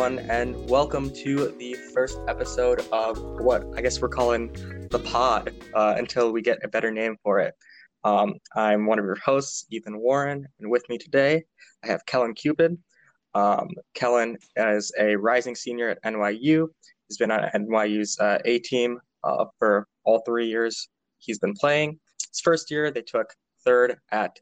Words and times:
everyone, 0.00 0.30
and 0.30 0.70
welcome 0.70 1.12
to 1.12 1.48
the 1.58 1.74
first 1.92 2.18
episode 2.26 2.80
of 2.90 3.20
what 3.42 3.66
I 3.76 3.82
guess 3.82 4.00
we're 4.00 4.08
calling 4.08 4.50
the 4.90 4.98
pod 4.98 5.52
uh, 5.74 5.94
until 5.98 6.32
we 6.32 6.40
get 6.40 6.58
a 6.64 6.68
better 6.68 6.90
name 6.90 7.18
for 7.22 7.38
it. 7.38 7.52
Um, 8.04 8.36
I'm 8.56 8.86
one 8.86 8.98
of 8.98 9.04
your 9.04 9.18
hosts, 9.22 9.66
Ethan 9.70 9.98
Warren, 9.98 10.48
and 10.58 10.70
with 10.70 10.88
me 10.88 10.96
today 10.96 11.44
I 11.84 11.88
have 11.88 12.06
Kellan 12.06 12.32
Cupid. 12.32 12.78
Um, 13.34 13.68
Kellan 13.92 14.38
is 14.56 14.90
a 14.98 15.16
rising 15.16 15.54
senior 15.54 15.90
at 15.90 16.02
NYU. 16.02 16.68
He's 17.06 17.18
been 17.18 17.30
on 17.30 17.50
NYU's 17.54 18.18
uh, 18.18 18.38
A 18.46 18.58
team 18.60 18.98
uh, 19.22 19.44
for 19.58 19.86
all 20.04 20.22
three 20.24 20.46
years 20.46 20.88
he's 21.18 21.38
been 21.38 21.52
playing. 21.52 22.00
His 22.30 22.40
first 22.40 22.70
year, 22.70 22.90
they 22.90 23.02
took 23.02 23.34
third 23.66 23.96
at 24.12 24.34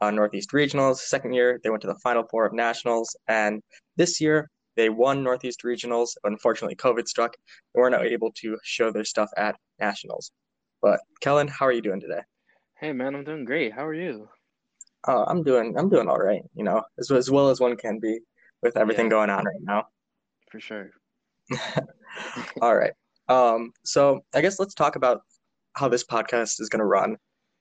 uh, 0.00 0.10
Northeast 0.10 0.50
Regionals. 0.50 0.96
Second 0.96 1.34
year, 1.34 1.60
they 1.62 1.70
went 1.70 1.82
to 1.82 1.88
the 1.88 1.98
Final 2.02 2.24
Four 2.28 2.46
of 2.46 2.52
Nationals. 2.52 3.16
And 3.28 3.62
this 3.96 4.20
year, 4.20 4.50
they 4.76 4.88
won 4.88 5.22
Northeast 5.22 5.62
Regionals. 5.64 6.10
But 6.22 6.32
Unfortunately, 6.32 6.76
COVID 6.76 7.06
struck. 7.08 7.36
They 7.74 7.80
were 7.80 7.90
not 7.90 8.04
able 8.06 8.32
to 8.40 8.58
show 8.62 8.90
their 8.90 9.04
stuff 9.04 9.30
at 9.36 9.56
Nationals. 9.80 10.32
But 10.82 11.00
Kellan, 11.20 11.48
how 11.48 11.66
are 11.66 11.72
you 11.72 11.82
doing 11.82 12.00
today? 12.00 12.20
Hey 12.78 12.92
man, 12.92 13.14
I'm 13.14 13.24
doing 13.24 13.44
great. 13.44 13.72
How 13.72 13.86
are 13.86 13.94
you? 13.94 14.28
Uh, 15.06 15.24
I'm 15.26 15.42
doing 15.42 15.76
I'm 15.78 15.88
doing 15.88 16.08
all 16.08 16.18
right. 16.18 16.42
You 16.54 16.64
know, 16.64 16.82
as 16.98 17.10
as 17.10 17.30
well 17.30 17.48
as 17.50 17.60
one 17.60 17.76
can 17.76 17.98
be 18.00 18.18
with 18.62 18.76
everything 18.76 19.06
Yeah, 19.06 19.10
going 19.10 19.30
on 19.30 19.44
right 19.44 19.60
now. 19.62 19.84
for 20.50 20.60
sure. 20.60 20.90
All 22.62 22.76
right. 22.76 22.92
Um, 23.28 23.72
so 23.84 24.24
I 24.34 24.40
guess 24.40 24.58
let's 24.58 24.74
talk 24.74 24.96
about 24.96 25.22
how 25.74 25.88
this 25.88 26.04
podcast 26.04 26.60
is 26.60 26.68
going 26.68 26.80
to 26.80 26.86
run 26.86 27.16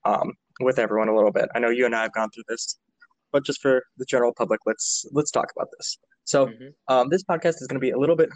um, 0.05 0.33
with 0.61 0.80
everyone 0.80 1.09
a 1.09 1.16
little 1.16 1.31
bit. 1.31 1.50
I 1.55 1.59
know 1.59 1.70
you 1.70 1.86
and 1.86 1.95
I 1.95 2.03
have 2.03 2.14
gone 2.14 2.30
through 2.31 2.44
this, 2.48 2.80
but 3.31 3.44
just 3.45 3.61
for 3.61 3.83
the 3.98 4.05
general 4.05 4.33
public, 4.33 4.61
let's 4.66 5.05
let's 5.11 5.31
talk 5.31 5.52
about 5.55 5.67
this. 5.77 5.98
So 6.25 6.47
hmm 6.47 6.67
um, 6.88 7.09
this 7.09 7.23
podcast 7.23 7.61
is 7.61 7.67
going 7.67 7.79
to 7.79 7.85
be 7.85 7.91
a 7.91 7.97
little 7.97 8.16
bit 8.16 8.29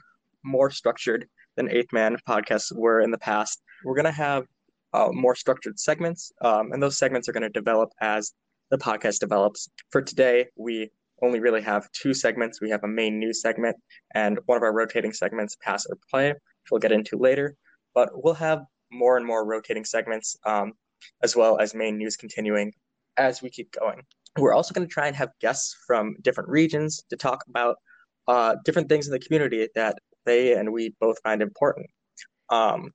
more 0.43 0.69
structured 0.69 1.27
than 1.55 1.69
Eighth 1.69 1.91
Man 1.91 2.17
podcasts 2.27 2.75
were 2.75 3.01
in 3.01 3.11
the 3.11 3.17
past. 3.17 3.61
We're 3.83 3.95
going 3.95 4.05
to 4.05 4.11
have 4.11 4.45
uh, 4.93 5.09
more 5.11 5.35
structured 5.35 5.79
segments, 5.79 6.31
um, 6.41 6.71
and 6.71 6.81
those 6.81 6.97
segments 6.97 7.27
are 7.27 7.33
going 7.33 7.43
to 7.43 7.49
develop 7.49 7.89
as 8.01 8.31
the 8.71 8.77
podcast 8.77 9.19
develops. 9.19 9.69
For 9.91 10.01
today, 10.01 10.47
we 10.55 10.89
only 11.21 11.39
really 11.39 11.61
have 11.61 11.91
two 11.91 12.13
segments. 12.13 12.61
We 12.61 12.69
have 12.69 12.83
a 12.83 12.87
main 12.87 13.19
news 13.19 13.41
segment 13.41 13.75
and 14.13 14.39
one 14.45 14.57
of 14.57 14.63
our 14.63 14.73
rotating 14.73 15.13
segments, 15.13 15.55
pass 15.61 15.85
or 15.89 15.97
play, 16.09 16.29
which 16.29 16.71
we'll 16.71 16.79
get 16.79 16.91
into 16.91 17.17
later. 17.17 17.55
But 17.93 18.09
we'll 18.13 18.35
have 18.35 18.61
more 18.91 19.17
and 19.17 19.25
more 19.25 19.45
rotating 19.45 19.85
segments, 19.85 20.37
um, 20.45 20.73
as 21.23 21.35
well 21.35 21.59
as 21.59 21.73
main 21.73 21.97
news 21.97 22.15
continuing 22.15 22.73
as 23.17 23.41
we 23.41 23.49
keep 23.49 23.71
going. 23.71 24.03
We're 24.37 24.53
also 24.53 24.73
going 24.73 24.87
to 24.87 24.93
try 24.93 25.07
and 25.07 25.15
have 25.15 25.31
guests 25.41 25.75
from 25.85 26.15
different 26.21 26.49
regions 26.49 27.03
to 27.09 27.15
talk 27.15 27.43
about 27.47 27.77
uh, 28.27 28.55
different 28.65 28.89
things 28.89 29.07
in 29.07 29.13
the 29.13 29.19
community 29.19 29.67
that 29.75 29.97
they 30.25 30.53
and 30.53 30.71
we 30.71 30.93
both 30.99 31.17
find 31.23 31.41
important. 31.41 31.87
Um, 32.49 32.91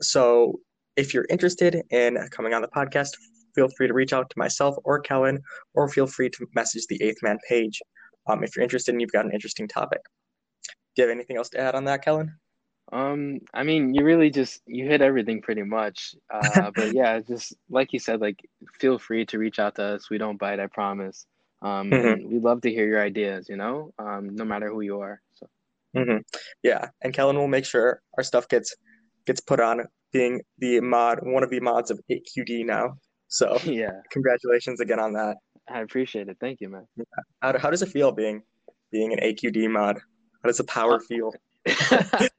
so 0.00 0.60
if 0.96 1.12
you're 1.12 1.26
interested 1.28 1.82
in 1.90 2.18
coming 2.30 2.54
on 2.54 2.62
the 2.62 2.68
podcast, 2.68 3.10
feel 3.54 3.68
free 3.76 3.88
to 3.88 3.94
reach 3.94 4.12
out 4.12 4.30
to 4.30 4.38
myself 4.38 4.76
or 4.84 5.00
Kellan, 5.00 5.40
or 5.74 5.88
feel 5.88 6.06
free 6.06 6.30
to 6.30 6.46
message 6.54 6.86
the 6.88 7.02
Eighth 7.02 7.22
Man 7.22 7.38
page 7.48 7.80
um, 8.28 8.44
if 8.44 8.54
you're 8.54 8.62
interested 8.62 8.92
and 8.92 9.00
you've 9.00 9.12
got 9.12 9.24
an 9.24 9.32
interesting 9.32 9.66
topic. 9.66 10.00
Do 10.94 11.02
you 11.02 11.08
have 11.08 11.14
anything 11.14 11.36
else 11.36 11.48
to 11.50 11.60
add 11.60 11.74
on 11.74 11.84
that, 11.84 12.04
Kellan? 12.04 12.32
Um, 12.92 13.40
I 13.52 13.64
mean, 13.64 13.94
you 13.94 14.04
really 14.04 14.30
just 14.30 14.62
you 14.66 14.86
hit 14.86 15.02
everything 15.02 15.42
pretty 15.42 15.62
much. 15.62 16.14
Uh, 16.32 16.70
but 16.76 16.92
yeah, 16.92 17.20
just 17.20 17.54
like 17.68 17.92
you 17.92 17.98
said, 17.98 18.20
like 18.20 18.40
feel 18.80 18.98
free 18.98 19.26
to 19.26 19.38
reach 19.38 19.58
out 19.58 19.74
to 19.76 19.82
us. 19.84 20.10
We 20.10 20.18
don't 20.18 20.38
bite, 20.38 20.60
I 20.60 20.66
promise. 20.66 21.26
Um, 21.62 21.92
hmm 21.92 21.98
and 21.98 22.30
we'd 22.30 22.42
love 22.42 22.60
to 22.62 22.70
hear 22.70 22.86
your 22.86 23.02
ideas, 23.02 23.48
you 23.48 23.56
know, 23.56 23.92
um, 23.98 24.34
no 24.36 24.44
matter 24.44 24.70
who 24.70 24.80
you 24.80 25.00
are. 25.00 25.20
So 25.34 25.48
hmm 25.96 26.18
Yeah, 26.62 26.88
and 27.02 27.12
Kellan 27.12 27.36
will 27.36 27.48
make 27.48 27.64
sure 27.64 28.00
our 28.16 28.24
stuff 28.24 28.48
gets 28.48 28.74
gets 29.26 29.40
put 29.40 29.60
on 29.60 29.84
being 30.12 30.40
the 30.58 30.80
mod, 30.80 31.18
one 31.22 31.42
of 31.42 31.50
the 31.50 31.60
mods 31.60 31.90
of 31.90 32.00
AQD 32.10 32.64
now. 32.64 32.94
So 33.28 33.58
yeah, 33.64 34.00
congratulations 34.10 34.80
again 34.80 35.00
on 35.00 35.12
that. 35.14 35.36
I 35.68 35.80
appreciate 35.80 36.28
it. 36.28 36.38
Thank 36.40 36.60
you, 36.60 36.70
man. 36.70 36.86
How, 37.42 37.58
how 37.58 37.70
does 37.70 37.82
it 37.82 37.90
feel 37.90 38.12
being 38.12 38.42
being 38.90 39.12
an 39.12 39.18
AQD 39.20 39.70
mod? 39.70 39.96
How 40.42 40.46
does 40.46 40.58
the 40.58 40.64
power 40.64 41.00
feel? 41.00 41.32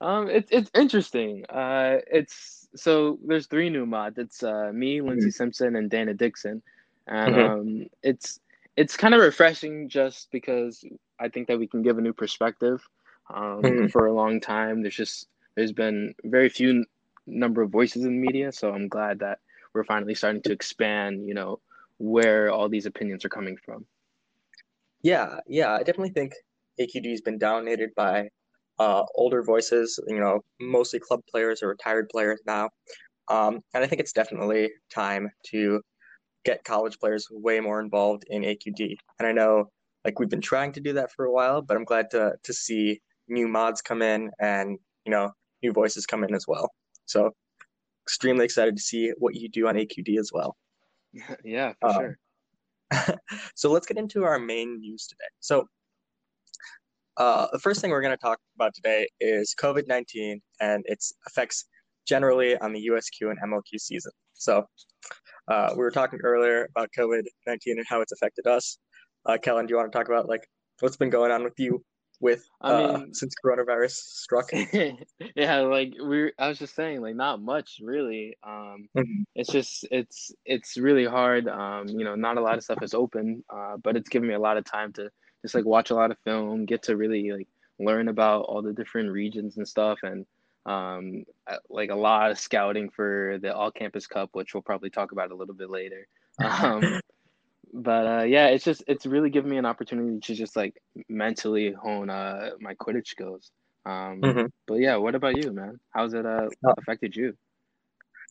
Um, 0.00 0.28
it's 0.28 0.50
it's 0.50 0.70
interesting. 0.74 1.44
Uh, 1.48 1.98
it's 2.10 2.68
so 2.76 3.18
there's 3.26 3.46
three 3.46 3.70
new 3.70 3.86
mods. 3.86 4.18
It's 4.18 4.42
uh 4.42 4.70
me, 4.74 5.00
Lindsey 5.00 5.30
Simpson, 5.30 5.76
and 5.76 5.90
Dana 5.90 6.14
Dixon, 6.14 6.62
and 7.06 7.34
hmm 7.34 7.38
um, 7.38 7.86
it's 8.02 8.40
it's 8.76 8.96
kind 8.96 9.14
of 9.14 9.20
refreshing 9.20 9.88
just 9.88 10.30
because 10.32 10.84
I 11.20 11.28
think 11.28 11.48
that 11.48 11.58
we 11.58 11.66
can 11.66 11.82
give 11.82 11.98
a 11.98 12.02
new 12.02 12.12
perspective. 12.12 12.82
Um, 13.34 13.62
hmm 13.62 13.86
for 13.90 14.06
a 14.06 14.12
long 14.12 14.40
time, 14.40 14.82
there's 14.82 14.96
just 14.96 15.28
there's 15.54 15.72
been 15.72 16.14
very 16.24 16.48
few 16.48 16.70
n- 16.70 16.84
number 17.26 17.62
of 17.62 17.70
voices 17.70 18.04
in 18.04 18.16
the 18.16 18.26
media, 18.26 18.52
so 18.52 18.72
I'm 18.72 18.88
glad 18.88 19.20
that 19.20 19.38
we're 19.72 19.84
finally 19.84 20.14
starting 20.14 20.42
to 20.42 20.52
expand. 20.52 21.26
You 21.26 21.34
know 21.34 21.60
where 21.98 22.50
all 22.50 22.68
these 22.68 22.86
opinions 22.86 23.24
are 23.24 23.30
coming 23.30 23.56
from. 23.64 23.86
Yeah, 25.02 25.40
yeah, 25.46 25.72
I 25.72 25.78
definitely 25.78 26.10
think 26.10 26.34
AQD 26.80 27.10
has 27.10 27.20
been 27.20 27.38
dominated 27.38 27.94
by 27.94 28.30
uh, 28.78 29.04
older 29.14 29.42
voices, 29.42 29.98
you 30.08 30.18
know, 30.20 30.40
mostly 30.60 31.00
club 31.00 31.20
players 31.30 31.62
or 31.62 31.68
retired 31.68 32.08
players 32.10 32.40
now. 32.46 32.70
Um, 33.28 33.60
and 33.74 33.84
I 33.84 33.86
think 33.86 34.00
it's 34.00 34.12
definitely 34.12 34.70
time 34.94 35.30
to 35.48 35.82
get 36.44 36.64
college 36.64 36.98
players 36.98 37.26
way 37.30 37.60
more 37.60 37.80
involved 37.80 38.24
in 38.28 38.44
AQD. 38.44 38.96
And 39.18 39.26
I 39.28 39.32
know 39.32 39.70
like 40.04 40.18
we've 40.18 40.28
been 40.30 40.40
trying 40.42 40.72
to 40.72 40.80
do 40.80 40.92
that 40.94 41.12
for 41.12 41.24
a 41.24 41.32
while, 41.32 41.62
but 41.62 41.76
I'm 41.76 41.84
glad 41.84 42.10
to 42.12 42.34
to 42.42 42.52
see 42.52 43.00
new 43.28 43.48
mods 43.48 43.80
come 43.82 44.02
in 44.02 44.30
and, 44.40 44.78
you 45.06 45.10
know, 45.12 45.32
new 45.62 45.72
voices 45.72 46.06
come 46.06 46.24
in 46.24 46.34
as 46.34 46.46
well. 46.46 46.70
So 47.06 47.32
extremely 48.06 48.44
excited 48.44 48.76
to 48.76 48.82
see 48.82 49.12
what 49.18 49.34
you 49.36 49.48
do 49.48 49.68
on 49.68 49.76
AQD 49.76 50.18
as 50.18 50.30
well. 50.32 50.56
Yeah, 51.44 51.74
for 51.80 51.88
Um, 51.88 51.96
sure. 51.96 52.18
so 53.54 53.70
let's 53.70 53.86
get 53.86 53.98
into 53.98 54.24
our 54.24 54.38
main 54.38 54.80
news 54.80 55.06
today. 55.06 55.28
So 55.40 55.66
Uh, 57.16 57.46
the 57.52 57.58
first 57.58 57.80
thing 57.80 57.90
we're 57.90 58.02
going 58.02 58.16
to 58.16 58.20
talk 58.20 58.38
about 58.56 58.74
today 58.74 59.08
is 59.20 59.54
COVID-19 59.60 60.40
and 60.60 60.84
its 60.86 61.12
effects 61.26 61.64
generally 62.06 62.56
on 62.58 62.72
the 62.72 62.88
USQ 62.90 63.30
and 63.30 63.38
MLQ 63.40 63.78
season. 63.78 64.12
So, 64.34 64.64
uh, 65.48 65.70
we 65.72 65.78
were 65.78 65.90
talking 65.90 66.20
earlier 66.22 66.68
about 66.76 66.90
COVID-19 66.98 67.26
and 67.66 67.86
how 67.88 68.00
it's 68.00 68.12
affected 68.12 68.46
us. 68.46 68.78
Uh, 69.26 69.38
Kellan, 69.40 69.66
do 69.66 69.72
you 69.72 69.76
want 69.76 69.90
to 69.92 69.96
talk 69.96 70.08
about 70.08 70.28
like 70.28 70.46
what's 70.80 70.96
been 70.96 71.10
going 71.10 71.30
on 71.30 71.44
with 71.44 71.58
you 71.58 71.84
with 72.20 72.46
I 72.60 72.72
uh, 72.72 72.98
mean, 72.98 73.14
since 73.14 73.34
coronavirus 73.44 73.92
struck? 73.92 74.50
yeah, 75.36 75.60
like 75.60 75.94
we 76.02 76.32
I 76.38 76.48
was 76.48 76.58
just 76.58 76.74
saying, 76.74 77.00
like 77.00 77.16
not 77.16 77.40
much 77.42 77.78
really. 77.82 78.36
Um, 78.46 78.88
Mhm. 78.96 79.24
it's 79.34 79.50
just 79.50 79.86
it's 79.90 80.32
it's 80.44 80.76
really 80.76 81.04
hard. 81.04 81.48
Um, 81.48 81.88
you 81.88 82.04
know, 82.04 82.14
not 82.14 82.38
a 82.38 82.40
lot 82.40 82.58
of 82.58 82.64
stuff 82.64 82.82
is 82.82 82.94
open, 82.94 83.44
uh, 83.54 83.76
but 83.82 83.96
it's 83.96 84.08
given 84.08 84.28
me 84.28 84.34
a 84.34 84.38
lot 84.40 84.56
of 84.56 84.64
time 84.64 84.92
to 84.94 85.10
just 85.44 85.54
like 85.54 85.66
watch 85.66 85.90
a 85.90 85.94
lot 85.94 86.10
of 86.10 86.16
film, 86.24 86.64
get 86.64 86.82
to 86.84 86.96
really 86.96 87.30
like 87.30 87.48
learn 87.78 88.08
about 88.08 88.46
all 88.46 88.62
the 88.62 88.72
different 88.72 89.10
regions 89.10 89.58
and 89.58 89.68
stuff, 89.68 89.98
and 90.02 90.24
um, 90.64 91.24
like 91.68 91.90
a 91.90 91.94
lot 91.94 92.30
of 92.30 92.38
scouting 92.38 92.88
for 92.88 93.38
the 93.42 93.54
All 93.54 93.70
Campus 93.70 94.06
Cup, 94.06 94.30
which 94.32 94.54
we'll 94.54 94.62
probably 94.62 94.88
talk 94.88 95.12
about 95.12 95.30
a 95.32 95.34
little 95.36 95.54
bit 95.54 95.68
later. 95.68 96.06
Um, 96.40 96.98
but 97.74 98.06
uh, 98.06 98.24
yeah, 98.24 98.46
it's 98.46 98.64
just 98.64 98.84
it's 98.86 99.04
really 99.04 99.28
given 99.28 99.50
me 99.50 99.58
an 99.58 99.66
opportunity 99.66 100.18
to 100.18 100.34
just 100.34 100.56
like 100.56 100.74
mentally 101.10 101.72
hone 101.72 102.08
uh, 102.08 102.52
my 102.58 102.74
Quidditch 102.74 103.08
skills. 103.08 103.50
Um, 103.84 104.22
Mhm. 104.22 104.50
but 104.66 104.76
yeah, 104.76 104.96
what 104.96 105.14
about 105.14 105.36
you, 105.36 105.52
man? 105.52 105.78
How's 105.90 106.14
it 106.14 106.24
uh, 106.24 106.48
Uh, 106.66 106.72
affected 106.78 107.14
you? 107.14 107.36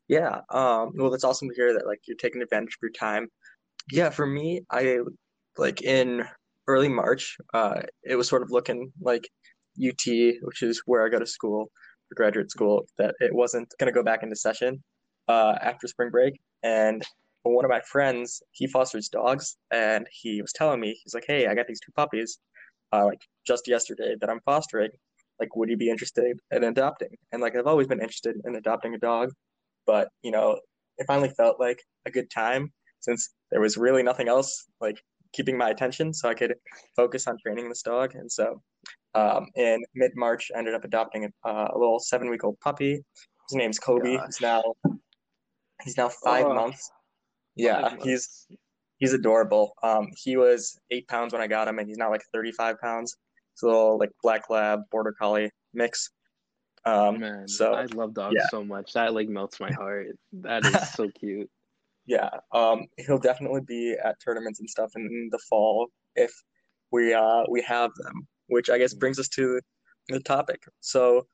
yeah. 0.08 0.42
Um, 0.50 0.94
well, 0.96 1.12
that's 1.12 1.24
awesome 1.24 1.50
to 1.50 1.56
hear 1.56 1.74
that 1.74 1.86
like 1.86 2.02
you're 2.08 2.18
taking 2.18 2.42
advantage 2.42 2.74
of 2.74 2.82
your 2.82 2.92
time. 2.92 3.30
Yeah, 3.92 4.10
for 4.10 4.26
me, 4.26 4.62
I 4.72 5.00
like 5.58 5.84
in 5.84 6.24
early 6.68 6.89
March, 6.89 7.38
uh, 7.54 7.81
it 8.04 8.15
was 8.15 8.27
sort 8.27 8.42
of 8.42 8.51
looking 8.51 8.92
like 9.01 9.27
UT, 9.77 10.06
which 10.42 10.62
is 10.62 10.81
where 10.86 11.06
I 11.06 11.10
go 11.10 11.19
to 11.19 11.25
school 11.25 11.71
for 12.07 12.15
graduate 12.15 12.51
school, 12.51 12.86
that 12.98 13.15
it 13.19 13.33
wasn't 13.33 13.74
going 13.80 13.92
to 13.92 13.98
go 13.98 14.04
back 14.04 14.24
into 14.24 14.36
session 14.36 14.83
uh, 15.27 15.56
after 15.62 15.88
spring 15.88 16.10
break. 16.10 16.39
And 16.63 17.04
one 17.44 17.65
of 17.65 17.71
my 17.71 17.81
friends, 17.81 18.42
he 18.51 18.68
fosters 18.68 19.10
dogs, 19.10 19.57
and 19.71 20.07
he 20.12 20.42
was 20.42 20.54
telling 20.54 20.80
me, 20.80 20.98
he's 21.04 21.13
like, 21.13 21.25
"Hey, 21.27 21.48
I 21.48 21.56
got 21.56 21.68
these 21.68 21.81
two 21.81 21.92
puppies, 21.92 22.39
uh, 22.94 23.06
like 23.06 23.21
just 23.45 23.68
yesterday 23.68 24.15
that 24.19 24.30
I'm 24.30 24.39
fostering. 24.45 24.92
Like, 25.39 25.56
would 25.56 25.69
you 25.69 25.77
be 25.77 25.89
interested 25.89 26.38
in 26.51 26.63
adopting?" 26.63 27.10
And 27.31 27.42
like, 27.42 27.56
I've 27.56 27.68
always 27.68 27.88
been 27.88 28.00
interested 28.00 28.36
in 28.45 28.56
adopting 28.56 28.95
a 28.95 28.98
dog, 28.98 29.31
but 29.86 30.07
you 30.21 30.31
know, 30.31 30.60
it 30.98 31.06
finally 31.07 31.30
felt 31.30 31.60
like 31.60 31.81
a 32.06 32.12
good 32.12 32.30
time 32.30 32.71
since 33.01 33.30
there 33.51 33.62
was 33.62 33.77
really 33.77 34.04
nothing 34.04 34.30
else 34.30 34.65
like 34.80 35.01
keeping 35.34 35.58
my 35.58 35.70
attention, 35.70 36.14
so 36.14 36.30
I 36.30 36.34
could 36.34 36.54
focus 36.96 37.28
on 37.28 37.38
training 37.38 37.70
this 37.70 37.82
dog. 37.82 38.16
And 38.16 38.32
so, 38.32 38.62
um, 39.16 39.48
in 39.56 39.84
mid-March, 39.96 40.52
I 40.56 40.60
ended 40.60 40.76
up 40.76 40.84
adopting 40.84 41.26
a, 41.26 41.48
uh, 41.48 41.70
a 41.74 41.78
little 41.78 42.00
seven-week-old 42.00 42.60
puppy. 42.60 43.04
His 43.50 43.56
name's 43.56 43.80
Kobe. 43.80 44.18
He's 44.26 44.42
now 44.42 44.64
he's 45.84 45.98
now 45.98 46.10
five 46.10 46.46
oh, 46.46 46.54
months. 46.54 46.90
five 46.90 46.98
Yeah, 47.56 47.90
he's 48.02 48.46
months. 48.48 48.48
he's 49.00 49.14
adorable. 49.14 49.74
Um, 49.84 50.08
he 50.16 50.38
was 50.38 50.80
eight 50.92 51.08
pounds 51.08 51.34
when 51.34 51.42
I 51.42 51.48
got 51.48 51.68
him, 51.68 51.80
and 51.80 51.88
he's 51.88 51.98
now 51.98 52.10
like 52.10 52.24
35 52.34 52.80
pounds. 52.80 53.16
It's 53.54 53.64
a 53.64 53.66
little 53.66 53.98
like 54.00 54.12
black 54.22 54.50
lab 54.50 54.82
border 54.92 55.14
collie 55.20 55.52
mix. 55.74 56.10
Um, 56.86 57.20
Man, 57.20 57.48
so 57.48 57.74
I 57.74 57.86
love 57.86 58.14
dogs 58.14 58.36
yeah. 58.38 58.48
so 58.50 58.64
much. 58.64 58.94
That 58.94 59.14
like 59.14 59.30
melts 59.30 59.60
my 59.60 59.72
heart. 59.72 60.08
That 60.34 60.66
is 60.66 60.92
so 60.94 61.10
cute. 61.10 61.50
Yeah, 62.06 62.30
um, 62.52 62.88
he'll 62.98 63.18
definitely 63.18 63.62
be 63.62 63.96
at 64.04 64.20
tournaments 64.24 64.60
and 64.60 64.70
stuff 64.70 64.92
in 64.96 65.30
the 65.32 65.40
fall 65.50 65.88
if 66.16 66.32
we 66.92 67.14
uh 67.14 67.44
we 67.50 67.62
have 67.62 67.92
them. 67.96 68.28
Which 68.48 68.70
I 68.70 68.78
guess 68.78 68.94
brings 68.94 69.20
us 69.20 69.30
to 69.30 69.60
the 70.10 70.20
topic. 70.20 70.62
So, 70.82 71.26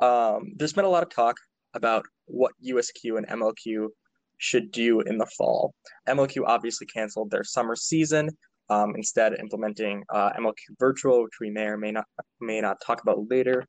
um, 0.00 0.52
there's 0.56 0.74
been 0.74 0.84
a 0.84 0.90
lot 0.90 1.02
of 1.02 1.08
talk 1.08 1.36
about 1.74 2.04
what 2.26 2.52
USQ 2.64 3.16
and 3.16 3.26
MLQ 3.26 3.88
should 4.36 4.70
do 4.70 5.00
in 5.00 5.18
the 5.18 5.26
fall. 5.26 5.74
MLQ 6.08 6.42
obviously 6.46 6.86
canceled 6.86 7.30
their 7.30 7.44
summer 7.44 7.74
season, 7.74 8.30
um, 8.70 8.94
instead 8.94 9.34
implementing 9.38 10.04
uh, 10.12 10.30
MLQ 10.38 10.78
virtual, 10.78 11.22
which 11.24 11.40
we 11.40 11.50
may 11.50 11.64
or 11.64 11.76
may 11.76 11.90
not 11.90 12.04
may 12.40 12.60
not 12.60 12.76
talk 12.84 13.02
about 13.02 13.30
later. 13.30 13.64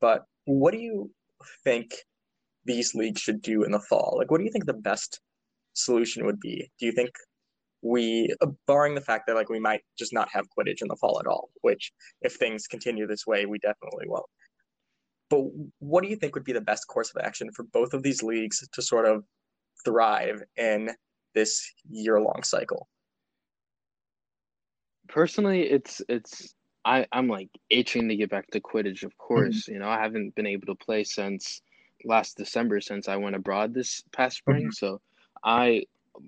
But 0.00 0.22
what 0.44 0.72
do 0.72 0.78
you 0.78 1.10
think 1.64 1.94
these 2.64 2.94
leagues 2.94 3.20
should 3.20 3.42
do 3.42 3.64
in 3.64 3.72
the 3.72 3.80
fall? 3.80 4.16
Like, 4.18 4.30
what 4.30 4.38
do 4.38 4.44
you 4.44 4.50
think 4.50 4.66
the 4.66 4.74
best 4.74 5.20
solution 5.74 6.24
would 6.26 6.40
be? 6.40 6.70
Do 6.78 6.86
you 6.86 6.92
think 6.92 7.10
we, 7.82 8.34
uh, 8.40 8.46
barring 8.66 8.94
the 8.94 9.00
fact 9.00 9.26
that 9.26 9.36
like 9.36 9.50
we 9.50 9.60
might 9.60 9.82
just 9.98 10.12
not 10.12 10.28
have 10.32 10.46
Quidditch 10.56 10.80
in 10.80 10.88
the 10.88 10.96
fall 10.96 11.20
at 11.20 11.26
all, 11.26 11.50
which 11.60 11.92
if 12.22 12.34
things 12.34 12.66
continue 12.66 13.06
this 13.06 13.26
way, 13.26 13.44
we 13.46 13.58
definitely 13.58 14.06
won't. 14.08 14.26
But 15.28 15.44
what 15.80 16.02
do 16.02 16.08
you 16.08 16.16
think 16.16 16.34
would 16.34 16.44
be 16.44 16.52
the 16.52 16.60
best 16.60 16.86
course 16.86 17.10
of 17.14 17.22
action 17.22 17.50
for 17.54 17.64
both 17.64 17.92
of 17.92 18.02
these 18.02 18.22
leagues 18.22 18.66
to 18.72 18.82
sort 18.82 19.06
of 19.06 19.24
thrive 19.84 20.42
in 20.56 20.90
this 21.34 21.70
year-long 21.90 22.42
cycle? 22.42 22.88
Personally, 25.08 25.62
it's 25.62 26.00
it's 26.08 26.54
I 26.84 27.06
I'm 27.12 27.28
like 27.28 27.48
itching 27.70 28.08
to 28.08 28.16
get 28.16 28.30
back 28.30 28.46
to 28.52 28.60
Quidditch. 28.60 29.02
Of 29.02 29.10
mm-hmm. 29.10 29.26
course, 29.26 29.62
mm-hmm. 29.62 29.72
you 29.72 29.78
know 29.80 29.88
I 29.88 30.00
haven't 30.00 30.34
been 30.34 30.46
able 30.46 30.66
to 30.66 30.74
play 30.74 31.04
since 31.04 31.60
last 32.04 32.36
December 32.36 32.80
since 32.80 33.08
I 33.08 33.16
went 33.16 33.36
abroad 33.36 33.74
this 33.74 34.02
past 34.12 34.38
spring. 34.38 34.64
Mm-hmm. 34.64 34.72
So 34.72 35.00
I 35.44 35.84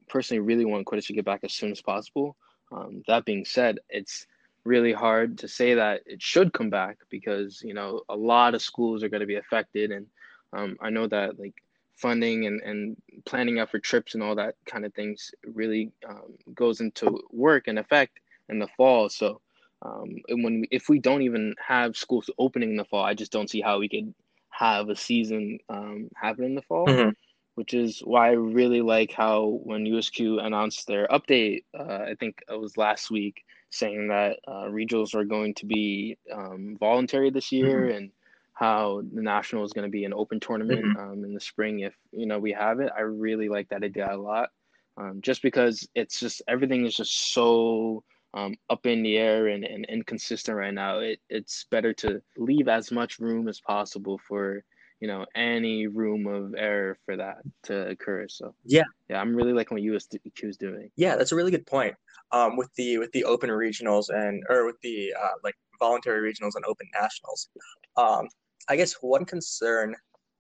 personally 0.09 0.41
really 0.41 0.65
want 0.65 0.87
Quidditch 0.87 1.07
to 1.07 1.13
get 1.13 1.25
back 1.25 1.41
as 1.43 1.53
soon 1.53 1.73
as 1.73 1.81
possible. 1.81 2.37
Um, 2.73 3.03
that 3.07 3.25
being 3.25 3.45
said, 3.45 3.79
it's 3.89 4.27
really 4.65 4.93
hard 4.93 5.39
to 5.39 5.49
say 5.49 5.75
that 5.75 6.03
it 6.07 6.21
should 6.21 6.53
come 6.53 6.71
back 6.71 6.99
because 7.09 7.63
you 7.63 7.75
know 7.75 8.03
a 8.09 8.17
lot 8.17 8.55
of 8.55 8.63
schools 8.63 9.03
are 9.03 9.09
going 9.09 9.21
to 9.21 9.27
be 9.27 9.37
affected, 9.37 9.91
and 9.91 10.07
um, 10.53 10.77
I 10.81 10.91
know 10.91 11.07
that 11.07 11.39
like 11.39 11.55
funding 11.95 12.47
and, 12.47 12.61
and 12.61 12.97
planning 13.25 13.59
out 13.59 13.71
for 13.71 13.79
trips 13.79 14.15
and 14.15 14.23
all 14.23 14.35
that 14.35 14.55
kind 14.67 14.85
of 14.85 14.93
things 14.93 15.31
really 15.47 15.91
um, 16.07 16.35
goes 16.55 16.81
into 16.81 17.23
work 17.31 17.69
and 17.69 17.79
effect 17.79 18.21
in 18.51 18.59
the 18.59 18.69
fall. 18.77 19.09
So 19.09 19.41
um, 19.83 20.17
and 20.29 20.43
when 20.43 20.65
if 20.71 20.89
we 20.89 20.99
don't 20.99 21.23
even 21.23 21.55
have 21.65 21.97
schools 21.97 22.31
opening 22.39 22.71
in 22.71 22.77
the 22.77 22.85
fall, 22.85 23.05
I 23.05 23.15
just 23.15 23.33
don't 23.33 23.51
see 23.51 23.61
how 23.61 23.79
we 23.79 23.89
could 23.89 24.15
have 24.51 24.89
a 24.89 24.97
season 24.97 25.59
um, 25.69 26.09
happen 26.17 26.45
in 26.45 26.55
the 26.55 26.63
fall. 26.63 26.87
Mm-hmm. 26.87 27.11
Which 27.56 27.75
is 27.75 28.00
why 28.00 28.29
I 28.29 28.32
really 28.32 28.82
like 28.82 29.12
how 29.12 29.61
when 29.64 29.85
USQ 29.85 30.44
announced 30.44 30.87
their 30.87 31.08
update, 31.08 31.64
uh, 31.79 32.05
I 32.11 32.14
think 32.20 32.43
it 32.49 32.61
was 32.61 32.76
last 32.76 33.11
week, 33.11 33.44
saying 33.70 34.08
that 34.08 34.38
uh, 34.47 34.64
regionals 34.64 35.14
are 35.14 35.25
going 35.25 35.55
to 35.55 35.67
be 35.67 36.17
um, 36.32 36.76
voluntary 36.79 37.31
this 37.31 37.50
year 37.53 37.82
mm-hmm. 37.82 37.97
and 37.97 38.11
how 38.56 39.03
the 39.12 39.23
national 39.23 39.64
is 39.64 39.73
going 39.73 39.87
to 39.87 39.91
be 39.91 40.05
an 40.05 40.14
open 40.14 40.41
tournament 40.41 40.85
mm-hmm. 40.85 41.12
um, 41.12 41.25
in 41.25 41.35
the 41.35 41.41
spring 41.41 41.81
if 41.81 41.94
you 42.11 42.26
know 42.26 42.38
we 42.38 42.53
have 42.53 42.81
it. 42.81 42.91
I 42.97 43.03
really 43.03 43.49
like 43.49 43.69
that 43.69 43.85
idea 43.85 44.08
a 44.11 44.17
lot, 44.17 44.50
um, 44.97 45.20
just 45.20 45.43
because 45.43 45.87
it's 45.94 46.19
just 46.19 46.43
everything 46.49 46.87
is 46.87 46.97
just 46.97 47.32
so 47.32 48.03
um, 48.32 48.55
up 48.70 48.87
in 48.87 49.03
the 49.03 49.19
air 49.19 49.49
and, 49.49 49.64
and 49.64 49.85
inconsistent 49.87 50.56
right 50.56 50.73
now. 50.73 50.99
It 51.00 51.20
it's 51.29 51.67
better 51.70 51.93
to 51.94 52.23
leave 52.38 52.69
as 52.69 52.91
much 52.91 53.19
room 53.19 53.47
as 53.47 53.61
possible 53.61 54.19
for 54.26 54.64
you 55.00 55.08
know 55.08 55.26
any 55.34 55.87
room 55.87 56.26
of 56.26 56.54
error 56.56 56.98
for 57.04 57.16
that 57.16 57.38
to 57.64 57.88
occur. 57.88 58.26
So 58.28 58.54
yeah, 58.64 58.84
yeah, 59.08 59.20
I'm 59.20 59.34
really 59.34 59.52
liking 59.52 59.76
what 59.76 59.82
USQ 59.82 60.20
is 60.44 60.56
doing. 60.56 60.90
Yeah, 60.96 61.16
that's 61.16 61.32
a 61.32 61.37
really 61.37 61.50
good 61.50 61.66
point. 61.66 61.94
Um, 62.32 62.56
with 62.56 62.72
the 62.76 62.98
with 62.98 63.12
the 63.12 63.25
open 63.25 63.50
regionals 63.50 64.06
and 64.08 64.43
or 64.48 64.66
with 64.66 64.81
the 64.82 65.12
uh, 65.20 65.34
like 65.44 65.54
voluntary 65.78 66.32
regionals 66.32 66.52
and 66.54 66.64
open 66.66 66.88
nationals. 66.94 67.48
Um, 67.96 68.28
I 68.69 68.76
guess 68.76 68.94
one 69.00 69.25
concern 69.25 69.94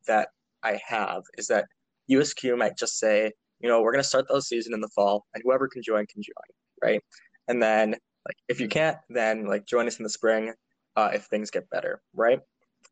that 0.06 0.28
I 0.62 0.80
have 0.86 1.22
is 1.38 1.46
that 1.46 1.66
USQ 2.10 2.58
might 2.58 2.76
just 2.76 2.98
say, 2.98 3.32
you 3.60 3.68
know, 3.68 3.82
we're 3.82 3.92
going 3.92 4.02
to 4.02 4.08
start 4.08 4.26
the 4.28 4.40
season 4.40 4.74
in 4.74 4.80
the 4.80 4.88
fall, 4.88 5.26
and 5.34 5.42
whoever 5.44 5.68
can 5.68 5.82
join 5.82 6.06
can 6.06 6.22
join, 6.22 6.34
right? 6.82 7.02
And 7.48 7.62
then 7.62 7.90
like 8.26 8.36
if 8.48 8.60
you 8.60 8.68
can't, 8.68 8.96
then 9.08 9.46
like 9.46 9.66
join 9.66 9.86
us 9.86 9.98
in 9.98 10.02
the 10.02 10.10
spring 10.10 10.52
uh, 10.96 11.10
if 11.14 11.24
things 11.24 11.50
get 11.50 11.70
better, 11.70 12.02
right? 12.14 12.40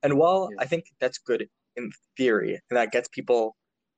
And 0.04 0.18
while 0.18 0.50
yeah. 0.52 0.62
I 0.62 0.66
think 0.66 0.84
that's 1.00 1.18
good 1.18 1.48
in 1.76 1.90
theory 2.16 2.60
and 2.70 2.76
that 2.76 2.92
gets 2.92 3.08
people 3.08 3.56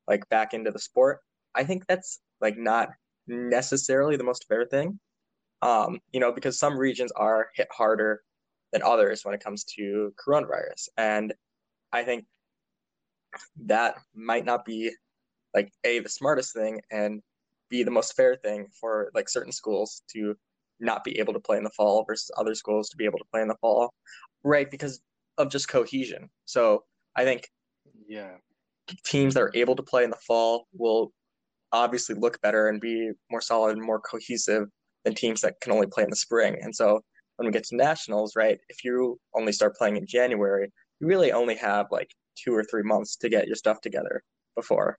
like 0.09 0.27
back 0.31 0.55
into 0.55 0.71
the 0.71 0.79
sport, 0.79 1.21
I 1.55 1.65
think 1.65 1.87
that's 1.87 2.21
like 2.41 2.57
not 2.57 2.89
necessarily 3.27 4.17
the 4.17 4.25
most 4.25 4.47
fair 4.49 4.65
thing. 4.65 4.99
Um, 5.63 5.99
you 6.13 6.21
know, 6.21 6.33
because 6.33 6.59
some 6.59 6.79
regions 6.79 7.13
are 7.17 7.49
hit 7.57 7.69
harder 7.73 8.23
than 8.73 8.83
others 8.83 9.25
when 9.25 9.35
it 9.35 9.43
comes 9.43 9.65
to 9.77 10.13
coronavirus. 10.25 10.89
And 10.97 11.35
I 11.93 12.05
think 12.05 12.25
that 13.65 13.97
might 14.15 14.45
not 14.45 14.65
be 14.65 14.93
like 15.55 15.73
a 15.85 16.01
the 16.01 16.09
smartest 16.09 16.55
thing 16.55 16.81
and 16.91 17.23
be 17.69 17.83
the 17.83 17.91
most 17.91 18.15
fair 18.15 18.37
thing 18.37 18.69
for 18.81 19.11
like 19.15 19.29
certain 19.29 19.53
schools 19.53 20.03
to 20.13 20.37
not 20.79 21.03
be 21.05 21.19
able 21.19 21.33
to 21.33 21.41
play 21.41 21.57
in 21.57 21.65
the 21.65 21.71
fall 21.71 22.05
versus 22.07 22.31
other 22.37 22.55
schools 22.55 22.91
to 22.91 22.97
be 22.97 23.07
able 23.07 23.19
to 23.19 23.25
play 23.33 23.41
in 23.41 23.49
the 23.49 23.57
fall, 23.61 23.93
right? 24.45 24.71
Because 24.71 25.01
of 25.39 25.51
just 25.51 25.69
cohesion. 25.69 26.29
So 26.45 26.85
I 27.17 27.25
think 27.25 27.49
yeah, 28.09 28.33
teams 29.05 29.35
that 29.35 29.43
are 29.43 29.53
able 29.55 29.77
to 29.77 29.83
play 29.83 30.05
in 30.05 30.11
the 30.11 30.17
fall 30.27 30.67
will 30.73 31.13
obviously 31.73 32.15
look 32.15 32.41
better 32.41 32.69
and 32.69 32.81
be 32.81 33.11
more 33.31 33.41
solid 33.41 33.77
and 33.77 33.85
more 33.85 34.01
cohesive 34.01 34.69
than 35.05 35.15
teams 35.15 35.41
that 35.41 35.55
can 35.61 35.73
only 35.73 35.87
play 35.87 36.05
in 36.05 36.11
the 36.11 36.17
spring. 36.17 36.57
And 36.61 36.75
so 36.75 37.01
when 37.37 37.47
we 37.47 37.53
get 37.53 37.65
to 37.65 37.77
nationals, 37.77 38.35
right, 38.37 38.59
if 38.69 38.85
you 38.85 39.19
only 39.35 39.53
start 39.53 39.77
playing 39.77 39.97
in 39.97 40.07
January, 40.07 40.71
you 41.01 41.07
really 41.07 41.33
only 41.33 41.55
have 41.57 41.87
like 41.91 42.11
two 42.37 42.55
or 42.55 42.65
three 42.65 42.83
months 42.83 43.17
to 43.17 43.29
get 43.29 43.47
your 43.47 43.57
stuff 43.57 43.81
together 43.81 44.23
before. 44.55 44.99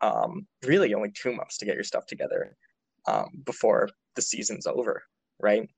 Um, 0.00 0.46
really 0.64 0.94
only 0.94 1.12
two 1.12 1.34
months 1.34 1.56
to 1.58 1.64
get 1.64 1.74
your 1.74 1.84
stuff 1.84 2.06
together 2.06 2.56
um, 3.06 3.26
before 3.44 3.88
the 4.16 4.22
season's 4.22 4.66
over, 4.66 5.02
right? 5.40 5.68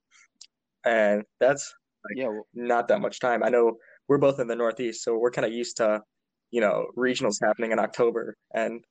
And 0.84 1.22
that's 1.38 1.74
like, 2.04 2.18
yeah, 2.18 2.28
well, 2.28 2.46
not 2.54 2.88
that 2.88 3.00
much 3.00 3.20
time. 3.20 3.42
I 3.42 3.48
know 3.48 3.76
we're 4.10 4.18
both 4.18 4.40
in 4.40 4.48
the 4.48 4.56
Northeast, 4.56 5.04
so 5.04 5.16
we're 5.16 5.30
kind 5.30 5.46
of 5.46 5.52
used 5.52 5.76
to, 5.76 6.02
you 6.50 6.60
know, 6.60 6.88
regionals 6.96 7.38
happening 7.40 7.70
in 7.70 7.78
October 7.78 8.36
and 8.52 8.84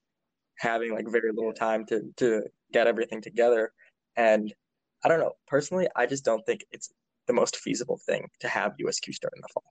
having 0.60 0.94
like 0.94 1.10
very 1.10 1.34
little 1.34 1.52
time 1.52 1.86
to 1.88 2.04
to 2.16 2.44
get 2.72 2.88
everything 2.88 3.22
together. 3.22 3.74
And 4.16 4.54
I 5.04 5.10
don't 5.10 5.20
know, 5.20 5.34
personally, 5.46 5.90
I 5.94 6.06
just 6.06 6.24
don't 6.24 6.46
think 6.46 6.64
it's 6.72 6.90
the 7.28 7.34
most 7.34 7.58
feasible 7.58 7.98
thing 7.98 8.30
to 8.40 8.48
have 8.48 8.78
USQ 8.82 9.14
start 9.14 9.34
in 9.36 9.42
the 9.42 9.50
fall. 9.54 9.64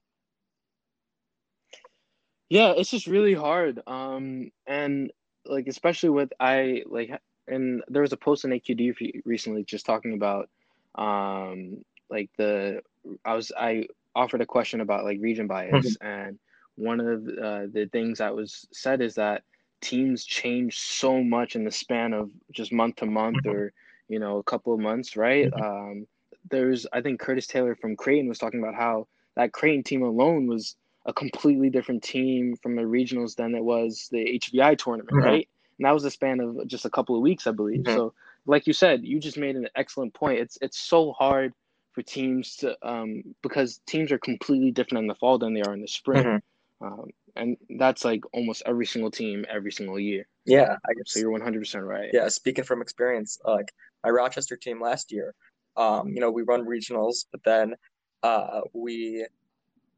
Yeah, 2.49 2.73
it's 2.77 2.91
just 2.91 3.07
really 3.07 3.33
hard. 3.33 3.81
Um, 3.87 4.51
and 4.67 5.11
like 5.45 5.65
especially 5.67 6.09
with 6.09 6.31
I 6.39 6.83
like 6.85 7.09
and 7.47 7.81
there 7.87 8.03
was 8.03 8.13
a 8.13 8.17
post 8.17 8.45
in 8.45 8.51
AQD 8.51 9.23
recently 9.25 9.63
just 9.63 9.87
talking 9.87 10.13
about 10.13 10.47
um 10.93 11.83
like 12.11 12.29
the 12.37 12.81
I 13.25 13.33
was 13.33 13.51
I 13.57 13.87
offered 14.19 14.41
a 14.41 14.45
question 14.45 14.81
about 14.81 15.03
like 15.03 15.17
region 15.21 15.47
bias 15.47 15.97
mm-hmm. 15.97 16.07
and 16.07 16.39
one 16.75 16.99
of 16.99 17.27
uh, 17.27 17.65
the 17.71 17.89
things 17.91 18.19
that 18.19 18.35
was 18.35 18.67
said 18.71 19.01
is 19.01 19.15
that 19.15 19.43
teams 19.81 20.23
change 20.25 20.79
so 20.79 21.23
much 21.23 21.55
in 21.55 21.63
the 21.63 21.71
span 21.71 22.13
of 22.13 22.29
just 22.51 22.71
month 22.71 22.97
to 22.97 23.05
month 23.05 23.37
mm-hmm. 23.37 23.55
or 23.55 23.73
you 24.07 24.19
know 24.19 24.37
a 24.37 24.43
couple 24.43 24.73
of 24.73 24.79
months 24.79 25.15
right 25.15 25.49
mm-hmm. 25.51 25.63
um 25.63 26.07
there's 26.49 26.87
I 26.93 27.01
think 27.01 27.19
Curtis 27.19 27.47
Taylor 27.47 27.75
from 27.75 27.95
Creighton 27.95 28.29
was 28.29 28.39
talking 28.39 28.61
about 28.61 28.75
how 28.75 29.07
that 29.35 29.51
Creighton 29.53 29.83
team 29.83 30.03
alone 30.03 30.47
was 30.47 30.75
a 31.05 31.13
completely 31.13 31.69
different 31.69 32.03
team 32.03 32.55
from 32.61 32.75
the 32.75 32.83
regionals 32.83 33.35
than 33.35 33.55
it 33.55 33.63
was 33.63 34.07
the 34.11 34.39
HVI 34.39 34.77
tournament, 34.77 35.11
mm-hmm. 35.11 35.25
right? 35.25 35.49
and 35.79 35.85
that 35.85 35.93
was 35.93 36.03
a 36.03 36.11
span 36.11 36.39
of 36.41 36.67
just 36.67 36.85
a 36.85 36.89
couple 36.89 37.15
of 37.15 37.21
weeks, 37.21 37.47
I 37.47 37.51
believe. 37.51 37.81
Mm-hmm. 37.81 37.95
So, 37.95 38.13
like 38.45 38.67
you 38.67 38.73
said, 38.73 39.03
you 39.03 39.19
just 39.19 39.37
made 39.37 39.55
an 39.55 39.67
excellent 39.75 40.13
point. 40.13 40.39
It's 40.39 40.57
it's 40.61 40.77
so 40.77 41.13
hard 41.13 41.53
for 41.93 42.01
teams 42.01 42.55
to 42.57 42.75
um, 42.87 43.23
because 43.41 43.81
teams 43.87 44.11
are 44.11 44.19
completely 44.19 44.71
different 44.71 45.03
in 45.03 45.07
the 45.07 45.15
fall 45.15 45.37
than 45.37 45.53
they 45.53 45.61
are 45.61 45.73
in 45.73 45.81
the 45.81 45.87
spring, 45.87 46.23
mm-hmm. 46.23 46.85
um, 46.85 47.09
and 47.35 47.57
that's 47.77 48.05
like 48.05 48.21
almost 48.33 48.63
every 48.65 48.85
single 48.85 49.11
team 49.11 49.45
every 49.49 49.71
single 49.71 49.99
year. 49.99 50.27
Yeah, 50.45 50.75
I 50.87 50.93
guess. 50.93 51.13
So 51.13 51.19
you're 51.19 51.31
100 51.31 51.59
percent 51.59 51.85
right. 51.85 52.09
Yeah, 52.13 52.27
speaking 52.27 52.63
from 52.63 52.81
experience, 52.81 53.39
like 53.45 53.71
my 54.03 54.09
Rochester 54.09 54.55
team 54.55 54.81
last 54.81 55.11
year, 55.11 55.33
um, 55.77 56.09
you 56.09 56.19
know, 56.19 56.31
we 56.31 56.43
run 56.43 56.65
regionals, 56.65 57.25
but 57.31 57.43
then 57.43 57.75
uh, 58.23 58.61
we 58.73 59.25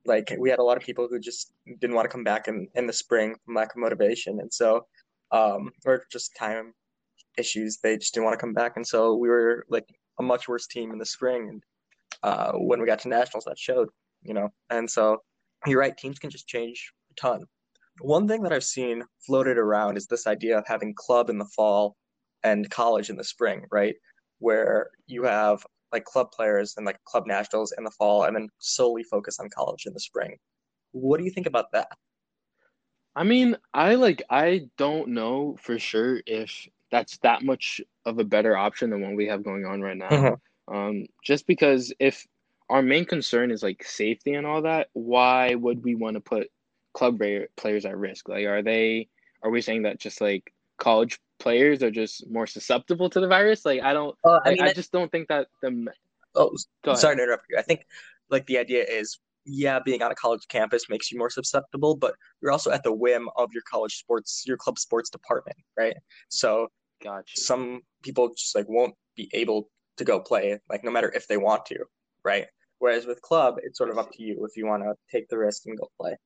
like 0.05 0.35
we 0.39 0.49
had 0.49 0.59
a 0.59 0.63
lot 0.63 0.77
of 0.77 0.83
people 0.83 1.07
who 1.09 1.19
just 1.19 1.51
didn't 1.79 1.95
want 1.95 2.05
to 2.05 2.09
come 2.09 2.23
back 2.23 2.47
in 2.47 2.67
in 2.75 2.87
the 2.87 2.93
spring 2.93 3.35
from 3.45 3.55
lack 3.55 3.71
of 3.71 3.77
motivation, 3.77 4.39
and 4.39 4.51
so 4.51 4.85
um, 5.31 5.71
or 5.85 6.05
just 6.11 6.35
time 6.35 6.73
issues. 7.37 7.77
They 7.77 7.97
just 7.97 8.13
didn't 8.13 8.25
want 8.25 8.37
to 8.37 8.41
come 8.41 8.53
back, 8.53 8.73
and 8.75 8.85
so 8.85 9.15
we 9.15 9.29
were 9.29 9.65
like 9.69 9.87
a 10.19 10.23
much 10.23 10.47
worse 10.47 10.67
team 10.67 10.91
in 10.91 10.99
the 10.99 11.05
spring. 11.05 11.49
And 11.49 11.63
uh, 12.23 12.51
when 12.53 12.79
we 12.79 12.85
got 12.85 12.99
to 12.99 13.09
nationals, 13.09 13.45
that 13.45 13.57
showed. 13.57 13.89
you 14.23 14.33
know. 14.33 14.49
And 14.69 14.89
so 14.89 15.17
you're 15.65 15.79
right, 15.79 15.95
teams 15.97 16.19
can 16.19 16.29
just 16.29 16.47
change 16.47 16.91
a 17.11 17.13
ton. 17.15 17.43
One 18.01 18.27
thing 18.27 18.41
that 18.43 18.53
I've 18.53 18.63
seen 18.63 19.03
floated 19.25 19.57
around 19.57 19.97
is 19.97 20.07
this 20.07 20.27
idea 20.27 20.57
of 20.57 20.65
having 20.67 20.93
club 20.95 21.29
in 21.29 21.37
the 21.37 21.45
fall 21.45 21.95
and 22.43 22.69
college 22.69 23.09
in 23.09 23.17
the 23.17 23.23
spring, 23.23 23.65
right? 23.71 23.95
Where 24.39 24.89
you 25.07 25.23
have 25.23 25.65
like 25.91 26.05
club 26.05 26.31
players 26.31 26.75
and 26.77 26.85
like 26.85 27.03
club 27.03 27.27
nationals 27.27 27.73
in 27.77 27.83
the 27.83 27.91
fall 27.91 28.23
and 28.23 28.35
then 28.35 28.47
solely 28.59 29.03
focus 29.03 29.39
on 29.39 29.49
college 29.49 29.85
in 29.85 29.93
the 29.93 29.99
spring. 29.99 30.37
What 30.93 31.17
do 31.17 31.25
you 31.25 31.31
think 31.31 31.47
about 31.47 31.71
that? 31.73 31.89
I 33.15 33.23
mean, 33.23 33.57
I 33.73 33.95
like 33.95 34.23
I 34.29 34.67
don't 34.77 35.09
know 35.09 35.57
for 35.61 35.77
sure 35.77 36.21
if 36.25 36.67
that's 36.91 37.17
that 37.19 37.43
much 37.43 37.81
of 38.05 38.19
a 38.19 38.23
better 38.23 38.55
option 38.57 38.89
than 38.89 39.01
what 39.01 39.15
we 39.15 39.27
have 39.27 39.43
going 39.43 39.65
on 39.65 39.81
right 39.81 39.97
now. 39.97 40.09
Mm-hmm. 40.09 40.33
Um, 40.71 41.05
just 41.23 41.47
because 41.47 41.93
if 41.99 42.25
our 42.69 42.81
main 42.81 43.05
concern 43.05 43.51
is 43.51 43.61
like 43.61 43.83
safety 43.83 44.33
and 44.33 44.47
all 44.47 44.61
that, 44.61 44.87
why 44.93 45.55
would 45.55 45.83
we 45.83 45.95
want 45.95 46.15
to 46.15 46.21
put 46.21 46.49
club 46.93 47.21
players 47.57 47.85
at 47.85 47.97
risk? 47.97 48.29
Like, 48.29 48.45
are 48.45 48.61
they? 48.61 49.09
Are 49.43 49.49
we 49.49 49.61
saying 49.61 49.83
that 49.83 49.99
just 49.99 50.21
like 50.21 50.53
college 50.77 51.19
players 51.39 51.83
are 51.83 51.91
just 51.91 52.29
more 52.29 52.47
susceptible 52.47 53.09
to 53.09 53.19
the 53.19 53.27
virus? 53.27 53.65
Like, 53.65 53.81
I 53.81 53.93
don't. 53.93 54.15
Uh, 54.23 54.39
I, 54.45 54.51
mean, 54.51 54.61
I, 54.61 54.67
I, 54.67 54.73
just 54.73 54.91
don't 54.91 55.11
think 55.11 55.27
that 55.27 55.47
the. 55.61 55.87
Oh, 56.33 56.55
sorry 56.95 57.17
to 57.17 57.23
interrupt 57.23 57.45
you. 57.49 57.57
I 57.57 57.61
think 57.61 57.85
like 58.29 58.45
the 58.45 58.57
idea 58.57 58.85
is 58.85 59.19
yeah, 59.45 59.79
being 59.83 60.01
on 60.01 60.11
a 60.11 60.15
college 60.15 60.47
campus 60.47 60.89
makes 60.89 61.11
you 61.11 61.17
more 61.17 61.29
susceptible, 61.29 61.95
but 61.95 62.15
you're 62.41 62.51
also 62.51 62.71
at 62.71 62.83
the 62.83 62.93
whim 62.93 63.27
of 63.35 63.49
your 63.53 63.63
college 63.69 63.97
sports, 63.97 64.43
your 64.45 64.57
club 64.57 64.77
sports 64.77 65.09
department, 65.09 65.57
right? 65.77 65.95
So 66.29 66.67
gotcha. 67.03 67.39
some 67.39 67.81
people 68.03 68.29
just 68.29 68.55
like 68.55 68.69
won't 68.69 68.93
be 69.15 69.29
able 69.33 69.69
to 69.97 70.03
go 70.03 70.19
play, 70.19 70.59
like 70.69 70.83
no 70.83 70.91
matter 70.91 71.11
if 71.13 71.27
they 71.27 71.37
want 71.37 71.65
to, 71.67 71.79
right? 72.23 72.47
Whereas 72.79 73.05
with 73.05 73.21
club, 73.21 73.57
it's 73.61 73.77
sort 73.77 73.91
of 73.91 73.97
up 73.97 74.11
to 74.13 74.23
you 74.23 74.45
if 74.45 74.57
you 74.57 74.65
want 74.65 74.83
to 74.83 74.95
take 75.11 75.29
the 75.29 75.37
risk 75.37 75.63
and 75.67 75.77
go 75.77 75.89
play. 75.99 76.17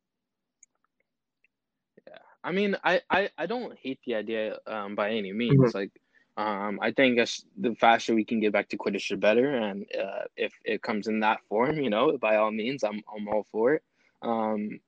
Yeah, 2.07 2.17
I 2.43 2.51
mean, 2.51 2.77
I 2.84 3.01
I, 3.10 3.29
I 3.38 3.45
don't 3.45 3.77
hate 3.77 4.00
the 4.05 4.15
idea 4.15 4.57
um, 4.65 4.95
by 4.95 5.12
any 5.12 5.34
means. 5.34 5.60
Mm-hmm. 5.60 5.77
Like 5.77 5.91
um, 6.38 6.79
I 6.81 6.91
think 6.91 7.17
the 7.57 7.75
faster 7.75 8.13
we 8.13 8.25
can 8.25 8.39
get 8.39 8.53
back 8.53 8.69
to 8.69 8.77
Quidditch, 8.77 9.10
the 9.10 9.17
better. 9.17 9.55
And 9.55 9.86
uh, 9.98 10.24
if 10.36 10.53
it 10.63 10.81
comes 10.81 11.07
in 11.07 11.22
that 11.22 11.39
form, 11.50 11.77
you 11.77 11.89
know, 11.89 12.17
by 12.17 12.38
all 12.38 12.51
means, 12.51 12.84
I'm 12.84 13.01
I'm 13.13 13.27
all 13.27 13.45
for 13.51 13.75
it. 13.75 13.84
Um, 14.22 14.79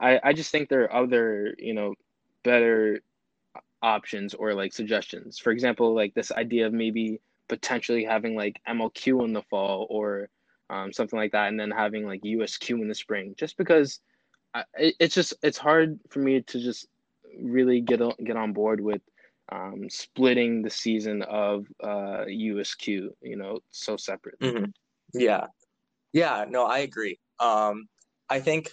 I 0.00 0.20
I 0.22 0.32
just 0.32 0.50
think 0.50 0.68
there 0.68 0.84
are 0.84 1.04
other, 1.04 1.54
you 1.58 1.74
know, 1.74 1.94
better 2.42 3.00
options 3.82 4.34
or 4.34 4.54
like 4.54 4.72
suggestions. 4.72 5.38
For 5.38 5.50
example, 5.50 5.94
like 5.94 6.14
this 6.14 6.32
idea 6.32 6.66
of 6.66 6.72
maybe 6.72 7.20
potentially 7.52 8.02
having 8.02 8.34
like 8.34 8.58
MLQ 8.66 9.26
in 9.26 9.34
the 9.34 9.42
fall 9.42 9.86
or 9.90 10.30
um, 10.70 10.90
something 10.90 11.18
like 11.18 11.32
that, 11.32 11.48
and 11.48 11.60
then 11.60 11.70
having 11.70 12.06
like 12.06 12.22
USQ 12.22 12.80
in 12.80 12.88
the 12.88 12.94
spring. 12.94 13.34
Just 13.36 13.58
because 13.58 14.00
I, 14.54 14.64
it, 14.78 14.94
it's 14.98 15.14
just 15.14 15.34
it's 15.42 15.58
hard 15.58 16.00
for 16.08 16.20
me 16.20 16.40
to 16.40 16.58
just 16.58 16.88
really 17.38 17.82
get 17.82 18.00
on, 18.00 18.14
get 18.24 18.38
on 18.38 18.54
board 18.54 18.80
with 18.80 19.02
um, 19.50 19.90
splitting 19.90 20.62
the 20.62 20.70
season 20.70 21.20
of 21.24 21.66
uh, 21.84 22.24
USQ, 22.24 23.10
you 23.20 23.36
know, 23.36 23.58
so 23.70 23.98
separate. 23.98 24.40
Mm-hmm. 24.40 24.70
Yeah. 25.12 25.48
Yeah, 26.14 26.46
no, 26.48 26.64
I 26.64 26.78
agree. 26.78 27.18
Um, 27.38 27.86
I 28.30 28.40
think 28.40 28.70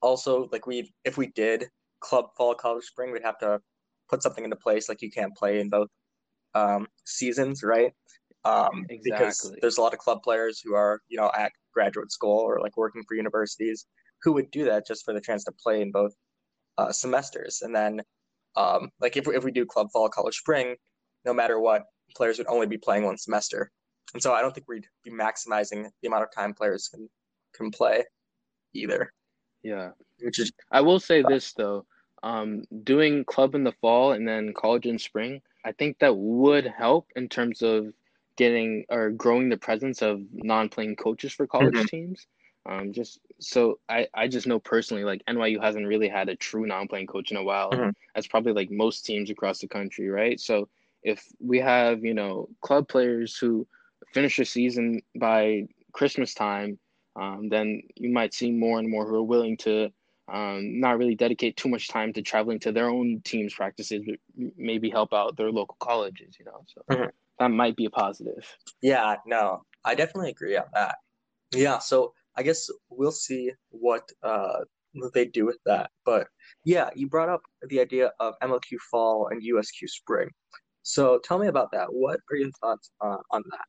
also 0.00 0.48
like 0.50 0.66
we 0.66 0.94
if 1.04 1.18
we 1.18 1.26
did 1.26 1.66
club 2.00 2.30
fall 2.38 2.54
college 2.54 2.84
spring, 2.84 3.12
we'd 3.12 3.22
have 3.22 3.38
to 3.40 3.60
put 4.08 4.22
something 4.22 4.44
into 4.44 4.56
place 4.56 4.88
like 4.88 5.02
you 5.02 5.10
can't 5.10 5.36
play 5.36 5.60
in 5.60 5.68
both 5.68 5.90
um, 6.54 6.86
seasons, 7.04 7.62
right? 7.62 7.92
Um, 8.44 8.86
exactly. 8.88 9.26
Because 9.26 9.54
there's 9.60 9.78
a 9.78 9.80
lot 9.80 9.92
of 9.92 9.98
club 9.98 10.22
players 10.22 10.60
who 10.60 10.74
are, 10.74 11.00
you 11.08 11.18
know, 11.18 11.30
at 11.36 11.52
graduate 11.72 12.10
school 12.10 12.38
or 12.38 12.60
like 12.60 12.76
working 12.76 13.02
for 13.06 13.14
universities 13.14 13.86
who 14.22 14.32
would 14.32 14.50
do 14.50 14.64
that 14.64 14.86
just 14.86 15.04
for 15.04 15.14
the 15.14 15.20
chance 15.20 15.44
to 15.44 15.52
play 15.52 15.80
in 15.80 15.90
both 15.90 16.12
uh, 16.78 16.92
semesters. 16.92 17.62
And 17.62 17.74
then 17.74 18.00
um, 18.56 18.90
like 19.00 19.16
if, 19.16 19.28
if 19.28 19.44
we 19.44 19.50
do 19.50 19.64
club 19.64 19.88
fall, 19.92 20.08
college 20.08 20.36
spring, 20.36 20.76
no 21.24 21.32
matter 21.32 21.60
what, 21.60 21.84
players 22.16 22.38
would 22.38 22.46
only 22.48 22.66
be 22.66 22.78
playing 22.78 23.04
one 23.04 23.18
semester. 23.18 23.70
And 24.14 24.22
so 24.22 24.32
I 24.32 24.40
don't 24.40 24.52
think 24.54 24.68
we'd 24.68 24.86
be 25.04 25.10
maximizing 25.10 25.88
the 26.02 26.08
amount 26.08 26.24
of 26.24 26.32
time 26.34 26.54
players 26.54 26.88
can 26.88 27.08
can 27.54 27.70
play 27.70 28.04
either. 28.74 29.12
Yeah. 29.62 29.90
Which 30.20 30.38
is 30.38 30.52
I 30.72 30.80
will 30.80 31.00
say 31.00 31.22
this 31.22 31.52
though. 31.52 31.86
Um, 32.22 32.64
doing 32.84 33.24
club 33.24 33.54
in 33.54 33.64
the 33.64 33.72
fall 33.80 34.12
and 34.12 34.28
then 34.28 34.52
college 34.52 34.84
in 34.84 34.98
spring, 34.98 35.40
I 35.64 35.72
think 35.72 35.98
that 35.98 36.16
would 36.16 36.66
help 36.66 37.08
in 37.16 37.28
terms 37.28 37.62
of 37.62 37.92
getting 38.36 38.84
or 38.88 39.10
growing 39.10 39.48
the 39.48 39.56
presence 39.56 40.02
of 40.02 40.22
non-playing 40.32 40.96
coaches 40.96 41.32
for 41.32 41.46
college 41.46 41.74
mm-hmm. 41.74 41.84
teams. 41.86 42.26
Um, 42.66 42.92
just 42.92 43.20
so 43.38 43.78
I, 43.88 44.06
I 44.14 44.28
just 44.28 44.46
know 44.46 44.58
personally, 44.58 45.04
like 45.04 45.22
NYU 45.28 45.62
hasn't 45.62 45.86
really 45.86 46.08
had 46.08 46.28
a 46.28 46.36
true 46.36 46.66
non-playing 46.66 47.06
coach 47.06 47.30
in 47.30 47.36
a 47.36 47.42
while. 47.42 47.70
Mm-hmm. 47.70 47.90
That's 48.14 48.26
probably 48.26 48.52
like 48.52 48.70
most 48.70 49.04
teams 49.04 49.30
across 49.30 49.58
the 49.60 49.68
country, 49.68 50.08
right? 50.08 50.38
So 50.38 50.68
if 51.02 51.24
we 51.38 51.58
have 51.58 52.04
you 52.04 52.14
know 52.14 52.48
club 52.60 52.88
players 52.88 53.36
who 53.36 53.66
finish 54.12 54.36
their 54.36 54.44
season 54.44 55.00
by 55.16 55.68
Christmas 55.92 56.34
time, 56.34 56.78
um, 57.16 57.48
then 57.48 57.82
you 57.96 58.10
might 58.10 58.34
see 58.34 58.50
more 58.50 58.78
and 58.78 58.88
more 58.88 59.06
who 59.06 59.16
are 59.16 59.22
willing 59.22 59.56
to 59.58 59.90
um, 60.32 60.80
not 60.80 60.98
really 60.98 61.14
dedicate 61.14 61.56
too 61.56 61.68
much 61.68 61.88
time 61.88 62.12
to 62.12 62.22
traveling 62.22 62.58
to 62.60 62.72
their 62.72 62.88
own 62.88 63.20
teams' 63.24 63.54
practices, 63.54 64.02
but 64.06 64.16
maybe 64.56 64.90
help 64.90 65.12
out 65.12 65.36
their 65.36 65.50
local 65.50 65.76
colleges. 65.80 66.36
You 66.38 66.46
know, 66.46 66.64
so 66.66 66.82
mm-hmm. 66.90 67.08
that 67.38 67.48
might 67.50 67.76
be 67.76 67.86
a 67.86 67.90
positive. 67.90 68.46
Yeah, 68.82 69.16
no, 69.26 69.62
I 69.84 69.94
definitely 69.94 70.30
agree 70.30 70.56
on 70.56 70.66
that. 70.74 70.96
Yeah, 71.52 71.78
so 71.78 72.12
I 72.36 72.42
guess 72.42 72.68
we'll 72.90 73.12
see 73.12 73.52
what 73.70 74.08
uh, 74.22 74.60
they 75.14 75.26
do 75.26 75.46
with 75.46 75.58
that. 75.66 75.90
But 76.04 76.28
yeah, 76.64 76.90
you 76.94 77.08
brought 77.08 77.28
up 77.28 77.42
the 77.68 77.80
idea 77.80 78.12
of 78.20 78.34
MLQ 78.42 78.78
fall 78.90 79.28
and 79.30 79.42
USQ 79.42 79.88
spring. 79.88 80.28
So 80.82 81.20
tell 81.24 81.38
me 81.38 81.48
about 81.48 81.70
that. 81.72 81.88
What 81.90 82.20
are 82.30 82.36
your 82.36 82.50
thoughts 82.60 82.90
uh, 83.00 83.18
on 83.30 83.42
that? 83.50 83.64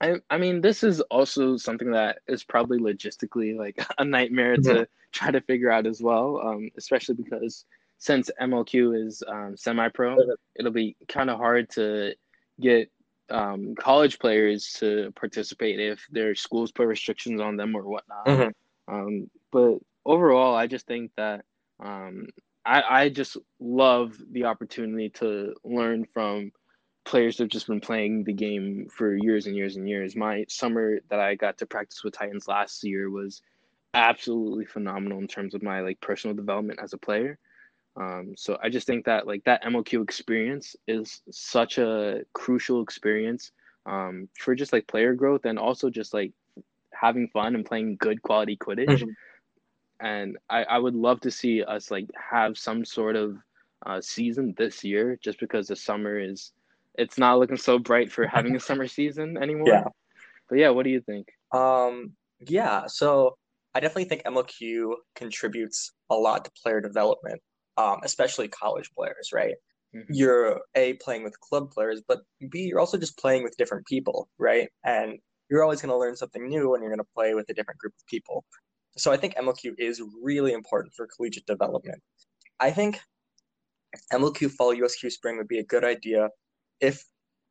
I, 0.00 0.14
I 0.30 0.38
mean, 0.38 0.60
this 0.60 0.82
is 0.82 1.00
also 1.02 1.56
something 1.56 1.90
that 1.92 2.20
is 2.26 2.42
probably 2.42 2.78
logistically 2.78 3.56
like 3.56 3.84
a 3.98 4.04
nightmare 4.04 4.56
mm-hmm. 4.56 4.74
to 4.74 4.88
try 5.12 5.30
to 5.30 5.40
figure 5.42 5.70
out 5.70 5.86
as 5.86 6.00
well, 6.00 6.40
um, 6.42 6.70
especially 6.76 7.16
because 7.16 7.64
since 7.98 8.30
MLQ 8.40 9.06
is 9.06 9.22
um, 9.28 9.56
semi-pro, 9.56 10.16
mm-hmm. 10.16 10.30
it'll 10.58 10.72
be 10.72 10.96
kind 11.08 11.28
of 11.28 11.38
hard 11.38 11.68
to 11.70 12.14
get 12.60 12.90
um, 13.30 13.74
college 13.78 14.18
players 14.18 14.72
to 14.78 15.12
participate 15.14 15.78
if 15.78 16.04
their 16.10 16.34
schools 16.34 16.72
put 16.72 16.86
restrictions 16.86 17.40
on 17.40 17.56
them 17.56 17.74
or 17.76 17.82
whatnot. 17.82 18.26
Mm-hmm. 18.26 18.94
Um, 18.94 19.30
but 19.52 19.78
overall, 20.04 20.54
I 20.54 20.66
just 20.66 20.86
think 20.86 21.12
that 21.16 21.44
um, 21.78 22.28
I, 22.64 22.82
I 22.88 23.08
just 23.08 23.36
love 23.58 24.16
the 24.32 24.44
opportunity 24.44 25.10
to 25.10 25.54
learn 25.64 26.06
from 26.12 26.52
players 27.04 27.38
who've 27.38 27.48
just 27.48 27.66
been 27.66 27.80
playing 27.80 28.24
the 28.24 28.32
game 28.32 28.88
for 28.90 29.14
years 29.14 29.46
and 29.46 29.56
years 29.56 29.76
and 29.76 29.88
years. 29.88 30.14
My 30.14 30.44
summer 30.48 31.00
that 31.08 31.20
I 31.20 31.34
got 31.34 31.58
to 31.58 31.66
practice 31.66 32.04
with 32.04 32.14
Titans 32.14 32.48
last 32.48 32.84
year 32.84 33.10
was 33.10 33.42
absolutely 33.94 34.66
phenomenal 34.66 35.18
in 35.18 35.26
terms 35.26 35.54
of 35.54 35.62
my 35.62 35.80
like 35.80 36.00
personal 36.00 36.36
development 36.36 36.80
as 36.82 36.92
a 36.92 36.98
player. 36.98 37.38
Um, 37.96 38.34
so 38.36 38.56
I 38.62 38.68
just 38.68 38.86
think 38.86 39.04
that 39.06 39.26
like 39.26 39.44
that 39.44 39.64
MLQ 39.64 40.02
experience 40.02 40.76
is 40.86 41.22
such 41.30 41.78
a 41.78 42.22
crucial 42.32 42.82
experience 42.82 43.50
um, 43.86 44.28
for 44.38 44.54
just 44.54 44.72
like 44.72 44.86
player 44.86 45.14
growth 45.14 45.44
and 45.44 45.58
also 45.58 45.90
just 45.90 46.14
like 46.14 46.32
having 46.92 47.28
fun 47.28 47.54
and 47.54 47.64
playing 47.64 47.96
good 47.96 48.22
quality 48.22 48.56
Quidditch. 48.56 48.86
Mm-hmm. 48.88 50.06
And 50.06 50.38
I, 50.48 50.62
I 50.64 50.78
would 50.78 50.94
love 50.94 51.20
to 51.20 51.30
see 51.30 51.62
us 51.62 51.90
like 51.90 52.08
have 52.14 52.56
some 52.56 52.84
sort 52.84 53.16
of 53.16 53.36
uh, 53.84 54.00
season 54.00 54.54
this 54.56 54.84
year 54.84 55.18
just 55.22 55.40
because 55.40 55.66
the 55.66 55.76
summer 55.76 56.18
is 56.18 56.52
it's 56.94 57.18
not 57.18 57.38
looking 57.38 57.56
so 57.56 57.78
bright 57.78 58.10
for 58.10 58.26
having 58.26 58.56
a 58.56 58.60
summer 58.68 58.86
season 58.86 59.36
anymore. 59.36 59.68
Yeah. 59.68 59.84
But 60.48 60.58
yeah, 60.58 60.70
what 60.70 60.84
do 60.84 60.90
you 60.90 61.00
think? 61.00 61.28
Um 61.52 62.12
yeah, 62.40 62.86
so 62.86 63.36
I 63.74 63.80
definitely 63.80 64.06
think 64.06 64.24
MLQ 64.24 64.94
contributes 65.14 65.92
a 66.10 66.14
lot 66.14 66.44
to 66.44 66.50
player 66.62 66.80
development 66.80 67.40
um, 67.80 68.00
especially 68.02 68.48
college 68.48 68.90
players, 68.94 69.30
right? 69.32 69.54
Mm-hmm. 69.94 70.12
You're 70.12 70.60
a 70.74 70.94
playing 70.94 71.24
with 71.24 71.38
club 71.40 71.70
players, 71.70 72.02
but 72.06 72.20
b 72.50 72.60
you're 72.60 72.80
also 72.80 72.98
just 72.98 73.18
playing 73.18 73.42
with 73.42 73.56
different 73.56 73.86
people, 73.86 74.28
right? 74.38 74.68
And 74.84 75.18
you're 75.50 75.62
always 75.62 75.80
going 75.80 75.90
to 75.90 75.98
learn 75.98 76.16
something 76.16 76.46
new, 76.46 76.74
and 76.74 76.82
you're 76.82 76.94
going 76.94 77.04
to 77.04 77.14
play 77.14 77.34
with 77.34 77.48
a 77.48 77.54
different 77.54 77.78
group 77.78 77.94
of 77.98 78.06
people. 78.06 78.44
So 78.96 79.10
I 79.10 79.16
think 79.16 79.34
MLQ 79.34 79.74
is 79.78 80.02
really 80.22 80.52
important 80.52 80.94
for 80.94 81.08
collegiate 81.16 81.46
development. 81.46 82.00
I 82.60 82.70
think 82.70 83.00
MLQ 84.12 84.52
fall 84.52 84.74
USQ 84.74 85.10
spring 85.10 85.38
would 85.38 85.48
be 85.48 85.58
a 85.58 85.64
good 85.64 85.84
idea 85.84 86.28
if 86.80 87.04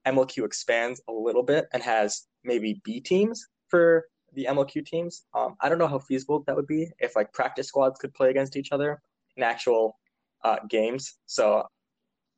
MLQ 0.06 0.46
expands 0.46 1.02
a 1.08 1.12
little 1.12 1.44
bit 1.44 1.68
and 1.74 1.84
has 1.84 2.24
maybe 2.44 2.82
B 2.84 3.00
teams 3.02 3.46
for 3.68 4.06
the 4.34 4.46
MLQ 4.46 4.86
teams. 4.86 5.26
Um, 5.34 5.56
I 5.62 5.70
don't 5.70 5.78
know 5.78 5.88
how 5.88 6.00
feasible 6.00 6.44
that 6.48 6.56
would 6.56 6.68
be 6.68 6.92
if 7.00 7.16
like 7.16 7.34
practice 7.34 7.68
squads 7.68 8.00
could 8.00 8.14
play 8.14 8.30
against 8.30 8.56
each 8.56 8.72
other 8.72 9.02
in 9.36 9.44
actual 9.44 9.98
uh, 10.44 10.58
games. 10.70 11.16
So 11.26 11.68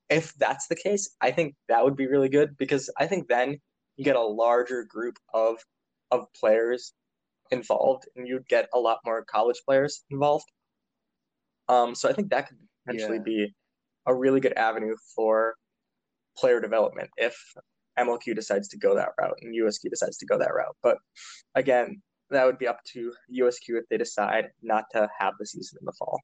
if 0.09 0.33
that's 0.35 0.67
the 0.67 0.75
case, 0.75 1.15
I 1.21 1.31
think 1.31 1.55
that 1.69 1.83
would 1.83 1.95
be 1.95 2.07
really 2.07 2.29
good 2.29 2.57
because 2.57 2.89
I 2.97 3.07
think 3.07 3.27
then 3.27 3.59
you 3.97 4.03
get 4.05 4.15
a 4.15 4.21
larger 4.21 4.83
group 4.83 5.17
of 5.33 5.57
of 6.11 6.27
players 6.33 6.93
involved, 7.51 8.05
and 8.15 8.27
you'd 8.27 8.47
get 8.47 8.69
a 8.73 8.79
lot 8.79 8.99
more 9.05 9.23
college 9.25 9.61
players 9.65 10.03
involved. 10.09 10.51
Um, 11.67 11.95
so 11.95 12.09
I 12.09 12.13
think 12.13 12.29
that 12.29 12.47
could 12.49 12.57
potentially 12.85 13.19
Yeah. 13.19 13.23
be 13.23 13.55
a 14.05 14.13
really 14.15 14.39
good 14.39 14.53
avenue 14.57 14.95
for 15.15 15.55
player 16.37 16.59
development 16.59 17.09
if 17.17 17.35
MLQ 17.99 18.35
decides 18.35 18.67
to 18.69 18.77
go 18.77 18.95
that 18.95 19.09
route 19.19 19.37
and 19.41 19.55
USQ 19.55 19.89
decides 19.89 20.17
to 20.17 20.25
go 20.25 20.37
that 20.37 20.53
route. 20.53 20.75
But 20.81 20.97
again, 21.55 22.01
that 22.29 22.45
would 22.45 22.57
be 22.57 22.67
up 22.67 22.79
to 22.93 23.13
USQ 23.33 23.69
if 23.69 23.89
they 23.89 23.97
decide 23.97 24.49
not 24.61 24.85
to 24.91 25.09
have 25.19 25.33
the 25.39 25.45
season 25.45 25.77
in 25.81 25.85
the 25.85 25.93
fall. 25.93 26.19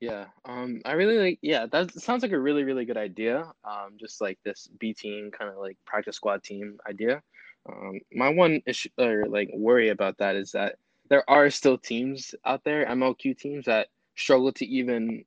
Yeah, 0.00 0.26
um, 0.46 0.80
I 0.84 0.92
really 0.92 1.18
like. 1.18 1.38
Yeah, 1.42 1.66
that 1.70 1.92
sounds 2.00 2.24
like 2.24 2.32
a 2.32 2.38
really, 2.38 2.64
really 2.64 2.84
good 2.84 2.96
idea. 2.96 3.44
Um, 3.64 3.96
just 4.00 4.20
like 4.20 4.36
this 4.44 4.68
B 4.80 4.92
team 4.92 5.30
kind 5.30 5.48
of 5.48 5.58
like 5.58 5.76
practice 5.86 6.16
squad 6.16 6.42
team 6.42 6.78
idea. 6.88 7.22
Um, 7.68 8.00
my 8.12 8.28
one 8.28 8.60
issue 8.66 8.88
or 8.98 9.26
like 9.28 9.48
worry 9.54 9.90
about 9.90 10.18
that 10.18 10.34
is 10.34 10.50
that 10.52 10.74
there 11.08 11.28
are 11.30 11.50
still 11.50 11.78
teams 11.78 12.34
out 12.44 12.64
there, 12.64 12.84
MLQ 12.86 13.38
teams 13.38 13.66
that 13.66 13.88
struggle 14.16 14.52
to 14.54 14.66
even 14.66 15.24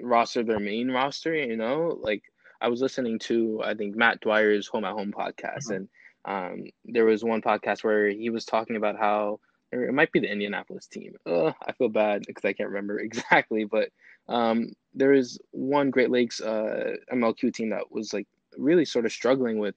roster 0.00 0.42
their 0.42 0.60
main 0.60 0.90
roster. 0.90 1.34
You 1.34 1.58
know, 1.58 1.98
like 2.00 2.22
I 2.60 2.68
was 2.68 2.80
listening 2.80 3.18
to 3.20 3.62
I 3.64 3.74
think 3.74 3.96
Matt 3.96 4.20
Dwyer's 4.20 4.66
Home 4.68 4.84
at 4.84 4.92
Home 4.92 5.12
podcast, 5.12 5.70
Mhm. 5.70 5.76
and 5.76 5.88
um, 6.26 6.64
there 6.84 7.04
was 7.04 7.22
one 7.24 7.42
podcast 7.42 7.84
where 7.84 8.08
he 8.08 8.30
was 8.30 8.44
talking 8.44 8.76
about 8.76 8.96
how 8.98 9.40
or 9.72 9.84
it 9.84 9.92
might 9.92 10.12
be 10.12 10.20
the 10.20 10.30
Indianapolis 10.30 10.86
team. 10.86 11.14
Ugh, 11.26 11.52
I 11.66 11.72
feel 11.72 11.88
bad 11.88 12.22
because 12.26 12.44
I 12.44 12.52
can't 12.52 12.68
remember 12.68 12.98
exactly, 13.00 13.64
but 13.64 13.90
um, 14.28 14.70
there 14.94 15.12
is 15.12 15.38
one 15.50 15.90
Great 15.90 16.10
Lakes 16.10 16.40
uh, 16.40 16.94
MLQ 17.12 17.50
team 17.52 17.70
that 17.70 17.90
was 17.90 18.12
like 18.12 18.26
really 18.56 18.84
sort 18.84 19.04
of 19.04 19.12
struggling 19.12 19.58
with 19.58 19.74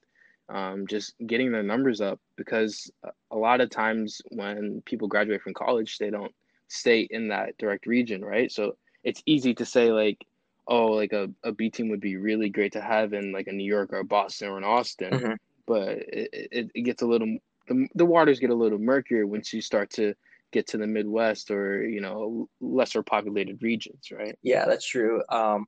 um, 0.49 0.85
just 0.87 1.13
getting 1.25 1.51
their 1.51 1.63
numbers 1.63 1.99
up 1.99 2.19
because 2.37 2.89
a 3.31 3.35
lot 3.37 3.59
of 3.61 3.69
times 3.69 4.21
when 4.31 4.81
people 4.85 5.07
graduate 5.07 5.41
from 5.41 5.53
college, 5.53 5.97
they 5.97 6.09
don't 6.09 6.33
stay 6.69 7.07
in 7.09 7.27
that 7.29 7.57
direct 7.57 7.85
region, 7.85 8.23
right? 8.23 8.51
So 8.51 8.77
it's 9.03 9.21
easy 9.25 9.53
to 9.55 9.65
say 9.65 9.91
like, 9.91 10.25
oh, 10.67 10.87
like 10.87 11.13
a, 11.13 11.29
a 11.43 11.51
B 11.51 11.69
team 11.69 11.89
would 11.89 12.01
be 12.01 12.17
really 12.17 12.49
great 12.49 12.73
to 12.73 12.81
have 12.81 13.13
in 13.13 13.31
like 13.31 13.47
a 13.47 13.51
New 13.53 13.65
York 13.65 13.93
or 13.93 13.99
a 13.99 14.05
Boston 14.05 14.49
or 14.49 14.57
an 14.57 14.63
Austin, 14.63 15.21
Mhm. 15.21 15.37
but 15.65 15.89
it, 15.99 16.29
it, 16.51 16.71
it 16.75 16.81
gets 16.83 17.01
a 17.01 17.07
little 17.07 17.37
the, 17.67 17.87
the 17.95 18.05
waters 18.05 18.39
get 18.39 18.49
a 18.49 18.55
little 18.55 18.79
murkier 18.79 19.25
once 19.27 19.53
you 19.53 19.61
start 19.61 19.89
to 19.91 20.13
get 20.53 20.67
to 20.67 20.77
the 20.77 20.87
Midwest 20.87 21.51
or 21.51 21.83
you 21.87 22.01
know 22.01 22.49
lesser 22.61 23.03
populated 23.03 23.61
regions, 23.61 24.11
right? 24.11 24.37
Yeah, 24.41 24.65
that's 24.65 24.87
true. 24.87 25.21
Um, 25.29 25.65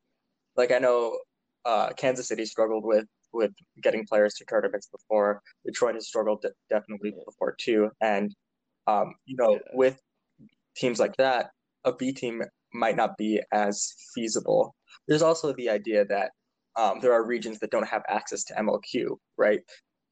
like 0.55 0.71
I 0.71 0.79
know 0.79 1.19
uh, 1.65 1.91
Kansas 1.93 2.27
City 2.27 2.45
struggled 2.45 2.85
with 2.85 3.05
with 3.33 3.51
getting 3.81 4.05
players 4.07 4.33
to 4.35 4.45
tournaments 4.45 4.87
before. 4.87 5.41
Detroit 5.65 5.95
has 5.95 6.07
struggled 6.07 6.41
de- 6.41 6.53
definitely 6.69 7.13
before 7.25 7.55
too. 7.59 7.91
And 8.01 8.35
um, 8.87 9.15
you 9.25 9.37
know, 9.37 9.53
Yeah. 9.53 9.59
with 9.73 9.99
teams 10.75 10.99
like 10.99 11.15
that, 11.17 11.51
a 11.85 11.93
B 11.93 12.13
team 12.13 12.43
might 12.73 12.95
not 12.95 13.17
be 13.17 13.41
as 13.51 13.93
feasible. 14.13 14.75
There's 15.07 15.21
also 15.21 15.53
the 15.53 15.69
idea 15.69 16.05
that 16.05 16.31
um, 16.75 16.99
there 17.01 17.13
are 17.13 17.25
regions 17.25 17.59
that 17.59 17.71
don't 17.71 17.87
have 17.87 18.03
access 18.07 18.43
to 18.45 18.53
MLQ, 18.53 19.17
right? 19.37 19.61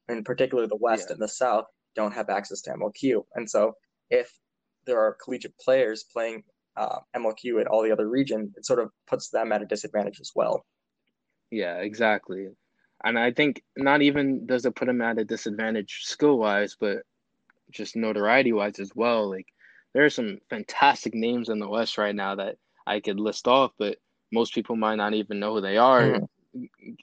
In 0.08 0.24
particular, 0.24 0.66
the 0.66 0.76
West 0.76 1.06
Yeah. 1.08 1.14
and 1.14 1.22
the 1.22 1.28
South 1.28 1.66
don't 1.94 2.12
have 2.12 2.28
access 2.30 2.60
to 2.62 2.70
MLQ. 2.72 3.24
And 3.34 3.48
so 3.48 3.74
if 4.10 4.32
there 4.86 4.98
are 5.00 5.16
collegiate 5.22 5.56
players 5.58 6.04
playing 6.12 6.42
uh, 6.76 6.98
MLQ 7.16 7.60
in 7.60 7.66
all 7.66 7.82
the 7.82 7.92
other 7.92 8.08
region, 8.08 8.52
it 8.56 8.64
sort 8.66 8.78
of 8.80 8.90
puts 9.06 9.30
them 9.30 9.52
at 9.52 9.62
a 9.62 9.66
disadvantage 9.66 10.20
as 10.20 10.32
well. 10.34 10.64
Yeah, 11.50 11.76
exactly. 11.78 12.48
And 13.04 13.18
I 13.18 13.32
think 13.32 13.62
not 13.76 14.02
even 14.02 14.46
does 14.46 14.64
it 14.66 14.74
put 14.74 14.86
them 14.86 15.00
at 15.02 15.18
a 15.18 15.24
disadvantage 15.24 16.00
skill 16.02 16.38
wise, 16.38 16.76
but 16.78 16.98
just 17.70 17.96
notoriety 17.96 18.52
wise 18.52 18.78
as 18.80 18.92
well. 18.94 19.28
Like 19.30 19.46
there 19.98 20.04
are 20.06 20.10
some 20.10 20.38
fantastic 20.48 21.12
names 21.12 21.48
in 21.48 21.58
the 21.58 21.68
West 21.68 21.98
right 21.98 22.14
now 22.14 22.36
that 22.36 22.56
I 22.86 23.00
could 23.00 23.18
list 23.18 23.48
off, 23.48 23.72
but 23.80 23.98
most 24.30 24.54
people 24.54 24.76
might 24.76 24.94
not 24.94 25.12
even 25.12 25.40
know 25.40 25.54
who 25.54 25.60
they 25.60 25.76
are, 25.76 26.14
Mhm. 26.14 26.28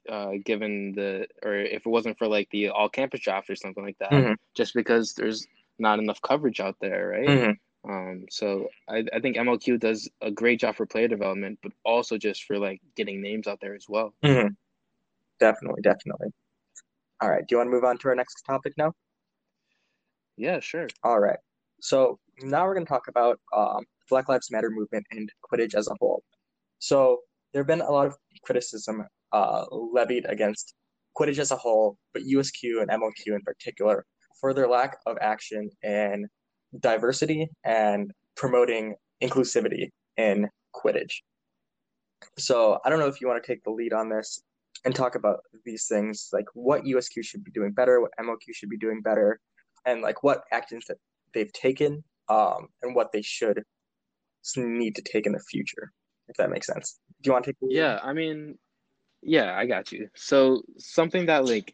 uh, 0.10 0.32
given 0.46 0.94
the 0.94 1.28
or 1.44 1.56
if 1.58 1.86
it 1.86 1.90
wasn't 1.90 2.18
for 2.18 2.26
like 2.26 2.50
the 2.52 2.70
all 2.70 2.88
campus 2.88 3.20
draft 3.20 3.50
or 3.50 3.56
something 3.58 3.84
like 3.84 3.98
that, 4.00 4.24
Mhm. 4.24 4.36
just 4.56 4.74
because 4.74 5.14
there's 5.14 5.46
not 5.78 6.00
enough 6.00 6.22
coverage 6.22 6.62
out 6.62 6.78
there, 6.80 7.10
right? 7.10 7.36
Mhm. 7.36 7.56
Um, 7.84 8.28
so 8.30 8.70
I, 8.90 9.04
I 9.14 9.20
think 9.20 9.36
MLQ 9.36 9.78
does 9.78 10.10
a 10.22 10.32
great 10.32 10.62
job 10.62 10.78
for 10.78 10.86
player 10.86 11.10
development, 11.10 11.60
but 11.62 11.74
also 11.84 12.18
just 12.18 12.46
for 12.46 12.58
like 12.58 12.80
getting 12.96 13.22
names 13.22 13.46
out 13.46 13.60
there 13.60 13.76
as 13.76 13.88
well. 13.90 14.14
Mhm. 14.24 14.56
Definitely, 15.40 15.82
definitely. 15.84 16.30
All 17.22 17.30
right. 17.30 17.42
Do 17.48 17.56
you 17.56 17.58
want 17.58 17.68
to 17.68 17.72
move 17.72 17.84
on 17.84 17.98
to 18.00 18.08
our 18.10 18.16
next 18.16 18.42
topic 18.44 18.74
now? 18.78 18.94
Yeah, 20.38 20.60
sure. 20.60 20.94
All 21.04 21.20
right. 21.20 21.40
So 21.82 22.20
now 22.42 22.66
we're 22.66 22.74
going 22.74 22.86
to 22.86 22.90
talk 22.90 23.08
about 23.08 23.40
um, 23.56 23.84
Black 24.10 24.30
Lives 24.30 24.52
Matter 24.52 24.70
movement 24.70 25.06
and 25.12 25.30
Quidditch 25.50 25.76
as 25.76 25.88
a 25.88 25.96
whole. 26.00 26.24
So 26.80 27.20
there 27.54 27.62
have 27.62 27.68
been 27.68 27.82
a 27.82 27.92
lot 27.92 28.08
of 28.08 28.16
criticism 28.44 29.06
uh, 29.32 29.66
levied 29.72 30.26
against 30.28 30.74
Quidditch 31.18 31.40
as 31.40 31.52
a 31.52 31.56
whole, 31.56 31.98
but 32.14 32.24
USQ 32.24 32.82
and 32.82 32.90
MLQ 32.90 33.36
in 33.36 33.42
particular, 33.42 34.06
for 34.40 34.54
their 34.54 34.68
lack 34.68 34.98
of 35.06 35.18
action 35.22 35.70
in 35.84 36.28
diversity 36.80 37.50
and 37.64 38.12
promoting 38.36 38.96
inclusivity 39.24 39.90
in 40.18 40.48
Quidditch. 40.76 41.22
So 42.38 42.80
I 42.84 42.90
don't 42.90 43.00
know 43.00 43.08
if 43.08 43.22
you 43.22 43.28
want 43.28 43.42
to 43.42 43.48
take 43.48 43.64
the 43.64 43.72
lead 43.72 43.94
on 43.94 44.10
this 44.10 44.42
and 44.84 44.94
talk 44.94 45.16
about 45.16 45.40
these 45.64 45.88
things, 45.88 46.30
like 46.34 46.46
what 46.54 46.84
USQ 46.84 47.24
should 47.24 47.44
be 47.44 47.52
doing 47.52 47.72
better, 47.72 48.02
what 48.02 48.12
MLQ 48.20 48.54
should 48.54 48.70
be 48.70 48.78
doing 48.78 49.02
better, 49.02 49.40
and 49.86 50.02
like 50.02 50.24
what 50.24 50.44
actions 50.52 50.86
that 50.88 50.98
they've 51.34 51.52
taken, 51.54 52.04
um, 52.30 52.68
and 52.82 52.96
what 52.96 53.12
they 53.12 53.22
should 53.22 53.64
need 54.56 54.96
to 54.96 55.02
take 55.02 55.26
in 55.26 55.34
the 55.34 55.40
future, 55.40 55.92
if 56.28 56.38
that 56.38 56.50
makes 56.50 56.68
sense. 56.68 57.00
Do 57.22 57.30
you 57.30 57.34
want 57.34 57.46
to 57.46 57.54
take? 57.54 57.58
Yeah, 57.70 58.00
I 58.04 58.14
mean, 58.14 58.58
yeah, 59.22 59.56
I 59.56 59.66
got 59.66 59.92
you. 59.92 60.10
So 60.16 60.64
something 60.78 61.26
that 61.28 61.46
like 61.46 61.74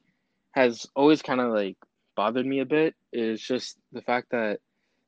has 0.51 0.85
always 0.95 1.21
kind 1.21 1.41
of 1.41 1.53
like 1.53 1.77
bothered 2.15 2.45
me 2.45 2.59
a 2.59 2.65
bit 2.65 2.95
is 3.13 3.41
just 3.41 3.77
the 3.91 4.01
fact 4.01 4.31
that 4.31 4.59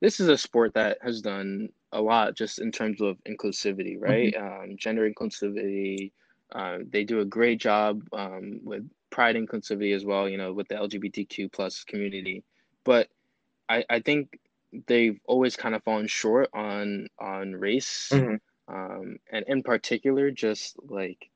this 0.01 0.19
is 0.19 0.27
a 0.27 0.37
sport 0.37 0.73
that 0.73 0.97
has 1.01 1.21
done 1.21 1.69
a 1.93 2.01
lot 2.01 2.35
just 2.35 2.59
in 2.59 2.71
terms 2.71 3.01
of 3.01 3.17
inclusivity, 3.27 3.95
right? 3.99 4.35
Um, 4.35 4.75
gender 4.77 5.09
inclusivity. 5.09 6.11
Um, 6.51 6.87
they 6.91 7.03
do 7.03 7.21
a 7.21 7.25
great 7.25 7.59
job 7.59 8.01
um, 8.11 8.59
with 8.63 8.89
pride 9.09 9.35
inclusivity 9.35 9.95
as 9.95 10.03
well, 10.03 10.27
you 10.27 10.37
know, 10.37 10.51
with 10.53 10.67
the 10.67 10.75
LGBTQ 10.75 11.51
plus 11.51 11.83
community. 11.83 12.43
But 12.83 13.07
I, 13.69 13.85
I 13.89 13.99
think 14.01 14.39
they've 14.87 15.19
always 15.25 15.55
kind 15.55 15.75
of 15.75 15.83
fallen 15.83 16.07
short 16.07 16.49
on 16.53 17.07
on 17.19 17.53
race, 17.53 18.11
Mhm. 18.11 18.39
um, 18.67 19.17
and 19.31 19.45
in 19.47 19.63
particular, 19.63 20.31
just 20.31 20.77
like 20.83 21.29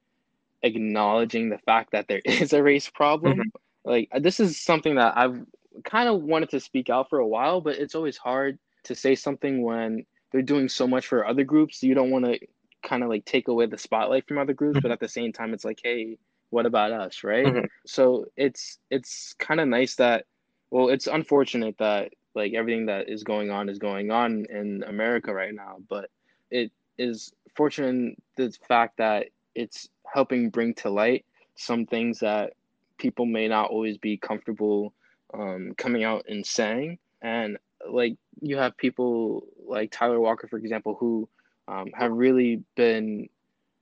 acknowledging 0.64 1.50
the 1.50 1.58
fact 1.60 1.92
that 1.92 2.08
there 2.08 2.22
is 2.26 2.54
a 2.54 2.64
race 2.64 2.90
problem. 2.90 3.44
Mhm. 3.44 3.52
Like 3.86 4.10
this 4.20 4.40
is 4.40 4.60
something 4.60 4.96
that 4.96 5.18
I've 5.18 5.46
kind 5.86 6.10
of 6.10 6.22
wanted 6.24 6.50
to 6.52 6.60
speak 6.60 6.90
out 6.90 7.10
for 7.10 7.20
a 7.20 7.28
while, 7.28 7.62
but 7.62 7.78
it's 7.78 7.96
always 7.96 8.18
hard 8.18 8.60
to 8.86 8.96
say 8.96 9.16
something 9.16 9.62
when 9.64 10.06
they're 10.32 10.42
doing 10.42 10.70
so 10.70 10.88
much 10.88 11.08
for 11.08 11.26
other 11.26 11.44
groups. 11.44 11.84
You 11.84 11.94
don't 11.96 12.12
want 12.12 12.26
to 12.26 12.40
kind 12.84 13.04
of 13.04 13.10
like 13.10 13.26
take 13.26 13.48
away 13.48 13.66
the 13.66 13.78
spotlight 13.78 14.28
from 14.28 14.38
other 14.38 14.54
groups, 14.54 14.80
but 14.82 14.92
at 14.92 15.00
the 15.00 15.08
same 15.08 15.32
time, 15.34 15.54
it's 15.54 15.66
like, 15.66 15.80
hey, 15.84 16.18
what 16.50 16.66
about 16.66 16.92
us, 16.92 17.24
right? 17.24 17.56
Mhm. 17.56 17.68
So 17.86 18.26
it's 18.36 18.80
it's 18.90 19.34
kind 19.40 19.60
of 19.60 19.68
nice 19.68 19.96
that, 19.96 20.26
well, 20.72 20.90
it's 20.90 21.08
unfortunate 21.08 21.78
that 21.80 22.14
like 22.38 22.54
everything 22.54 22.86
that 22.86 23.10
is 23.10 23.24
going 23.24 23.52
on 23.52 23.68
is 23.68 23.80
going 23.80 24.12
on 24.12 24.46
in 24.50 24.84
America 24.88 25.34
right 25.34 25.54
now, 25.54 25.78
but 25.90 26.10
it 26.52 26.72
is 26.98 27.34
fortunate 27.56 28.16
the 28.38 28.52
fact 28.68 28.98
that 28.98 29.28
it's 29.56 29.90
helping 30.06 30.50
bring 30.50 30.74
to 30.76 30.90
light 30.90 31.26
some 31.56 31.86
things 31.86 32.20
that 32.20 32.54
people 32.98 33.26
may 33.26 33.48
not 33.48 33.72
always 33.72 33.98
be 33.98 34.18
comfortable 34.18 34.94
um, 35.34 35.74
coming 35.78 36.04
out 36.04 36.26
and 36.30 36.46
saying. 36.46 37.00
And 37.22 37.58
like 37.90 38.16
you 38.40 38.58
have 38.58 38.78
people 38.78 39.44
like 39.68 39.92
Tyler 39.92 40.20
Walker, 40.20 40.48
for 40.48 40.58
example, 40.58 40.96
who 41.00 41.28
um, 41.68 41.88
have 41.96 42.12
really 42.12 42.64
been 42.76 43.28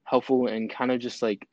helpful 0.05 0.47
in 0.47 0.69
kind 0.69 0.91
of 0.91 0.99
just 0.99 1.21
like 1.21 1.47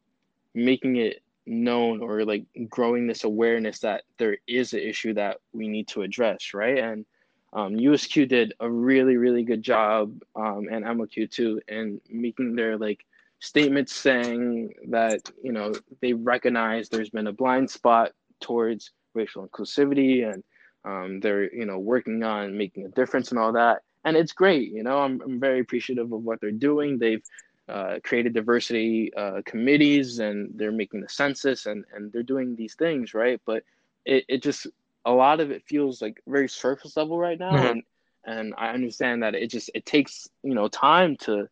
making 0.55 0.97
it 0.97 1.23
known 1.47 2.03
or 2.03 2.25
like 2.25 2.45
growing 2.69 3.07
this 3.07 3.25
awareness 3.25 3.81
that 3.81 4.05
there 4.19 4.39
is 4.47 4.73
an 4.73 4.81
issue 4.81 5.15
that 5.15 5.39
we 5.53 5.69
need 5.69 5.89
to 5.89 6.03
address, 6.03 6.55
right? 6.55 6.79
And 6.79 7.05
um, 7.53 7.75
USQ 7.75 8.29
did 8.29 8.55
a 8.61 8.71
really, 8.71 9.17
really 9.17 9.43
good 9.43 9.63
job, 9.63 10.23
um, 10.37 10.69
and 10.71 10.85
MLQ 10.85 11.31
too, 11.31 11.61
in 11.69 12.01
making 12.09 12.57
their 12.57 12.79
like 12.79 13.05
statements 13.41 13.95
saying 13.95 14.73
that 14.89 15.21
you 15.43 15.53
know 15.53 15.73
they 16.01 16.13
recognize 16.13 16.89
there's 16.89 17.11
been 17.11 17.27
a 17.27 17.33
blind 17.33 17.69
spot 17.69 18.13
towards 18.41 18.93
racial 19.15 19.47
inclusivity 19.47 20.33
and 20.33 20.45
um, 20.85 21.21
they're 21.21 21.53
you 21.53 21.67
know 21.67 21.79
working 21.79 22.23
on 22.23 22.57
making 22.57 22.87
a 22.87 22.89
difference 22.89 23.31
and 23.31 23.39
all 23.39 23.53
that. 23.53 23.83
And 24.05 24.17
it's 24.17 24.33
great 24.33 24.71
you 24.71 24.83
know? 24.83 24.99
I'm, 24.99 25.21
I'm 25.23 25.39
very 25.39 25.61
appreciative 25.61 26.11
of 26.13 26.23
what 26.23 26.41
they're 26.41 26.51
doing. 26.51 26.99
They've 26.99 27.23
uh, 27.69 27.99
created 28.03 28.33
diversity 28.35 29.13
uh, 29.17 29.41
committees 29.45 30.19
and 30.19 30.51
they're 30.57 30.73
making 30.73 31.01
the 31.01 31.09
census 31.09 31.67
and, 31.67 31.85
and 31.95 32.13
they're 32.13 32.23
doing 32.23 32.55
these 32.57 32.75
things 32.75 33.15
right 33.15 33.41
but 33.47 33.63
it, 34.05 34.25
it 34.29 34.43
just 34.43 34.67
a 35.05 35.13
lot 35.13 35.41
of 35.41 35.51
it 35.51 35.63
feels 35.67 36.01
like 36.03 36.21
very 36.27 36.49
surface 36.49 36.97
level 36.97 37.19
right 37.19 37.39
now 37.39 37.57
Mhm. 37.57 37.71
and 37.71 37.83
and 38.25 38.55
I 38.57 38.69
understand 38.69 39.23
that 39.23 39.35
it 39.35 39.51
just 39.51 39.71
it 39.75 39.85
takes 39.85 40.29
you 40.43 40.55
know 40.55 40.69
time 40.69 41.17
to 41.23 41.49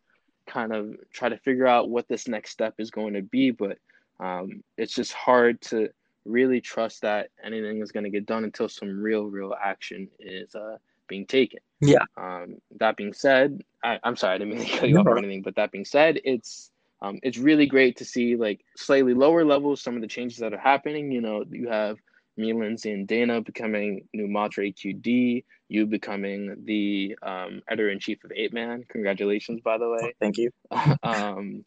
kind 0.47 0.73
of 0.73 0.95
try 1.13 1.29
to 1.29 1.37
figure 1.37 1.67
out 1.67 1.89
what 1.89 2.07
this 2.07 2.27
next 2.27 2.51
step 2.51 2.75
is 2.79 2.91
going 2.91 3.13
to 3.13 3.21
be, 3.21 3.51
but 3.51 3.77
um, 4.19 4.63
it's 4.77 4.93
just 4.93 5.13
hard 5.13 5.61
to 5.61 5.89
really 6.25 6.59
trust 6.61 7.01
that 7.01 7.29
anything 7.43 7.81
is 7.81 7.91
going 7.91 8.03
to 8.03 8.09
get 8.09 8.25
done 8.25 8.43
until 8.43 8.67
some 8.67 9.01
real, 9.01 9.25
real 9.25 9.53
action 9.63 10.07
is 10.19 10.53
uh, 10.55 10.77
being 11.11 11.27
taken. 11.27 11.59
Yeah. 11.81 12.05
Um, 12.17 12.57
that 12.79 12.95
being 12.95 13.13
said, 13.13 13.61
I, 13.83 13.99
am 14.03 14.15
sorry, 14.15 14.35
I 14.35 14.37
didn't 14.37 14.55
mean 14.55 14.65
to 14.65 14.77
cut 14.77 14.89
you 14.89 14.97
off 14.97 15.05
or 15.05 15.17
anything, 15.17 15.41
but 15.41 15.55
that 15.57 15.71
being 15.71 15.85
said, 15.85 16.21
it's 16.23 16.71
um, 17.01 17.19
it's 17.21 17.37
really 17.37 17.65
great 17.65 17.97
to 17.97 18.05
see 18.05 18.35
like 18.35 18.63
slightly 18.77 19.13
lower 19.13 19.43
levels 19.43 19.81
some 19.81 19.95
of 19.95 20.01
the 20.01 20.07
changes 20.07 20.39
that 20.39 20.53
are 20.53 20.59
happening. 20.59 21.11
You 21.11 21.21
know, 21.21 21.43
you 21.49 21.67
have 21.67 21.97
me, 22.37 22.53
Lindsey, 22.53 22.91
and 22.91 23.07
Dana 23.07 23.41
becoming 23.41 24.07
new 24.13 24.27
Matra 24.27 24.73
QD, 24.73 25.43
you 25.67 25.85
becoming 25.85 26.63
the 26.63 27.17
um, 27.21 27.61
editor 27.67 27.89
in 27.89 27.99
chief 27.99 28.23
of 28.23 28.31
Eighth 28.31 28.53
Man. 28.53 28.85
Congratulations, 28.87 29.61
by 29.61 29.77
the 29.77 29.89
way. 29.89 30.13
Thank 30.19 30.37
you. 30.37 30.51
um, 31.03 31.65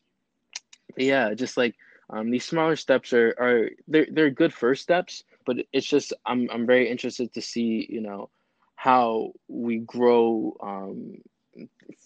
yeah, 0.97 1.35
just 1.35 1.57
like 1.57 1.75
um, 2.09 2.31
these 2.31 2.45
smaller 2.45 2.77
steps 2.77 3.13
are 3.13 3.35
are 3.39 3.71
they're 3.89 4.07
they're 4.11 4.31
good 4.31 4.55
first 4.55 4.83
steps, 4.83 5.25
but 5.45 5.57
it's 5.73 5.87
just 5.87 6.13
I'm 6.25 6.49
I'm 6.51 6.67
very 6.67 6.89
interested 6.89 7.33
to 7.35 7.43
see 7.43 7.87
you 7.91 8.01
know 8.01 8.31
how 8.85 9.33
we 9.49 9.79
grow 9.79 10.55
um, 10.63 11.15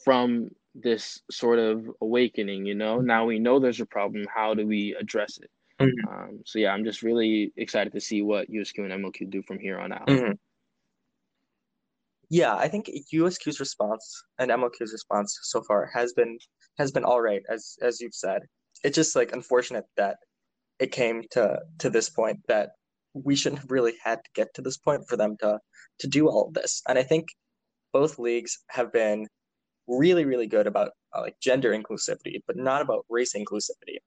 from 0.05 0.49
this 0.77 1.21
sort 1.29 1.59
of 1.59 1.91
awakening. 2.01 2.67
You 2.67 2.77
know, 2.77 3.01
now 3.01 3.25
we 3.25 3.41
know 3.41 3.59
there's 3.59 3.81
a 3.81 3.87
problem. 3.87 4.27
How 4.33 4.55
do 4.55 4.65
we 4.65 4.95
address 5.01 5.39
it? 5.39 5.51
Mm-hmm. 5.81 6.09
Um, 6.09 6.41
so 6.45 6.61
yeah, 6.61 6.73
I'm 6.73 6.85
just 6.85 7.03
really 7.03 7.53
excited 7.57 7.93
to 7.95 8.01
see 8.01 8.23
what 8.23 8.49
USQ 8.49 8.79
and 8.79 9.05
MLQ 9.05 9.29
do 9.29 9.43
from 9.43 9.59
here 9.59 9.81
on 9.81 9.93
out. 9.93 10.07
Mm-hmm. 10.07 10.35
Yeah, 12.31 12.55
I 12.55 12.69
think 12.69 12.89
USQ's 13.13 13.59
response 13.59 14.23
and 14.39 14.51
MLQ's 14.53 14.93
response 14.93 15.37
so 15.43 15.63
far 15.63 15.91
has 15.93 16.13
been 16.13 16.39
has 16.79 16.93
been 16.93 17.05
all 17.05 17.21
right, 17.21 17.43
as 17.51 17.77
as 17.83 18.01
you've 18.01 18.15
said 18.15 18.43
it's 18.85 18.95
just 18.95 19.17
like 19.17 19.33
unfortunate 19.33 19.87
that 19.97 20.19
it 20.79 20.93
came 20.93 21.25
to 21.33 21.59
to 21.79 21.91
this 21.91 22.09
point 22.09 22.39
that 22.47 22.71
we 23.15 23.37
shouldn't 23.37 23.61
have 23.61 23.71
really 23.71 23.95
had 24.03 24.17
to 24.25 24.31
get 24.35 24.53
to 24.55 24.63
this 24.63 24.77
point 24.77 25.09
for 25.09 25.17
them 25.17 25.37
to 25.41 25.59
to 26.01 26.07
do 26.07 26.29
all 26.29 26.49
of 26.49 26.55
this. 26.55 26.83
And 26.89 26.99
I 26.99 27.03
think 27.03 27.29
both 27.93 28.19
leagues 28.19 28.59
have 28.71 28.93
been 28.93 29.27
really 29.87 30.25
really 30.25 30.47
good 30.47 30.67
about 30.67 30.93
uh, 31.15 31.21
like 31.21 31.37
gender 31.41 31.73
inclusivity, 31.73 32.43
but 32.47 32.57
not 32.57 32.83
about 32.83 33.07
race 33.09 33.35
inclusivity. 33.35 33.99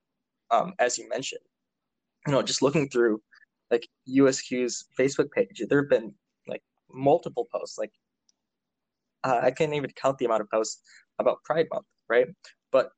Um, 0.51 0.73
as 0.79 0.97
you 0.97 1.07
mentioned, 1.09 1.41
you 2.27 2.33
know, 2.33 2.41
just 2.41 2.61
looking 2.61 2.89
through 2.89 3.21
like 3.71 3.87
USQ's 4.09 4.85
Facebook 4.99 5.31
page, 5.31 5.61
there 5.69 5.81
have 5.81 5.89
been 5.89 6.13
like 6.47 6.61
multiple 6.91 7.47
posts. 7.51 7.77
Like 7.77 7.91
uh, 9.23 9.39
I 9.43 9.51
can't 9.51 9.73
even 9.73 9.91
count 9.95 10.17
the 10.17 10.25
amount 10.25 10.41
of 10.41 10.49
posts 10.49 10.81
about 11.19 11.43
Pride 11.43 11.67
Month, 11.71 11.85
right? 12.09 12.27
But 12.71 12.89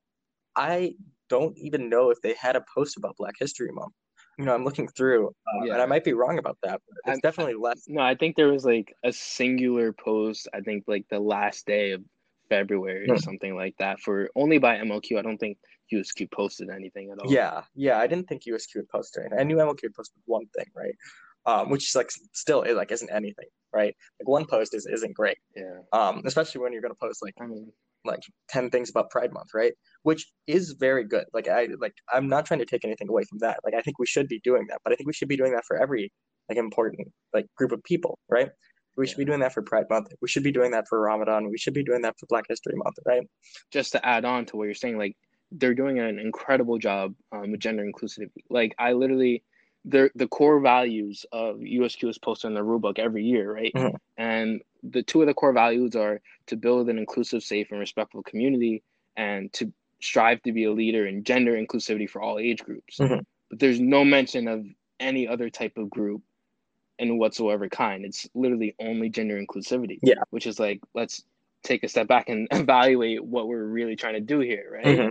I 0.56 0.96
don't 1.30 1.58
even 1.58 1.90
know 1.90 2.10
if 2.10 2.22
they 2.22 2.34
had 2.36 2.56
a 2.56 2.66
post 2.74 2.98
about 2.98 3.18
Black 3.18 3.36
History 3.40 3.72
Month. 3.72 3.94
You 4.38 4.46
know, 4.46 4.54
I'm 4.54 4.66
looking 4.66 4.88
through, 4.88 5.28
uh, 5.28 5.66
yeah. 5.66 5.74
and 5.74 5.82
I 5.82 5.86
might 5.86 6.04
be 6.04 6.14
wrong 6.14 6.40
about 6.40 6.58
that, 6.64 6.82
but 6.88 6.98
it's 7.06 7.18
I, 7.18 7.28
definitely 7.28 7.54
less. 7.54 7.84
No, 7.88 8.02
I 8.02 8.16
think 8.16 8.36
there 8.36 8.48
was 8.48 8.66
like 8.66 8.94
a 9.04 9.14
singular 9.14 9.94
post. 9.94 10.48
I 10.54 10.62
think 10.62 10.86
like 10.88 11.06
the 11.10 11.20
last 11.20 11.68
day 11.68 11.92
of 11.92 12.02
February 12.50 13.10
or 13.10 13.16
hmm. 13.16 13.20
something 13.20 13.56
like 13.56 13.76
that 13.80 14.00
for 14.00 14.30
only 14.36 14.58
by 14.58 14.78
MLQ. 14.78 15.18
I 15.18 15.22
don't 15.22 15.38
think 15.38 15.58
USQ 15.94 16.32
posted 16.32 16.70
anything 16.70 17.12
at 17.12 17.20
all. 17.20 17.32
Yeah, 17.32 17.64
yeah, 17.76 18.00
I 18.00 18.08
didn't 18.08 18.28
think 18.28 18.44
USQ 18.44 18.76
had 18.76 18.90
posted. 18.90 19.32
I 19.38 19.44
knew 19.44 19.58
MLQ 19.58 19.94
posted 19.96 20.22
one 20.26 20.46
thing, 20.56 20.68
right? 20.76 20.96
Um, 21.46 21.70
which 21.70 21.90
is 21.90 21.96
like 21.96 22.10
still 22.32 22.62
it 22.62 22.76
like 22.76 22.92
isn't 22.92 23.12
anything, 23.12 23.48
right? 23.74 23.96
Like 24.20 24.28
one 24.28 24.46
post 24.46 24.74
is 24.74 24.86
isn't 24.86 25.14
great. 25.14 25.38
Yeah. 25.56 25.80
Um, 25.92 26.22
especially 26.26 26.62
when 26.62 26.74
you're 26.74 26.82
gonna 26.82 26.96
post 26.96 27.22
like 27.22 27.36
I 27.42 27.46
mean, 27.46 27.72
like 28.06 28.22
10 28.50 28.70
things 28.70 28.90
about 28.90 29.10
pride 29.10 29.34
month 29.34 29.50
right? 29.54 29.74
Which 30.04 30.26
is 30.48 30.76
very 30.80 31.04
good. 31.06 31.26
Like 31.34 31.48
i 31.48 31.68
like 31.80 31.94
i'm 32.12 32.28
not 32.28 32.46
trying 32.46 32.60
to 32.60 32.66
take 32.66 32.86
anything 32.86 33.10
away 33.10 33.24
from 33.30 33.40
that. 33.40 33.60
Like 33.64 33.74
i 33.74 33.82
think 33.82 34.00
we 34.00 34.06
should 34.06 34.28
be 34.28 34.40
doing 34.44 34.66
that 34.70 34.80
but 34.84 34.94
i 34.94 34.96
think 34.96 35.08
we 35.08 35.14
should 35.14 35.28
be 35.28 35.38
doing 35.38 35.54
that 35.54 35.64
for 35.68 35.82
every 35.82 36.12
like 36.50 36.58
important 36.58 37.08
like 37.34 37.46
group 37.58 37.72
of 37.72 37.84
people 37.84 38.20
right? 38.30 38.50
We 38.96 39.08
should 39.08 39.18
be 39.18 39.26
doing 39.26 39.40
that 39.40 39.54
for 39.54 39.64
pride 39.64 39.86
month. 39.90 40.10
We 40.22 40.28
should 40.28 40.44
be 40.44 40.52
doing 40.52 40.72
that 40.72 40.86
for 40.88 41.02
ramadan. 41.02 41.50
We 41.50 41.58
should 41.58 41.74
be 41.74 41.84
doing 41.84 42.02
that 42.04 42.16
for 42.20 42.28
black 42.28 42.46
history 42.48 42.74
month 42.76 42.96
right? 43.06 43.24
Just 43.72 43.92
to 43.94 44.06
add 44.06 44.26
on 44.26 44.46
to 44.48 44.58
what 44.58 44.66
you're 44.66 44.76
saying 44.76 44.98
like 44.98 45.16
they're 45.52 45.76
doing 45.76 46.00
an 46.00 46.18
incredible 46.20 46.80
job 46.80 47.14
um, 47.32 47.52
with 47.52 47.60
gender 47.60 47.86
inclusivity. 47.86 48.44
Like 48.50 48.76
i 48.80 48.94
literally 48.94 49.44
the 49.86 50.10
the 50.16 50.28
core 50.28 50.60
values 50.60 51.26
of 51.32 51.58
USQ 51.58 52.10
is 52.10 52.18
posted 52.18 52.50
in 52.50 52.56
the 52.56 52.62
rulebook 52.62 53.00
every 53.00 53.24
year, 53.26 53.54
right? 53.54 53.72
Mm-hmm. 53.76 53.96
And 54.18 54.62
the 54.82 55.04
two 55.04 55.22
of 55.22 55.28
the 55.28 55.34
core 55.34 55.54
values 55.54 55.96
are 55.96 56.22
to 56.48 56.56
build 56.56 56.90
an 56.90 56.98
inclusive, 56.98 57.44
safe, 57.44 57.68
and 57.72 57.80
respectful 57.80 58.24
community, 58.24 58.84
and 59.16 59.52
to 59.54 59.72
strive 60.02 60.42
to 60.44 60.52
be 60.52 60.66
a 60.66 60.72
leader 60.72 61.08
in 61.08 61.24
gender 61.24 61.54
inclusivity 61.54 62.10
for 62.10 62.22
all 62.22 62.40
age 62.40 62.64
groups. 62.64 62.98
Mm-hmm. 62.98 63.22
But 63.50 63.60
there's 63.60 63.80
no 63.80 64.04
mention 64.04 64.48
of 64.48 64.66
any 65.00 65.28
other 65.28 65.50
type 65.50 65.78
of 65.78 65.90
group 65.90 66.22
in 67.00 67.18
whatsoever 67.18 67.70
kind. 67.70 68.06
It's 68.06 68.28
literally 68.34 68.76
only 68.80 69.10
gender 69.10 69.42
inclusivity. 69.42 70.00
Yeah. 70.02 70.24
Which 70.30 70.48
is 70.48 70.60
like, 70.60 70.82
let's 70.94 71.24
take 71.64 71.84
a 71.84 71.88
step 71.88 72.08
back 72.08 72.30
and 72.30 72.48
evaluate 72.52 73.24
what 73.24 73.48
we're 73.48 73.64
really 73.64 73.96
trying 73.96 74.14
to 74.14 74.22
do 74.22 74.40
here, 74.40 74.70
right? 74.72 74.86
Mm-hmm. 74.86 75.10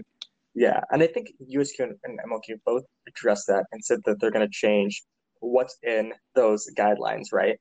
Yeah, 0.54 0.80
and 0.90 1.02
I 1.02 1.06
think 1.06 1.28
USQ 1.54 1.80
and 1.80 2.20
MLQ 2.20 2.56
both 2.66 2.84
addressed 3.08 3.46
that 3.46 3.64
and 3.72 3.82
said 3.84 4.00
that 4.04 4.20
they're 4.20 4.30
going 4.30 4.46
to 4.46 4.52
change 4.52 5.02
what's 5.40 5.76
in 5.82 6.12
those 6.34 6.66
guidelines, 6.76 7.32
right? 7.32 7.58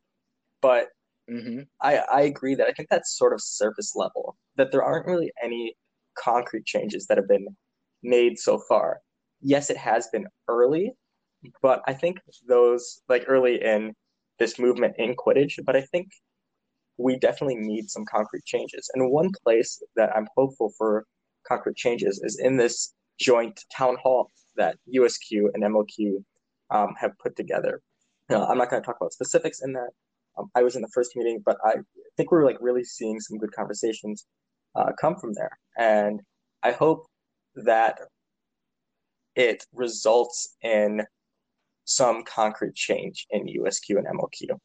But 0.62 0.88
mm-hmm. 1.30 1.62
I 1.82 1.98
I 1.98 2.22
agree 2.22 2.56
that 2.56 2.68
I 2.68 2.72
think 2.74 2.90
that's 2.90 3.18
sort 3.18 3.34
of 3.34 3.42
surface 3.42 3.94
level. 3.96 4.38
That 4.58 4.72
there 4.72 4.84
aren't 4.84 5.08
really 5.08 5.32
any 5.44 5.76
concrete 6.18 6.66
changes 6.66 7.08
that 7.08 7.18
have 7.18 7.30
been 7.30 7.48
made 8.04 8.38
so 8.38 8.62
far. 8.68 9.00
Yes, 9.42 9.70
it 9.70 9.78
has 9.78 10.08
been 10.12 10.28
early, 10.50 10.94
but 11.62 11.82
I 11.88 11.94
think 11.94 12.18
those 12.48 13.02
like 13.10 13.24
early 13.28 13.62
in 13.64 13.94
this 14.38 14.60
movement 14.60 14.96
in 14.98 15.16
Quidditch. 15.16 15.60
But 15.66 15.76
I 15.78 15.82
think 15.92 16.10
we 16.98 17.18
definitely 17.18 17.56
need 17.58 17.90
some 17.90 18.06
concrete 18.06 18.46
changes. 18.46 18.90
And 18.94 19.12
one 19.12 19.32
place 19.44 19.82
that 19.96 20.16
I'm 20.16 20.28
hopeful 20.36 20.72
for 20.78 21.06
concrete 21.48 21.76
changes 21.76 22.22
is 22.24 22.40
in 22.40 22.58
this 22.58 22.94
joint 23.20 23.60
town 23.76 23.98
hall 24.02 24.30
that 24.58 24.78
USQ 24.94 25.50
and 25.54 25.64
MLQ 25.64 26.24
um, 26.70 26.94
have 27.00 27.12
put 27.22 27.36
together. 27.36 27.82
I'm 28.30 28.58
not 28.58 28.70
going 28.70 28.82
to 28.82 28.86
talk 28.86 28.98
about 29.00 29.14
specifics 29.14 29.62
in 29.62 29.74
that. 29.74 29.90
Um, 30.38 30.50
I 30.56 30.64
was 30.64 30.76
in 30.76 30.82
the 30.82 30.92
first 30.94 31.16
meeting, 31.16 31.42
but 31.46 31.58
I 31.66 31.76
think 32.16 32.32
we're 32.32 32.46
like 32.46 32.58
really 32.62 32.84
seeing 32.84 33.20
some 33.20 33.38
good 33.38 33.52
conversations 33.52 34.26
uh, 34.76 34.92
come 35.00 35.18
from 35.18 35.34
there, 35.34 35.58
and 35.78 36.22
I 36.64 36.72
hope 36.72 37.06
that 37.56 38.00
it 39.36 39.66
results 39.74 40.56
in 40.62 41.02
some 41.86 42.24
concrete 42.24 42.76
change 42.76 43.28
in 43.32 43.48
USQ 43.48 43.98
and 43.98 44.08
MLQ. 44.08 44.58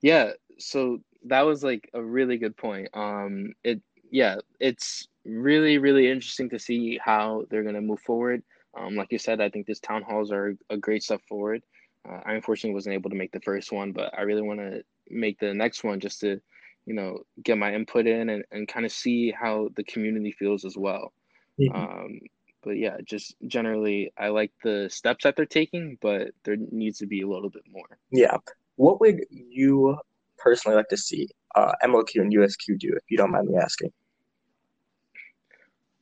Yeah, 0.00 0.30
so 0.58 0.98
that 1.26 1.42
was 1.42 1.62
like 1.62 1.88
a 1.94 2.02
really 2.02 2.38
good 2.38 2.56
point. 2.56 2.88
Um, 2.94 3.52
it 3.62 3.80
yeah, 4.12 4.36
it's 4.60 5.08
really, 5.24 5.78
really 5.78 6.10
interesting 6.10 6.50
to 6.50 6.58
see 6.58 7.00
how 7.02 7.46
they're 7.50 7.62
going 7.62 7.74
to 7.74 7.80
move 7.80 8.00
forward. 8.00 8.42
Um, 8.78 8.94
like 8.94 9.10
you 9.10 9.18
said, 9.18 9.40
I 9.40 9.48
think 9.48 9.66
these 9.66 9.80
town 9.80 10.02
halls 10.02 10.30
are 10.30 10.54
a 10.70 10.76
great 10.76 11.02
step 11.02 11.22
forward. 11.26 11.62
Uh, 12.08 12.20
I 12.24 12.34
unfortunately 12.34 12.74
wasn't 12.74 12.94
able 12.94 13.08
to 13.10 13.16
make 13.16 13.32
the 13.32 13.40
first 13.40 13.72
one, 13.72 13.92
but 13.92 14.16
I 14.16 14.22
really 14.22 14.42
want 14.42 14.60
to 14.60 14.84
make 15.08 15.38
the 15.38 15.54
next 15.54 15.82
one 15.82 15.98
just 15.98 16.20
to, 16.20 16.40
you 16.84 16.94
know, 16.94 17.20
get 17.42 17.56
my 17.56 17.74
input 17.74 18.06
in 18.06 18.28
and, 18.28 18.44
and 18.52 18.68
kind 18.68 18.84
of 18.84 18.92
see 18.92 19.30
how 19.30 19.70
the 19.76 19.84
community 19.84 20.32
feels 20.32 20.66
as 20.66 20.76
well. 20.76 21.14
Mm-hmm. 21.58 21.74
Um, 21.74 22.20
but 22.62 22.72
yeah, 22.72 22.98
just 23.04 23.34
generally, 23.46 24.12
I 24.18 24.28
like 24.28 24.52
the 24.62 24.88
steps 24.90 25.24
that 25.24 25.36
they're 25.36 25.46
taking, 25.46 25.96
but 26.02 26.32
there 26.44 26.56
needs 26.70 26.98
to 26.98 27.06
be 27.06 27.22
a 27.22 27.28
little 27.28 27.50
bit 27.50 27.64
more. 27.70 27.98
Yeah. 28.10 28.36
What 28.76 29.00
would 29.00 29.20
you 29.30 29.96
personally 30.36 30.76
like 30.76 30.88
to 30.88 30.98
see 30.98 31.28
uh, 31.54 31.72
MLQ 31.82 32.20
and 32.20 32.32
USQ 32.32 32.78
do, 32.78 32.92
if 32.94 33.02
you 33.08 33.16
don't 33.16 33.30
mind 33.30 33.48
me 33.48 33.56
asking? 33.56 33.90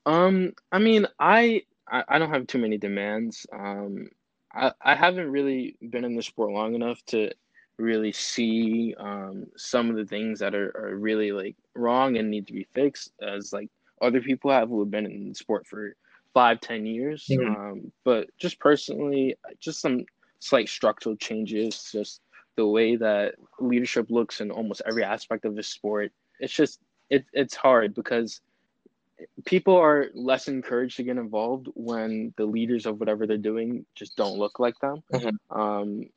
Um, 0.07 0.53
I 0.73 0.79
mean, 0.79 1.07
I, 1.19 1.63
I 1.89 2.05
I 2.09 2.19
don't 2.19 2.31
have 2.31 2.47
too 2.47 2.59
many 2.59 2.79
demands. 2.79 3.47
Um, 3.53 4.09
I 4.53 4.73
I 4.81 4.95
haven't 4.95 5.31
really 5.31 5.77
been 5.91 6.05
in 6.05 6.17
the 6.17 6.23
sport 6.23 6.53
long 6.53 6.75
enough 6.75 7.05
to 7.07 7.31
really 7.81 8.13
see 8.13 8.95
um 8.99 9.47
some 9.57 9.91
of 9.91 9.97
the 9.97 10.05
things 10.05 10.39
that 10.39 10.55
are, 10.55 10.71
are 10.77 10.97
really 10.97 11.33
like 11.33 11.57
wrong 11.75 12.17
and 12.17 12.31
need 12.31 12.47
to 12.47 12.53
be 12.53 12.67
fixed 12.73 13.13
as 13.23 13.53
like 13.53 13.69
other 14.03 14.21
people 14.21 14.51
have 14.51 14.69
who 14.69 14.81
have 14.81 14.91
been 14.91 15.07
in 15.07 15.29
the 15.29 15.35
sport 15.35 15.67
for 15.67 15.95
five 16.35 16.61
ten 16.61 16.87
years 16.87 17.27
mm-hmm. 17.31 17.55
um 17.55 17.93
but 18.05 18.29
just 18.39 18.59
personally 18.59 19.35
just 19.59 19.81
some 19.81 20.05
slight 20.39 20.69
structural 20.69 21.17
changes 21.17 21.91
just 21.91 22.21
the 22.57 22.67
way 22.67 22.97
that 22.97 23.35
leadership 23.59 24.07
looks 24.11 24.41
in 24.41 24.51
almost 24.51 24.83
every 24.87 25.03
aspect 25.03 25.45
of 25.45 25.57
the 25.57 25.63
sport 25.63 26.13
it's 26.39 26.53
just 26.53 26.81
it, 27.09 27.25
it's 27.33 27.55
hard 27.55 27.95
because 27.95 28.41
people 29.45 29.77
are 29.77 30.09
less 30.15 30.49
encouraged 30.49 30.97
to 30.97 31.03
get 31.03 31.17
involved 31.17 31.69
when 31.75 32.33
the 32.37 32.45
leaders 32.45 32.87
of 32.87 33.01
whatever 33.01 33.27
they're 33.27 33.37
doing 33.37 33.85
just 33.95 34.17
don't 34.17 34.39
look 34.39 34.59
like 34.59 34.79
them. 34.81 35.03
Mm-hmm. 35.13 35.61
Um, 35.61 36.11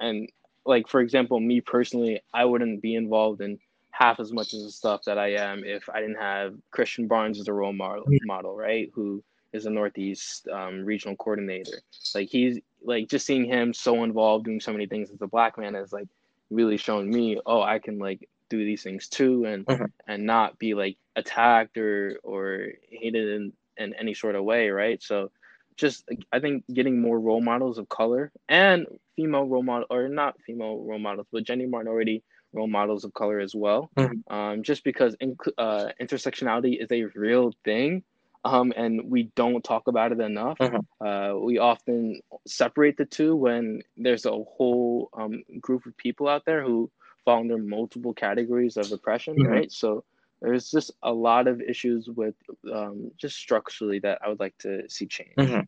and 0.00 0.28
like 0.64 0.88
for 0.88 1.00
example, 1.00 1.40
me 1.40 1.60
personally, 1.60 2.20
I 2.32 2.44
wouldn't 2.44 2.82
be 2.82 2.94
involved 2.94 3.40
in 3.40 3.58
half 3.90 4.20
as 4.20 4.32
much 4.32 4.54
as 4.54 4.62
the 4.64 4.70
stuff 4.70 5.02
that 5.04 5.18
I 5.18 5.34
am 5.34 5.64
if 5.64 5.88
I 5.90 6.00
didn't 6.00 6.20
have 6.20 6.54
Christian 6.70 7.06
Barnes 7.06 7.40
as 7.40 7.48
a 7.48 7.52
role 7.52 7.72
model, 7.72 8.04
mm-hmm. 8.04 8.26
model 8.26 8.56
right? 8.56 8.90
Who 8.94 9.22
is 9.52 9.66
a 9.66 9.70
Northeast 9.70 10.48
um, 10.48 10.84
regional 10.84 11.16
coordinator. 11.16 11.80
Like 12.14 12.28
he's 12.28 12.58
like 12.82 13.08
just 13.08 13.26
seeing 13.26 13.44
him 13.44 13.74
so 13.74 14.04
involved 14.04 14.44
doing 14.44 14.60
so 14.60 14.72
many 14.72 14.86
things 14.86 15.10
as 15.10 15.20
a 15.20 15.26
black 15.26 15.58
man 15.58 15.74
has 15.74 15.92
like 15.92 16.08
really 16.50 16.76
shown 16.76 17.10
me, 17.10 17.40
oh, 17.46 17.62
I 17.62 17.78
can 17.78 17.98
like 17.98 18.28
do 18.50 18.64
these 18.64 18.82
things 18.82 19.08
too, 19.08 19.46
and 19.46 19.64
mm-hmm. 19.64 19.84
and 20.06 20.26
not 20.26 20.58
be 20.58 20.74
like 20.74 20.98
attacked 21.16 21.78
or 21.78 22.18
or 22.22 22.68
hated 22.90 23.28
in 23.28 23.52
in 23.78 23.94
any 23.94 24.12
sort 24.12 24.34
of 24.34 24.44
way, 24.44 24.68
right? 24.68 25.02
So 25.02 25.30
just 25.76 26.04
I 26.32 26.40
think 26.40 26.64
getting 26.72 27.00
more 27.00 27.18
role 27.18 27.40
models 27.40 27.78
of 27.78 27.88
color 27.88 28.30
and 28.48 28.86
female 29.16 29.46
role 29.46 29.62
model 29.62 29.86
or 29.90 30.08
not 30.08 30.40
female 30.42 30.84
role 30.84 30.98
models, 30.98 31.26
but 31.32 31.44
gender 31.44 31.66
minority 31.66 32.22
role 32.52 32.68
models 32.68 33.04
of 33.04 33.14
color 33.14 33.40
as 33.40 33.54
well. 33.54 33.90
Mm-hmm. 33.96 34.32
Um, 34.32 34.62
just 34.62 34.84
because 34.84 35.16
uh, 35.56 35.86
intersectionality 36.00 36.82
is 36.82 36.90
a 36.90 37.04
real 37.14 37.52
thing, 37.64 38.02
um, 38.44 38.72
and 38.76 39.10
we 39.10 39.30
don't 39.36 39.62
talk 39.62 39.86
about 39.86 40.12
it 40.12 40.20
enough. 40.20 40.58
Mm-hmm. 40.58 41.06
Uh, 41.06 41.38
we 41.38 41.58
often 41.58 42.20
separate 42.46 42.96
the 42.96 43.04
two 43.04 43.36
when 43.36 43.82
there's 43.96 44.26
a 44.26 44.30
whole 44.32 45.08
um, 45.12 45.42
group 45.60 45.86
of 45.86 45.96
people 45.96 46.28
out 46.28 46.44
there 46.44 46.62
who 46.62 46.90
fall 47.30 47.40
under 47.40 47.58
multiple 47.58 48.12
categories 48.12 48.76
of 48.76 48.90
oppression, 48.92 49.34
mm-hmm. 49.34 49.52
right? 49.52 49.72
So 49.72 50.04
there's 50.40 50.70
just 50.70 50.90
a 51.02 51.12
lot 51.12 51.46
of 51.46 51.60
issues 51.60 52.08
with 52.08 52.34
um, 52.72 53.10
just 53.16 53.36
structurally 53.36 53.98
that 54.00 54.18
I 54.24 54.28
would 54.28 54.40
like 54.40 54.56
to 54.58 54.88
see 54.88 55.06
change. 55.06 55.34
Mm-hmm. 55.38 55.60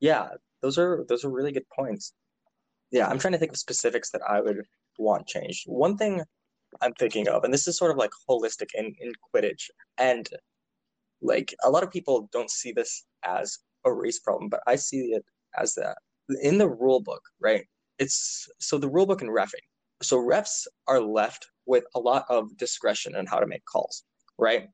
Yeah, 0.00 0.28
those 0.60 0.78
are 0.78 1.04
those 1.08 1.24
are 1.24 1.30
really 1.30 1.52
good 1.52 1.68
points. 1.74 2.12
Yeah, 2.90 3.08
I'm 3.08 3.18
trying 3.18 3.32
to 3.32 3.38
think 3.38 3.52
of 3.52 3.58
specifics 3.58 4.10
that 4.10 4.22
I 4.28 4.40
would 4.40 4.62
want 4.98 5.26
changed. 5.26 5.64
One 5.66 5.96
thing 5.96 6.22
I'm 6.80 6.92
thinking 6.94 7.28
of, 7.28 7.44
and 7.44 7.52
this 7.52 7.66
is 7.66 7.76
sort 7.78 7.90
of 7.90 7.96
like 7.96 8.10
holistic 8.28 8.68
in, 8.74 8.94
in 9.00 9.12
Quidditch, 9.34 9.70
and 9.98 10.28
like 11.22 11.54
a 11.64 11.70
lot 11.70 11.82
of 11.82 11.90
people 11.90 12.28
don't 12.32 12.50
see 12.50 12.72
this 12.72 13.04
as 13.24 13.58
a 13.84 13.92
race 13.92 14.18
problem, 14.18 14.48
but 14.48 14.60
I 14.66 14.76
see 14.76 15.12
it 15.12 15.24
as 15.58 15.74
that 15.74 15.96
in 16.42 16.58
the 16.58 16.68
rule 16.68 17.00
book, 17.00 17.22
right? 17.40 17.64
It's 17.98 18.48
so 18.58 18.78
the 18.78 18.88
rule 18.88 19.06
book 19.06 19.22
and 19.22 19.30
refing. 19.30 19.66
So 20.02 20.18
refs 20.18 20.66
are 20.88 21.00
left 21.00 21.46
with 21.66 21.84
a 21.94 22.00
lot 22.00 22.24
of 22.28 22.56
discretion 22.56 23.14
on 23.14 23.26
how 23.26 23.38
to 23.38 23.46
make 23.46 23.64
calls, 23.64 24.04
right? 24.38 24.68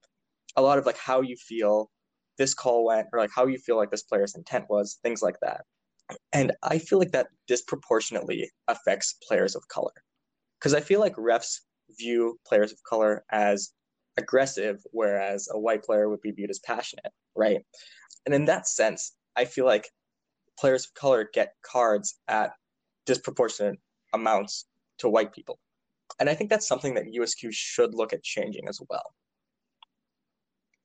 A 0.57 0.63
lot 0.63 0.79
of 0.79 0.87
like 0.87 0.99
how 0.99 1.21
you 1.21 1.37
feel 1.37 1.91
this 2.39 2.55
call 2.55 2.85
went, 2.85 3.09
or 3.13 3.19
like 3.19 3.31
how 3.35 3.47
you 3.47 3.59
feel 3.59 3.77
like 3.77 3.91
this 3.91 4.05
player's 4.05 4.35
intent 4.35 4.65
was, 4.69 4.99
things 5.03 5.23
like 5.23 5.37
that. 5.43 5.63
And 6.33 6.53
I 6.63 6.79
feel 6.79 6.99
like 6.99 7.13
that 7.13 7.29
disproportionately 7.47 8.51
affects 8.69 9.17
players 9.27 9.55
of 9.55 9.67
color. 9.69 9.93
Because 10.59 10.75
I 10.75 10.81
feel 10.81 11.01
like 11.01 11.15
refs 11.17 11.59
view 11.99 12.39
players 12.47 12.73
of 12.73 12.79
color 12.89 13.25
as 13.31 13.73
aggressive, 14.17 14.81
whereas 14.93 15.49
a 15.53 15.59
white 15.59 15.83
player 15.83 16.09
would 16.09 16.21
be 16.21 16.31
viewed 16.31 16.51
as 16.51 16.61
passionate, 16.61 17.13
right? 17.37 17.61
And 18.25 18.35
in 18.35 18.45
that 18.47 18.67
sense, 18.67 19.15
I 19.37 19.45
feel 19.45 19.65
like 19.65 19.89
players 20.59 20.87
of 20.87 20.95
color 20.95 21.29
get 21.33 21.55
cards 21.63 22.19
at 22.29 22.53
disproportionate 23.07 23.79
amounts 24.13 24.67
to 24.99 25.09
white 25.09 25.33
people. 25.33 25.59
And 26.19 26.29
I 26.29 26.35
think 26.35 26.51
that's 26.51 26.67
something 26.67 26.95
that 26.95 27.05
USQ 27.05 27.53
should 27.53 27.95
look 27.95 28.13
at 28.13 28.23
changing 28.23 28.69
as 28.69 28.81
well. 28.89 29.15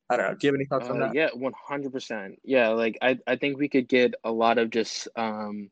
I 0.10 0.18
don't 0.18 0.28
know. 0.28 0.36
Do 0.36 0.48
you 0.48 0.54
have 0.54 0.56
any 0.56 0.66
thoughts 0.66 0.90
uh, 0.90 0.94
on 0.94 1.00
that? 1.00 1.16
Yeah, 1.16 1.30
one 1.34 1.54
hundred 1.58 1.92
percent. 1.92 2.40
Yeah, 2.44 2.70
like 2.70 2.98
I, 3.02 3.18
I 3.26 3.36
think 3.36 3.58
we 3.58 3.70
could 3.70 3.88
get 3.88 4.14
a 4.24 4.32
lot 4.32 4.58
of 4.58 4.70
just 4.70 5.08
um, 5.16 5.72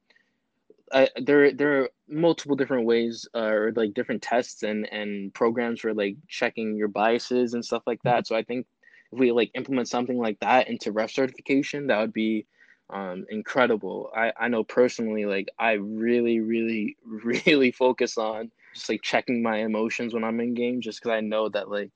I, 0.92 1.10
there 1.22 1.52
there 1.54 1.82
are 1.82 1.90
multiple 2.08 2.56
different 2.56 2.86
ways 2.86 3.28
uh, 3.36 3.40
or 3.40 3.74
like 3.76 3.94
different 3.94 4.22
tests 4.22 4.64
and 4.64 4.92
and 4.92 5.34
programs 5.34 5.82
for 5.82 5.94
like 5.94 6.18
checking 6.28 6.76
your 6.76 6.88
biases 6.88 7.54
and 7.54 7.64
stuff 7.64 7.84
like 7.86 8.02
that. 8.04 8.24
Mm-hmm. 8.24 8.34
So 8.34 8.36
I 8.36 8.44
think 8.44 8.66
if 9.12 9.20
we 9.20 9.32
like 9.32 9.52
implement 9.56 9.88
something 9.88 10.18
like 10.18 10.40
that 10.40 10.70
into 10.70 10.92
ref 10.92 11.12
certification, 11.12 11.88
that 11.88 12.00
would 12.00 12.14
be 12.14 12.46
um, 12.92 13.26
incredible. 13.30 14.12
I, 14.16 14.32
I 14.40 14.48
know 14.48 14.64
personally, 14.64 15.26
like 15.26 15.50
I 15.60 15.74
really, 15.74 16.40
really, 16.40 16.98
really 17.06 17.72
focus 17.72 18.18
on 18.18 18.52
just 18.74 18.90
like 18.90 19.02
checking 19.02 19.42
my 19.42 19.58
emotions 19.58 20.14
when 20.14 20.24
I'm 20.24 20.40
in 20.40 20.54
game, 20.54 20.82
just 20.82 21.02
because 21.02 21.16
I 21.16 21.22
know 21.22 21.50
that 21.50 21.70
like, 21.70 21.92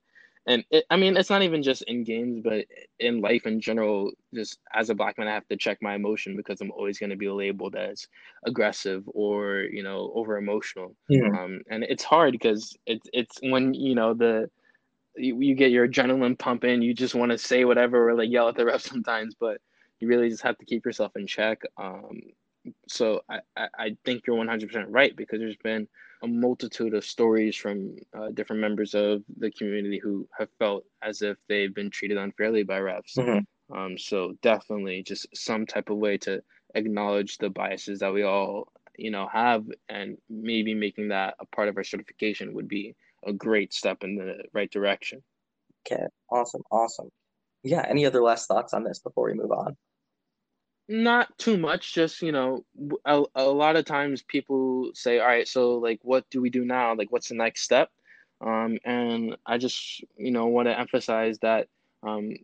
and 0.48 0.64
it, 0.70 0.86
I 0.92 0.98
mean, 0.98 1.18
it's 1.18 1.32
not 1.32 1.42
even 1.42 1.64
just 1.64 1.82
in 1.84 2.04
games, 2.04 2.42
but 2.44 2.66
in 3.00 3.20
life 3.20 3.48
in 3.48 3.60
general. 3.60 4.12
Just 4.34 4.60
as 4.74 4.92
a 4.92 4.96
black 4.96 5.18
man, 5.18 5.28
I 5.28 5.34
have 5.34 5.48
to 5.48 5.58
check 5.58 5.80
my 5.82 5.96
emotion 5.96 6.36
because 6.36 6.62
I'm 6.62 6.72
always 6.72 7.00
going 7.00 7.10
to 7.10 7.16
be 7.16 7.30
labeled 7.30 7.76
as 7.76 8.08
aggressive 8.46 9.04
or 9.08 9.66
you 9.72 9.82
know 9.82 10.12
over 10.14 10.38
emotional. 10.38 10.96
Yeah. 11.10 11.28
Um, 11.28 11.62
and 11.70 11.84
it's 11.84 12.04
hard 12.04 12.34
because 12.34 12.78
it's 12.86 13.08
it's 13.12 13.40
when 13.42 13.74
you 13.74 13.96
know 13.96 14.14
the 14.14 14.50
you, 15.18 15.40
you 15.42 15.56
get 15.56 15.72
your 15.72 15.88
adrenaline 15.88 16.38
pumping, 16.38 16.82
you 16.82 16.94
just 16.94 17.16
want 17.16 17.32
to 17.32 17.38
say 17.38 17.66
whatever 17.66 18.10
or 18.10 18.16
like 18.16 18.30
yell 18.30 18.50
at 18.50 18.56
the 18.56 18.66
ref 18.66 18.82
sometimes, 18.84 19.36
but 19.40 19.60
you 20.00 20.08
really 20.08 20.30
just 20.30 20.44
have 20.44 20.58
to 20.58 20.66
keep 20.66 20.86
yourself 20.86 21.12
in 21.16 21.28
check. 21.28 21.62
Um, 21.78 22.22
so 22.88 23.22
I, 23.30 23.40
I 23.78 23.98
think 24.06 24.24
you're 24.26 24.38
100% 24.38 24.86
right 24.90 25.16
because 25.16 25.40
there's 25.40 25.58
been 25.58 25.88
a 26.24 26.28
multitude 26.28 26.94
of 26.94 27.06
stories 27.06 27.56
from 27.56 27.96
uh, 28.18 28.30
different 28.34 28.62
members 28.62 28.96
of 28.96 29.24
the 29.38 29.52
community 29.52 30.00
who 30.02 30.28
have 30.38 30.50
felt 30.58 30.84
as 31.04 31.22
if 31.22 31.38
they've 31.48 31.74
been 31.74 31.90
treated 31.90 32.18
unfairly 32.18 32.64
by 32.64 32.80
refs. 32.80 33.18
Mm-hmm. 33.18 33.78
Um, 33.78 33.98
so 33.98 34.34
definitely 34.42 35.04
just 35.04 35.28
some 35.36 35.66
type 35.66 35.90
of 35.90 35.98
way 35.98 36.18
to 36.20 36.42
acknowledge 36.76 37.38
the 37.38 37.50
biases 37.50 38.00
that 38.00 38.14
we 38.14 38.24
all 38.24 38.68
you 38.98 39.12
know 39.12 39.28
have 39.28 39.66
and 39.90 40.18
maybe 40.30 40.74
making 40.74 41.10
that 41.10 41.36
a 41.40 41.46
part 41.48 41.68
of 41.68 41.76
our 41.78 41.84
certification 41.84 42.54
would 42.54 42.68
be 42.68 42.96
a 43.26 43.34
great 43.34 43.74
step 43.74 44.04
in 44.04 44.16
the 44.16 44.44
right 44.54 44.72
direction. 44.72 45.22
Okay, 45.86 46.04
awesome, 46.32 46.62
awesome 46.72 47.10
yeah, 47.66 47.84
any 47.90 48.06
other 48.06 48.22
last 48.22 48.48
thoughts 48.48 48.74
on 48.74 48.84
this 48.84 49.00
before 49.00 49.26
we 49.26 49.34
move 49.34 49.52
on? 49.52 49.76
Not 50.88 51.36
too 51.40 51.58
much, 51.58 51.96
just, 51.96 52.22
you 52.22 52.32
know, 52.32 52.64
a, 53.06 53.24
a 53.34 53.44
lot 53.44 53.76
of 53.76 53.86
times 53.86 54.22
people 54.22 54.92
say, 54.94 55.20
all 55.20 55.26
right, 55.26 55.48
so 55.48 55.78
like, 55.78 56.00
what 56.04 56.30
do 56.30 56.42
we 56.42 56.52
do 56.52 56.64
now? 56.64 56.94
Like, 56.94 57.12
what's 57.12 57.30
the 57.30 57.36
next 57.36 57.64
step? 57.64 57.90
Um, 58.40 58.78
and 58.86 59.36
I 59.48 59.58
just, 59.58 60.04
you 60.16 60.30
know, 60.30 60.46
want 60.46 60.68
to 60.68 60.80
emphasize 60.80 61.40
that, 61.40 61.68
um, 62.04 62.36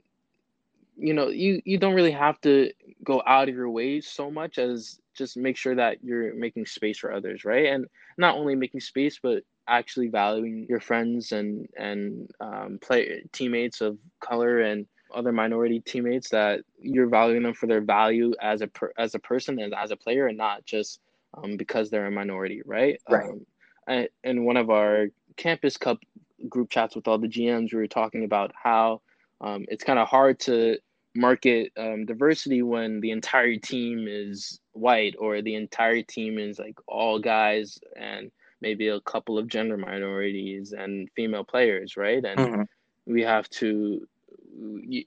you 0.97 1.13
know, 1.13 1.27
you, 1.29 1.61
you 1.65 1.77
don't 1.77 1.93
really 1.93 2.11
have 2.11 2.41
to 2.41 2.71
go 3.03 3.21
out 3.27 3.47
of 3.47 3.53
your 3.55 3.69
way 3.69 4.01
so 4.01 4.31
much 4.31 4.57
as 4.57 4.99
just 5.15 5.37
make 5.37 5.55
sure 5.55 5.75
that 5.75 6.03
you're 6.03 6.33
making 6.33 6.65
space 6.65 6.97
for 6.97 7.13
others, 7.13 7.45
right? 7.45 7.67
And 7.67 7.85
not 8.17 8.35
only 8.35 8.55
making 8.55 8.81
space, 8.81 9.19
but 9.21 9.43
actually 9.67 10.07
valuing 10.07 10.65
your 10.67 10.79
friends 10.79 11.31
and 11.31 11.67
and 11.77 12.29
um, 12.39 12.79
play 12.81 13.23
teammates 13.31 13.81
of 13.81 13.97
color 14.19 14.61
and 14.61 14.87
other 15.13 15.31
minority 15.31 15.79
teammates 15.79 16.29
that 16.29 16.61
you're 16.79 17.07
valuing 17.07 17.43
them 17.43 17.53
for 17.53 17.67
their 17.67 17.81
value 17.81 18.33
as 18.41 18.61
a 18.61 18.67
per, 18.67 18.91
as 18.97 19.15
a 19.15 19.19
person 19.19 19.59
and 19.59 19.73
as 19.73 19.91
a 19.91 19.95
player 19.95 20.27
and 20.27 20.37
not 20.37 20.65
just 20.65 20.99
um, 21.35 21.57
because 21.57 21.89
they're 21.89 22.07
a 22.07 22.11
minority 22.11 22.61
right? 22.65 22.99
Right. 23.09 23.29
Um, 23.29 23.45
I, 23.87 24.07
in 24.23 24.45
one 24.45 24.57
of 24.57 24.69
our 24.69 25.07
campus 25.37 25.77
cup 25.77 25.99
group 26.49 26.69
chats 26.69 26.95
with 26.95 27.07
all 27.07 27.17
the 27.17 27.27
gms 27.27 27.71
we 27.71 27.79
were 27.79 27.87
talking 27.87 28.23
about 28.23 28.51
how 28.61 29.01
um, 29.41 29.65
it's 29.69 29.83
kind 29.83 29.99
of 29.99 30.07
hard 30.07 30.39
to 30.39 30.77
market 31.15 31.71
um, 31.77 32.05
diversity 32.05 32.61
when 32.61 33.01
the 33.01 33.11
entire 33.11 33.57
team 33.57 34.05
is 34.07 34.59
white 34.73 35.15
or 35.19 35.41
the 35.41 35.55
entire 35.55 36.01
team 36.01 36.37
is 36.37 36.59
like 36.59 36.77
all 36.87 37.19
guys 37.19 37.79
and 37.97 38.31
maybe 38.61 38.87
a 38.87 39.01
couple 39.01 39.37
of 39.37 39.47
gender 39.47 39.77
minorities 39.77 40.71
and 40.71 41.09
female 41.15 41.43
players 41.43 41.97
right? 41.97 42.23
And 42.23 42.39
mm-hmm. 42.39 42.61
we 43.13 43.21
have 43.23 43.49
to 43.49 44.07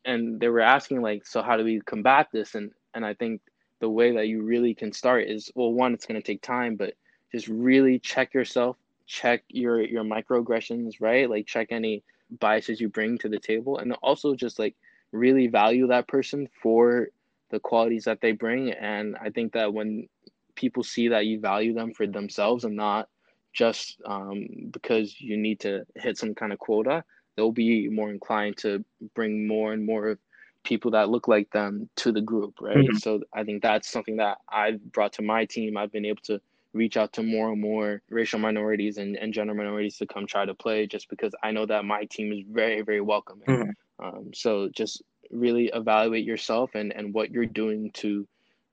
and 0.05 0.41
they 0.41 0.49
were 0.49 0.61
asking 0.61 1.01
like 1.03 1.27
so 1.27 1.43
how 1.43 1.57
do 1.57 1.65
we 1.65 1.81
combat 1.81 2.29
this? 2.33 2.55
And 2.55 2.73
and 2.95 3.05
i 3.05 3.15
think 3.15 3.41
the 3.81 3.89
way 3.89 4.13
that 4.13 4.29
you 4.29 4.43
really 4.43 4.75
can 4.75 4.93
start 4.93 5.25
is 5.25 5.51
well 5.55 5.73
one 5.73 5.95
it's 5.95 6.07
going 6.07 6.21
to 6.21 6.27
take 6.27 6.43
time 6.43 6.77
but 6.77 6.95
just 7.33 7.49
really 7.49 7.99
check 7.99 8.33
yourself 8.35 8.77
check 9.07 9.43
your 9.49 9.83
your 9.83 10.05
microaggressions 10.05 10.95
right? 11.01 11.29
Like 11.29 11.47
check 11.47 11.69
any 11.71 12.03
biases 12.41 12.81
you 12.81 12.89
bring 12.89 13.19
to 13.19 13.29
the 13.29 13.39
table 13.39 13.79
and 13.79 13.93
also 14.03 14.35
just 14.35 14.59
like 14.59 14.75
really 15.13 15.47
value 15.47 15.87
that 15.89 16.09
person 16.09 16.49
for 16.63 17.09
the 17.51 17.61
qualities 17.61 18.05
that 18.05 18.21
they 18.21 18.33
bring 18.33 18.73
and 18.73 19.15
i 19.23 19.31
think 19.31 19.53
that 19.53 19.73
when 19.73 20.09
people 20.57 20.83
see 20.83 21.09
that 21.09 21.27
you 21.27 21.39
value 21.39 21.75
them 21.75 21.93
for 21.93 22.07
themselves 22.07 22.65
and 22.65 22.75
not 22.75 23.09
just 23.53 24.01
um, 24.07 24.47
because 24.73 25.21
you 25.21 25.37
need 25.37 25.61
to 25.61 25.85
hit 25.95 26.19
some 26.19 26.35
kind 26.35 26.53
of 26.53 26.59
quota 26.59 27.05
they'll 27.37 27.53
be 27.53 27.89
more 27.89 28.11
inclined 28.11 28.57
to 28.59 28.85
bring 29.15 29.47
more 29.47 29.73
and 29.73 29.85
more 29.85 30.19
people 30.65 30.91
that 30.93 31.11
look 31.11 31.29
like 31.29 31.51
them 31.51 31.89
to 31.97 32.11
the 32.11 32.21
group, 32.21 32.55
right? 32.61 32.77
Mm-hmm. 32.77 32.97
So 32.97 33.21
I 33.35 33.45
think 33.45 33.63
that's 33.63 33.91
something 33.91 34.17
that 34.17 34.39
I've 34.49 34.83
brought 34.93 35.13
to 35.15 35.23
my 35.23 35.45
team. 35.45 35.77
I've 35.77 35.93
been 35.93 36.07
able 36.07 36.23
to 36.25 36.41
reach 36.73 36.97
out 36.97 37.13
to 37.13 37.23
more 37.23 37.53
and 37.53 37.61
more 37.61 38.03
racial 38.11 38.39
minorities 38.39 38.97
and, 38.99 39.17
and 39.17 39.33
gender 39.33 39.55
minorities 39.55 39.99
to 39.99 40.07
come 40.07 40.27
try 40.27 40.45
to 40.45 40.55
play 40.55 40.87
just 40.87 41.09
because 41.09 41.33
I 41.43 41.53
know 41.53 41.67
that 41.67 41.85
my 41.85 42.05
team 42.07 42.33
is 42.33 42.45
very, 42.51 42.83
very 42.83 43.01
welcoming. 43.01 43.47
Mm-hmm. 43.47 44.05
Um, 44.05 44.31
so 44.35 44.69
just 44.75 45.03
really 45.31 45.71
evaluate 45.73 46.25
yourself 46.25 46.75
and, 46.75 46.93
and 46.93 47.15
what 47.15 47.31
you're 47.31 47.47
doing 47.47 47.91
to 47.95 48.27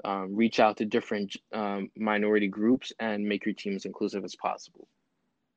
um, 0.04 0.36
reach 0.36 0.60
out 0.60 0.78
to 0.78 0.86
different 0.86 1.36
um, 1.54 1.92
minority 1.96 2.48
groups 2.48 2.92
and 3.00 3.24
make 3.24 3.46
your 3.46 3.54
team 3.54 3.76
as 3.76 3.86
inclusive 3.86 4.24
as 4.24 4.36
possible. 4.36 4.88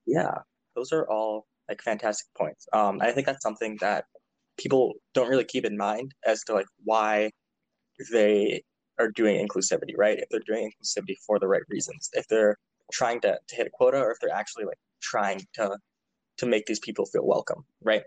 Yeah, 0.06 0.38
those 0.76 0.92
are 0.92 1.08
all 1.08 1.46
like 1.68 1.80
fantastic 1.82 2.26
points. 2.36 2.66
Um, 2.72 2.98
I 3.00 3.12
think 3.12 3.26
that's 3.26 3.42
something 3.42 3.76
that 3.80 4.04
people 4.56 4.94
don't 5.14 5.28
really 5.28 5.44
keep 5.44 5.64
in 5.64 5.76
mind 5.76 6.12
as 6.26 6.42
to 6.44 6.54
like 6.54 6.66
why 6.84 7.30
they 8.12 8.62
are 8.98 9.10
doing 9.10 9.46
inclusivity, 9.46 9.94
right? 9.96 10.18
If 10.18 10.28
they're 10.30 10.40
doing 10.46 10.70
inclusivity 10.70 11.16
for 11.26 11.38
the 11.38 11.48
right 11.48 11.62
reasons, 11.68 12.10
if 12.12 12.26
they're 12.28 12.56
trying 12.92 13.20
to, 13.22 13.38
to 13.46 13.56
hit 13.56 13.66
a 13.66 13.70
quota 13.70 13.98
or 13.98 14.12
if 14.12 14.18
they're 14.20 14.34
actually 14.34 14.64
like 14.64 14.78
trying 15.02 15.40
to 15.54 15.76
to 16.36 16.46
make 16.46 16.66
these 16.66 16.80
people 16.80 17.06
feel 17.06 17.24
welcome, 17.24 17.64
right? 17.82 18.02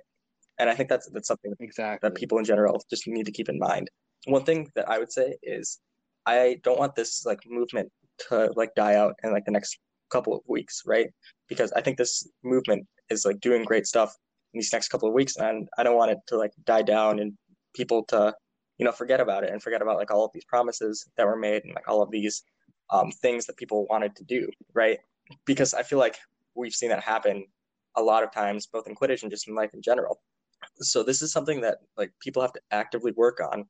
And 0.60 0.70
I 0.70 0.76
think 0.76 0.90
that's 0.90 1.10
that's 1.12 1.28
something 1.28 1.54
exactly 1.60 2.10
that 2.10 2.16
people 2.16 2.38
in 2.38 2.46
general 2.46 2.82
just 2.90 3.08
need 3.08 3.26
to 3.26 3.32
keep 3.32 3.50
in 3.50 3.60
mind. 3.60 3.90
One 4.26 4.44
thing 4.44 4.70
that 4.76 4.90
I 4.90 5.00
would 5.00 5.12
say 5.12 5.36
is 5.44 5.80
I 6.26 6.60
don't 6.64 6.80
want 6.80 6.96
this 6.96 7.26
like 7.26 7.40
movement 7.48 7.90
to 8.30 8.52
like 8.56 8.76
die 8.76 8.96
out 8.96 9.16
in 9.24 9.32
like 9.32 9.46
the 9.46 9.52
next 9.52 9.80
couple 10.10 10.34
of 10.34 10.42
weeks, 10.48 10.84
right? 10.86 11.10
Because 11.48 11.72
I 11.74 11.82
think 11.82 11.98
this 11.98 12.28
movement 12.44 12.86
is 13.10 13.26
like 13.26 13.40
doing 13.40 13.64
great 13.64 13.88
stuff 13.88 14.16
in 14.54 14.60
these 14.60 14.72
next 14.74 14.90
couple 14.90 15.08
of 15.08 15.14
weeks, 15.14 15.38
and 15.38 15.68
I 15.78 15.84
don't 15.84 15.96
want 15.98 16.12
it 16.12 16.20
to 16.28 16.38
like 16.38 16.52
die 16.66 16.82
down 16.82 17.20
and 17.20 17.34
people 17.76 18.04
to 18.06 18.34
you 18.78 18.86
know 18.86 18.92
forget 18.92 19.20
about 19.20 19.44
it 19.44 19.52
and 19.52 19.62
forget 19.62 19.82
about 19.82 19.98
like 19.98 20.12
all 20.12 20.26
of 20.26 20.32
these 20.34 20.46
promises 20.46 21.06
that 21.18 21.26
were 21.26 21.38
made 21.38 21.64
and 21.64 21.74
like 21.74 21.88
all 21.88 22.02
of 22.02 22.12
these 22.12 22.44
um, 22.90 23.12
things 23.12 23.46
that 23.46 23.58
people 23.58 23.86
wanted 23.90 24.16
to 24.16 24.24
do, 24.24 24.50
right? 24.74 25.00
Because 25.46 25.74
I 25.74 25.84
feel 25.84 26.00
like 26.00 26.18
we've 26.56 26.74
seen 26.74 26.90
that 26.90 27.04
happen 27.04 27.46
a 27.96 28.02
lot 28.02 28.24
of 28.24 28.32
times, 28.32 28.68
both 28.68 28.88
in 28.88 28.96
Quidditch 28.96 29.24
and 29.24 29.32
just 29.32 29.48
in 29.48 29.56
life 29.56 29.74
in 29.74 29.82
general. 29.82 30.22
So 30.80 31.04
this 31.04 31.22
is 31.22 31.32
something 31.32 31.62
that 31.62 31.80
like 31.98 32.12
people 32.22 32.42
have 32.42 32.54
to 32.54 32.62
actively 32.72 33.12
work 33.12 33.40
on 33.42 33.66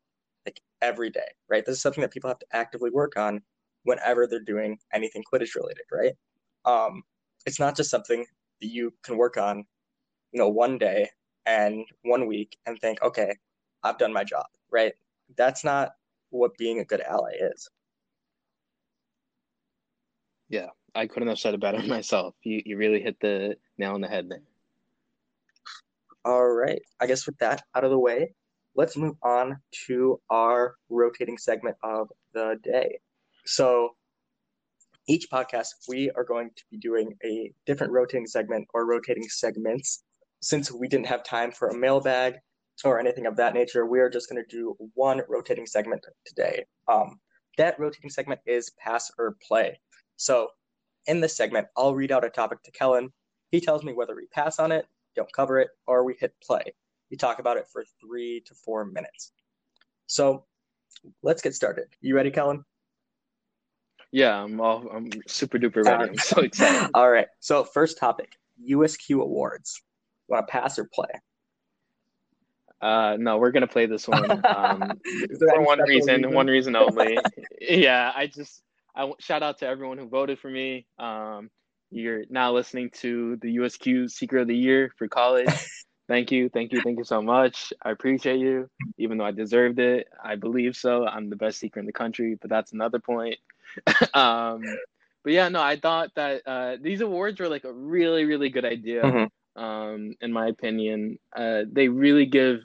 like 0.46 0.62
every 0.82 1.10
day, 1.10 1.28
right? 1.50 1.66
This 1.66 1.76
is 1.76 1.82
something 1.82 2.02
that 2.02 2.12
people 2.12 2.30
have 2.30 2.40
to 2.40 2.46
actively 2.54 2.90
work 2.92 3.18
on 3.18 3.42
whenever 3.84 4.28
they're 4.28 4.40
doing 4.40 4.78
anything 4.94 5.24
Quidditch 5.32 5.56
related, 5.56 5.84
right? 5.92 6.14
Um, 6.66 7.04
it's 7.46 7.60
not 7.60 7.76
just 7.76 7.90
something 7.90 8.26
that 8.62 8.68
you 8.68 8.94
can 9.04 9.18
work 9.18 9.38
on, 9.38 9.66
you 10.32 10.40
know, 10.40 10.50
one 10.50 10.78
day 10.78 11.10
and 11.46 11.86
one 12.04 12.28
week 12.28 12.58
and 12.66 12.80
think, 12.80 13.02
okay, 13.02 13.36
I've 13.84 13.98
done 13.98 14.14
my 14.14 14.24
job, 14.24 14.46
right? 14.72 14.94
That's 15.36 15.64
not 15.64 15.92
what 16.30 16.58
being 16.58 16.80
a 16.80 16.86
good 16.86 17.02
ally 17.02 17.34
is. 17.40 17.70
Yeah, 20.50 20.68
I 20.96 21.08
couldn't 21.08 21.30
have 21.30 21.40
said 21.40 21.54
it 21.54 21.60
better 21.60 21.82
myself. 21.88 22.36
You 22.44 22.62
you 22.66 22.78
really 22.78 23.02
hit 23.02 23.20
the 23.20 23.56
nail 23.78 23.94
on 23.94 24.02
the 24.02 24.08
head 24.08 24.30
there. 24.30 24.42
All 26.26 26.48
right. 26.48 26.82
I 27.00 27.08
guess 27.08 27.26
with 27.26 27.38
that 27.38 27.64
out 27.74 27.86
of 27.86 27.92
the 27.92 28.00
way, 28.00 28.34
let's 28.76 28.98
move 28.98 29.16
on 29.22 29.58
to 29.88 30.20
our 30.30 30.76
rotating 30.90 31.38
segment 31.38 31.78
of 31.84 32.10
the 32.34 32.60
day. 32.64 33.00
So 33.46 33.96
each 35.08 35.30
podcast, 35.32 35.70
we 35.88 36.12
are 36.12 36.24
going 36.24 36.50
to 36.56 36.64
be 36.70 36.78
doing 36.78 37.14
a 37.24 37.52
different 37.66 37.94
rotating 37.94 38.28
segment 38.28 38.68
or 38.74 38.86
rotating 38.86 39.28
segments. 39.30 40.04
Since 40.42 40.72
we 40.72 40.88
didn't 40.88 41.08
have 41.08 41.24
time 41.24 41.52
for 41.52 41.70
a 41.70 41.78
mailbag 41.78 42.36
or 42.84 43.00
anything 43.00 43.26
of 43.26 43.36
that 43.38 43.54
nature, 43.54 43.86
we 43.86 44.00
are 44.00 44.10
just 44.10 44.30
going 44.30 44.44
to 44.44 44.56
do 44.56 44.76
one 44.94 45.22
rotating 45.28 45.66
segment 45.66 46.06
today. 46.26 46.66
Um, 46.88 47.20
that 47.58 47.80
rotating 47.80 48.10
segment 48.10 48.42
is 48.46 48.72
pass 48.78 49.10
or 49.18 49.38
play. 49.48 49.80
So 50.18 50.50
in 51.08 51.22
this 51.22 51.36
segment, 51.36 51.68
I'll 51.76 51.96
read 51.96 52.12
out 52.12 52.26
a 52.26 52.30
topic 52.30 52.62
to 52.64 52.72
Kellan. 52.72 53.10
He 53.50 53.62
tells 53.62 53.84
me 53.84 53.94
whether 53.94 54.16
we 54.16 54.28
pass 54.28 54.60
on 54.60 54.72
it, 54.72 54.86
don't 55.16 55.32
cover 55.34 55.60
it, 55.60 55.70
or 55.88 56.04
we 56.04 56.16
hit 56.20 56.34
play. 56.44 56.74
We 57.10 57.18
talk 57.18 57.40
about 57.40 57.58
it 57.58 57.66
for 57.72 57.84
three 58.02 58.44
to 58.46 58.54
four 58.54 58.86
minutes. 58.86 59.32
So 60.06 60.46
let's 61.24 61.42
get 61.42 61.56
started. 61.56 61.88
You 62.02 62.16
ready, 62.16 62.30
Kellan? 62.30 62.64
Yeah, 64.12 64.44
I'm 64.44 64.60
all 64.62 64.88
I'm 64.90 65.10
super 65.28 65.58
duper 65.58 65.86
ready. 65.86 66.10
I'm 66.10 66.18
so 66.18 66.42
excited. 66.42 66.92
all 66.96 67.10
right. 67.10 67.28
So 67.40 67.64
first 67.64 67.98
topic, 67.98 68.34
USQ 68.70 69.22
awards. 69.22 69.82
You 70.28 70.36
want 70.36 70.48
to 70.48 70.52
pass 70.52 70.80
or 70.80 70.90
play? 70.94 71.10
Uh, 72.82 73.18
no, 73.20 73.38
we're 73.38 73.52
gonna 73.52 73.68
play 73.68 73.86
this 73.86 74.08
one. 74.08 74.42
Um, 74.46 75.00
for 75.40 75.62
one 75.62 75.82
reason, 75.82 76.16
reason, 76.16 76.34
one 76.34 76.48
reason 76.48 76.76
only. 76.76 77.18
yeah, 77.62 78.12
I 78.16 78.28
just 78.28 78.62
I 78.96 79.12
shout 79.20 79.44
out 79.44 79.60
to 79.60 79.68
everyone 79.68 79.98
who 79.98 80.08
voted 80.08 80.40
for 80.40 80.50
me. 80.50 80.86
Um, 81.00 81.50
you're 81.90 82.24
now 82.30 82.54
listening 82.54 82.90
to 83.02 83.38
the 83.38 83.58
USQ 83.58 84.10
Seeker 84.10 84.40
of 84.40 84.48
the 84.48 84.56
Year 84.56 84.92
for 84.98 85.08
college. 85.08 85.50
thank 86.08 86.32
you, 86.32 86.50
thank 86.50 86.72
you, 86.72 86.82
thank 86.82 86.98
you 86.98 87.04
so 87.04 87.22
much. 87.22 87.72
I 87.82 87.92
appreciate 87.92 88.40
you, 88.40 88.70
even 88.98 89.18
though 89.18 89.26
I 89.26 89.32
deserved 89.32 89.80
it. 89.80 90.08
I 90.24 90.36
believe 90.36 90.76
so. 90.76 91.06
I'm 91.06 91.30
the 91.30 91.36
best 91.36 91.60
seeker 91.60 91.80
in 91.80 91.86
the 91.86 91.94
country, 91.94 92.38
but 92.40 92.50
that's 92.50 92.74
another 92.74 93.00
point. 93.00 93.38
um, 94.14 94.62
but 95.24 95.34
yeah, 95.34 95.50
no, 95.50 95.62
I 95.62 95.78
thought 95.78 96.12
that 96.16 96.42
uh, 96.46 96.78
these 96.82 97.02
awards 97.02 97.40
were 97.40 97.50
like 97.50 97.64
a 97.64 97.74
really, 97.74 98.26
really 98.26 98.50
good 98.50 98.66
idea. 98.66 99.04
Mm-hmm. 99.04 99.62
Um, 99.62 100.14
in 100.22 100.32
my 100.32 100.48
opinion, 100.48 101.18
uh, 101.36 101.64
they 101.72 101.88
really 101.88 102.26
give 102.26 102.60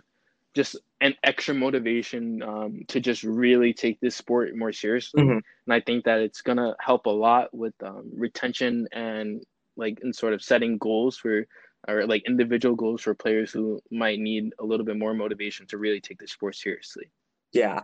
just 0.54 0.76
an 1.00 1.14
extra 1.24 1.54
motivation 1.54 2.42
um, 2.42 2.82
to 2.88 3.00
just 3.00 3.24
really 3.24 3.72
take 3.72 3.98
this 4.00 4.14
sport 4.14 4.54
more 4.54 4.72
seriously. 4.72 5.22
Mm-hmm. 5.22 5.38
And 5.66 5.74
I 5.74 5.80
think 5.80 6.04
that 6.04 6.20
it's 6.20 6.42
gonna 6.42 6.76
help 6.78 7.06
a 7.06 7.10
lot 7.10 7.52
with 7.52 7.74
um, 7.82 8.10
retention 8.14 8.86
and 8.92 9.42
like 9.76 9.98
in 10.02 10.12
sort 10.12 10.34
of 10.34 10.42
setting 10.42 10.78
goals 10.78 11.16
for 11.16 11.46
or 11.88 12.06
like 12.06 12.22
individual 12.28 12.76
goals 12.76 13.02
for 13.02 13.14
players 13.14 13.50
who 13.50 13.80
might 13.90 14.20
need 14.20 14.52
a 14.60 14.64
little 14.64 14.86
bit 14.86 14.96
more 14.96 15.14
motivation 15.14 15.66
to 15.66 15.78
really 15.78 16.00
take 16.00 16.18
the 16.18 16.28
sport 16.28 16.54
seriously. 16.54 17.10
Yeah, 17.52 17.80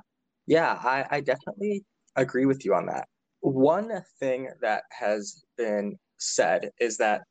yeah, 0.46 0.78
I, 0.81 1.04
I 1.11 1.20
definitely 1.20 1.85
agree 2.20 2.46
with 2.46 2.64
you 2.64 2.74
on 2.74 2.87
that. 2.87 3.09
One 3.40 4.02
thing 4.18 4.48
that 4.61 4.85
has 4.90 5.44
been 5.57 5.96
said 6.18 6.70
is 6.81 6.96
that 6.98 7.22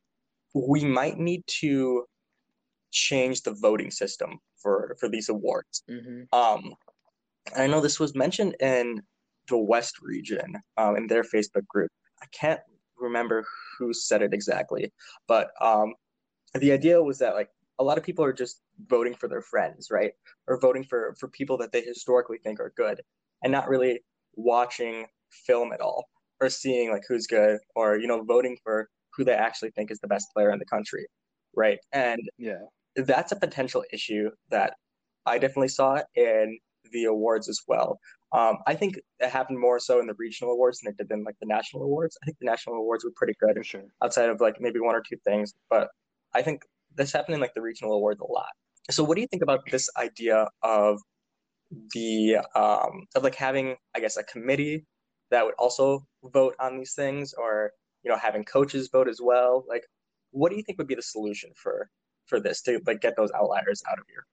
we 0.54 0.86
might 0.86 1.18
need 1.18 1.44
to 1.48 2.06
change 2.92 3.42
the 3.42 3.54
voting 3.54 3.92
system 3.92 4.40
for 4.62 4.96
for 5.00 5.10
these 5.10 5.30
awards. 5.30 5.84
Mm-hmm. 5.90 6.24
Um, 6.38 6.74
I 7.56 7.68
know 7.68 7.82
this 7.82 8.00
was 8.00 8.16
mentioned 8.16 8.56
in 8.60 9.02
the 9.50 9.58
West 9.58 9.96
region 10.02 10.56
um, 10.78 10.98
in 10.98 11.08
their 11.08 11.24
Facebook 11.24 11.66
group. 11.68 11.92
I 12.22 12.26
can't 12.32 12.60
remember 12.98 13.46
who 13.78 13.94
said 13.94 14.22
it 14.22 14.34
exactly, 14.34 14.92
but 15.28 15.52
um, 15.62 15.94
the 16.56 16.72
idea 16.72 17.02
was 17.02 17.20
that 17.20 17.36
like 17.36 17.50
a 17.80 17.84
lot 17.84 17.98
of 17.98 18.04
people 18.04 18.26
are 18.26 18.34
just 18.34 18.62
voting 18.88 19.14
for 19.14 19.28
their 19.28 19.42
friends, 19.42 19.90
right, 19.92 20.12
or 20.48 20.60
voting 20.60 20.84
for 20.84 21.16
for 21.20 21.28
people 21.30 21.58
that 21.58 21.72
they 21.72 21.82
historically 21.82 22.40
think 22.40 22.60
are 22.60 22.74
good, 22.76 23.02
and 23.44 23.52
not 23.52 23.70
really 23.70 24.02
watching 24.38 25.06
film 25.46 25.74
at 25.74 25.82
all 25.82 26.06
or 26.40 26.50
seeing 26.50 26.92
like 26.92 27.04
who's 27.08 27.28
good 27.28 27.60
or 27.76 27.98
you 27.98 28.08
know 28.08 28.24
voting 28.24 28.58
for 28.64 28.88
who 29.14 29.26
they 29.26 29.34
actually 29.34 29.72
think 29.72 29.92
is 29.92 30.00
the 30.00 30.08
best 30.08 30.28
player 30.34 30.52
in 30.52 30.60
the 30.60 30.66
country, 30.66 31.08
right? 31.56 31.80
And 31.92 32.20
yeah, 32.38 32.62
that's 32.96 33.32
a 33.32 33.36
potential 33.36 33.84
issue 33.92 34.30
that 34.50 34.76
I 35.26 35.40
definitely 35.40 35.70
saw 35.70 36.02
in 36.16 36.58
the 36.92 37.06
awards 37.06 37.50
as 37.50 37.62
well. 37.68 38.00
Um, 38.32 38.58
I 38.68 38.76
think 38.76 39.00
it 39.20 39.30
happened 39.30 39.60
more 39.60 39.80
so 39.80 40.00
in 40.00 40.08
the 40.08 40.14
regional 40.18 40.54
awards 40.54 40.80
than 40.80 40.92
it 40.92 40.98
did 40.98 41.12
in 41.12 41.24
like 41.24 41.36
the 41.40 41.48
national 41.48 41.84
awards. 41.84 42.18
I 42.22 42.26
think 42.26 42.38
the 42.40 42.46
national 42.46 42.76
awards 42.76 43.04
were 43.04 43.12
pretty 43.16 43.34
good, 43.40 43.66
sure. 43.66 43.84
outside 44.04 44.30
of 44.30 44.40
like 44.42 44.58
maybe 44.60 44.80
one 44.80 44.96
or 44.96 45.02
two 45.08 45.18
things. 45.26 45.54
But 45.70 45.90
I 46.36 46.42
think 46.42 46.62
this 46.96 47.12
happened 47.12 47.36
in 47.36 47.42
like 47.42 47.54
the 47.56 47.62
regional 47.62 47.94
awards 47.94 48.20
a 48.20 48.32
lot. 48.32 48.50
So, 48.90 49.04
what 49.04 49.16
do 49.16 49.22
you 49.22 49.28
think 49.28 49.44
about 49.44 49.62
this 49.72 49.90
idea 49.98 50.48
of 50.62 51.02
the 51.94 52.38
um, 52.56 53.08
of 53.16 53.24
like 53.24 53.36
having, 53.36 53.76
I 53.96 54.00
guess, 54.00 54.18
a 54.18 54.24
committee 54.24 54.86
that 55.32 55.46
would 55.46 55.56
also 55.56 56.06
vote 56.24 56.56
on 56.60 56.78
these 56.78 56.94
things, 56.94 57.34
or 57.34 57.72
you 58.04 58.12
know, 58.12 58.18
having 58.18 58.44
coaches 58.44 58.90
vote 58.92 59.08
as 59.08 59.20
well? 59.22 59.66
Like, 59.68 59.86
what 60.32 60.50
do 60.50 60.58
you 60.58 60.64
think 60.64 60.78
would 60.78 60.88
be 60.88 60.96
the 60.96 61.02
solution 61.02 61.52
for 61.56 61.90
for 62.28 62.40
this 62.40 62.62
to 62.62 62.80
like 62.86 63.02
get 63.02 63.16
those 63.16 63.32
outliers 63.32 63.82
out 63.90 63.98
of 63.98 64.06
here. 64.08 64.26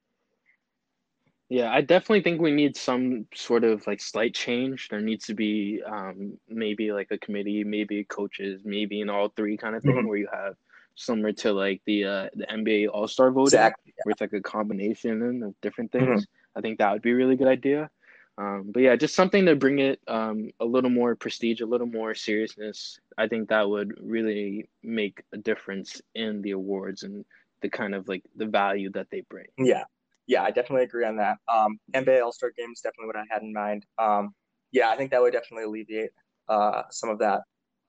Yeah, 1.49 1.72
I 1.72 1.82
definitely 1.82 2.22
think 2.22 2.41
we 2.41 2.51
need 2.51 2.76
some 2.76 3.26
sort 3.35 3.64
of 3.64 3.87
like 3.87 4.01
slight 4.01 4.35
change. 4.35 4.89
There 4.89 5.01
needs 5.01 5.26
to 5.26 5.35
be 5.35 5.82
um, 5.87 6.39
maybe 6.49 6.91
like 6.91 7.09
a 7.11 7.18
committee, 7.18 7.62
maybe 7.62 8.05
coaches, 8.05 8.62
maybe 8.64 9.01
in 9.01 9.11
all 9.11 9.28
three 9.28 9.57
kind 9.57 9.76
of 9.76 9.82
thing 9.82 9.95
mm-hmm. 9.95 10.09
where 10.09 10.18
you 10.18 10.28
have 10.32 10.55
similar 10.97 11.32
to 11.32 11.53
like 11.53 11.82
the 11.87 12.05
uh, 12.05 12.28
the 12.35 12.47
NBA 12.47 12.89
All 12.93 13.07
Star 13.07 13.30
voting, 13.30 13.45
exactly, 13.45 13.93
yeah. 13.97 14.03
where 14.05 14.12
it's 14.12 14.20
like 14.20 14.32
a 14.32 14.41
combination 14.41 15.43
of 15.43 15.55
different 15.61 15.93
things. 15.93 16.22
Mm-hmm. 16.22 16.43
I 16.57 16.61
think 16.61 16.78
that 16.78 16.92
would 16.92 17.02
be 17.02 17.11
a 17.11 17.16
really 17.16 17.36
good 17.36 17.48
idea. 17.48 17.90
Um, 18.36 18.70
but 18.72 18.82
yeah, 18.82 18.96
just 18.96 19.14
something 19.14 19.46
to 19.46 19.55
bring 19.55 19.78
it 19.78 20.00
um, 20.09 20.50
a 20.59 20.64
little 20.64 20.90
more 20.90 21.14
prestige, 21.14 21.61
a 21.61 21.66
little 21.66 21.86
more 21.86 22.14
seriousness. 22.14 22.98
I 23.16 23.28
think 23.28 23.48
that 23.48 23.68
would 23.68 23.94
really 24.00 24.68
make 24.82 25.22
a 25.32 25.36
difference 25.36 26.02
in 26.14 26.42
the 26.42 26.50
awards 26.52 27.05
and 27.05 27.24
the 27.62 27.70
kind 27.70 27.94
of 27.94 28.09
like 28.09 28.24
the 28.36 28.46
value 28.46 28.90
that 28.90 29.07
they 29.11 29.22
bring. 29.30 29.46
Yeah, 29.57 29.84
yeah, 30.26 30.42
I 30.42 30.50
definitely 30.50 30.84
agree 30.84 31.05
on 31.05 31.16
that. 31.16 31.38
Um, 31.52 31.78
NBA 31.92 32.22
All 32.22 32.32
Star 32.32 32.50
Game 32.57 32.70
is 32.72 32.80
definitely 32.80 33.07
what 33.07 33.16
I 33.16 33.24
had 33.30 33.42
in 33.42 33.52
mind. 33.52 33.86
Um, 33.98 34.34
yeah, 34.72 34.90
I 34.90 34.96
think 34.96 35.12
that 35.12 35.22
would 35.22 35.32
definitely 35.32 35.64
alleviate 35.64 36.11
uh, 36.48 36.82
some 36.90 37.11
of 37.11 37.18
that. 37.20 37.42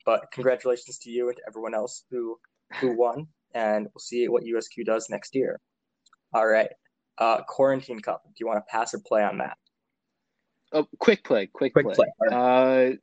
But 0.05 0.25
congratulations 0.31 0.99
to 0.99 1.09
you 1.09 1.29
and 1.29 1.37
to 1.37 1.43
everyone 1.47 1.73
else 1.73 2.03
who 2.11 2.37
who 2.79 2.95
won, 2.95 3.27
and 3.55 3.85
we'll 3.85 3.99
see 3.99 4.27
what 4.27 4.43
USQ 4.43 4.85
does 4.85 5.09
next 5.09 5.33
year. 5.33 5.59
All 6.33 6.45
right, 6.45 6.69
uh, 7.17 7.43
quarantine 7.43 7.99
cup. 7.99 8.23
Do 8.25 8.33
you 8.37 8.47
want 8.47 8.57
to 8.57 8.71
pass 8.71 8.93
or 8.93 8.99
play 8.99 9.23
on 9.23 9.37
that? 9.39 9.57
Oh, 10.71 10.87
quick 10.99 11.23
play, 11.23 11.47
quick, 11.47 11.73
quick 11.73 11.85
play. 11.85 11.95
play. 11.95 12.27
Uh, 12.31 12.95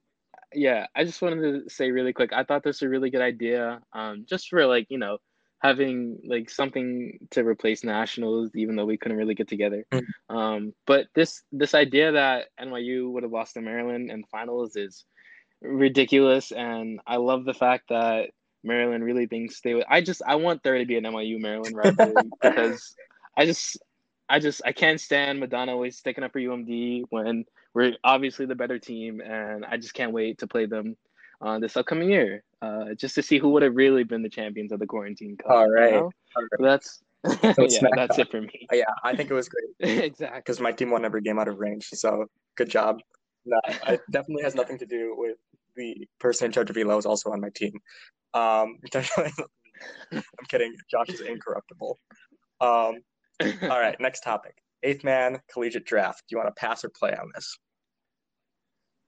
yeah, 0.55 0.87
I 0.95 1.05
just 1.05 1.23
wanted 1.23 1.65
to 1.65 1.71
say 1.71 1.91
really 1.91 2.13
quick. 2.13 2.33
I 2.33 2.45
thought 2.45 2.63
this 2.63 2.81
was 2.81 2.87
a 2.87 2.89
really 2.89 3.11
good 3.11 3.23
idea. 3.23 3.81
Um, 3.93 4.27
just 4.29 4.49
for 4.49 4.67
like 4.67 4.87
you 4.91 4.99
know 4.99 5.19
having 5.63 6.19
like 6.27 6.51
something 6.51 7.19
to 7.31 7.47
replace 7.47 7.85
nationals, 7.85 8.51
even 8.55 8.75
though 8.77 8.85
we 8.85 8.97
couldn't 8.97 9.17
really 9.17 9.35
get 9.35 9.49
together. 9.49 9.87
Mhm. 9.93 10.05
Um, 10.29 10.75
but 10.87 11.07
this 11.15 11.43
this 11.53 11.75
idea 11.75 12.13
that 12.13 12.49
NYU 12.61 13.11
would 13.13 13.23
have 13.23 13.33
lost 13.33 13.55
to 13.55 13.61
Maryland 13.61 14.11
in 14.11 14.23
the 14.23 14.27
finals 14.27 14.77
is 14.77 15.05
ridiculous, 15.63 16.53
and 16.53 17.01
I 17.07 17.17
love 17.17 17.45
the 17.45 17.55
fact 17.55 17.89
that 17.89 18.31
Maryland 18.65 19.05
really 19.05 19.27
thinks 19.27 19.61
they 19.61 19.75
would. 19.75 19.85
I 19.89 20.01
just 20.01 20.23
I 20.27 20.35
want 20.35 20.63
there 20.63 20.79
to 20.79 20.85
be 20.85 20.97
an 20.97 21.05
NYU 21.05 21.39
Maryland 21.41 21.77
rivalry 21.77 22.15
because 22.43 22.95
I 23.37 23.47
just 23.47 23.79
I 24.29 24.39
just 24.39 24.63
I 24.65 24.73
can't 24.73 25.01
stand 25.01 25.41
Madonna 25.41 25.73
always 25.73 25.99
sticking 25.99 26.25
up 26.25 26.33
for 26.33 26.41
UMD 26.41 27.05
when 27.11 27.45
we're 27.75 27.97
obviously 28.05 28.47
the 28.47 28.55
better 28.55 28.79
team, 28.79 29.21
and 29.21 29.65
I 29.65 29.77
just 29.77 29.95
can't 29.95 30.13
wait 30.13 30.39
to 30.39 30.47
play 30.47 30.67
them 30.67 30.97
uh, 31.41 31.59
this 31.59 31.77
upcoming 31.77 32.11
year, 32.11 32.45
uh, 32.61 32.95
just 32.97 33.15
to 33.17 33.23
see 33.23 33.39
who 33.39 33.51
would 33.51 33.63
have 33.63 33.75
really 33.75 34.05
been 34.05 34.23
the 34.23 34.29
champions 34.29 34.73
of 34.73 34.79
the 34.79 34.87
quarantine 34.87 35.37
cup. 35.37 35.51
All 35.51 35.71
right. 35.71 35.93
you 35.93 36.01
know? 36.01 36.11
All 36.37 36.43
right. 36.43 36.61
That's 36.61 37.03
So 37.55 37.67
yeah, 37.69 37.89
that's 37.95 38.19
up. 38.19 38.27
it 38.27 38.31
for 38.31 38.41
me. 38.41 38.67
Yeah, 38.73 38.85
I 39.05 39.15
think 39.15 39.31
it 39.31 39.35
was 39.35 39.49
great 39.49 39.65
exactly. 40.05 40.41
because 40.41 40.61
my 40.61 40.73
team 40.73 40.91
won 40.91 41.05
every 41.05 41.23
game 41.23 41.39
out 41.39 41.49
of 41.49 41.59
range. 41.59 41.89
So 41.93 42.27
good 42.57 42.69
job. 42.69 43.01
No, 43.45 43.61
it 43.89 44.01
definitely 44.11 44.43
has 44.43 44.55
nothing 44.55 44.79
to 44.79 44.87
do 44.87 45.15
with 45.17 45.37
the 45.77 46.07
person 46.19 46.47
in 46.47 46.53
charge 46.53 46.69
of 46.71 46.77
Elo 46.77 46.99
is 46.99 47.07
also 47.07 47.31
on 47.31 47.41
my 47.41 47.51
team. 47.55 47.73
Um. 48.35 48.79
I'm 50.13 50.23
kidding. 50.49 50.75
Josh 50.91 51.09
is 51.09 51.21
incorruptible. 51.21 51.99
Um, 52.61 53.01
all 53.63 53.81
right, 53.81 53.99
next 54.01 54.21
topic. 54.21 54.57
Eighth 54.83 55.05
man 55.05 55.41
collegiate 55.53 55.85
draft. 55.85 56.25
Do 56.29 56.35
you 56.35 56.39
want 56.39 56.55
to 56.55 56.61
pass 56.61 56.85
or 56.85 56.91
play 56.91 57.15
on 57.15 57.31
this? 57.35 57.59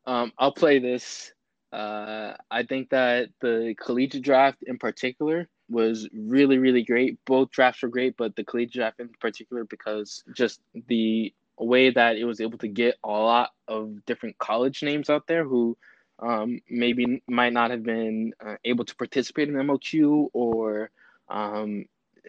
Um, 0.06 0.32
I'll 0.38 0.52
play 0.52 0.78
this. 0.78 1.32
Uh, 1.72 2.34
I 2.50 2.62
think 2.62 2.90
that 2.90 3.30
the 3.40 3.74
collegiate 3.82 4.22
draft 4.22 4.62
in 4.66 4.78
particular 4.78 5.48
was 5.68 6.08
really, 6.12 6.58
really 6.58 6.84
great. 6.84 7.18
Both 7.24 7.50
drafts 7.50 7.82
were 7.82 7.88
great, 7.88 8.16
but 8.16 8.36
the 8.36 8.44
collegiate 8.44 8.74
draft 8.74 9.00
in 9.00 9.08
particular 9.20 9.64
because 9.64 10.22
just 10.34 10.60
the 10.88 11.34
way 11.58 11.90
that 11.90 12.16
it 12.16 12.24
was 12.24 12.40
able 12.40 12.58
to 12.58 12.68
get 12.68 12.96
a 13.04 13.08
lot 13.08 13.50
of 13.68 14.04
different 14.06 14.38
college 14.38 14.82
names 14.82 15.08
out 15.08 15.26
there 15.26 15.44
who 15.44 15.76
um, 16.20 16.60
maybe 16.68 17.22
might 17.28 17.52
not 17.52 17.70
have 17.70 17.82
been 17.82 18.32
uh, 18.44 18.56
able 18.64 18.84
to 18.84 18.94
participate 18.96 19.48
in 19.48 19.54
MLQ 19.54 20.28
or 20.32 20.90
um, 21.28 21.86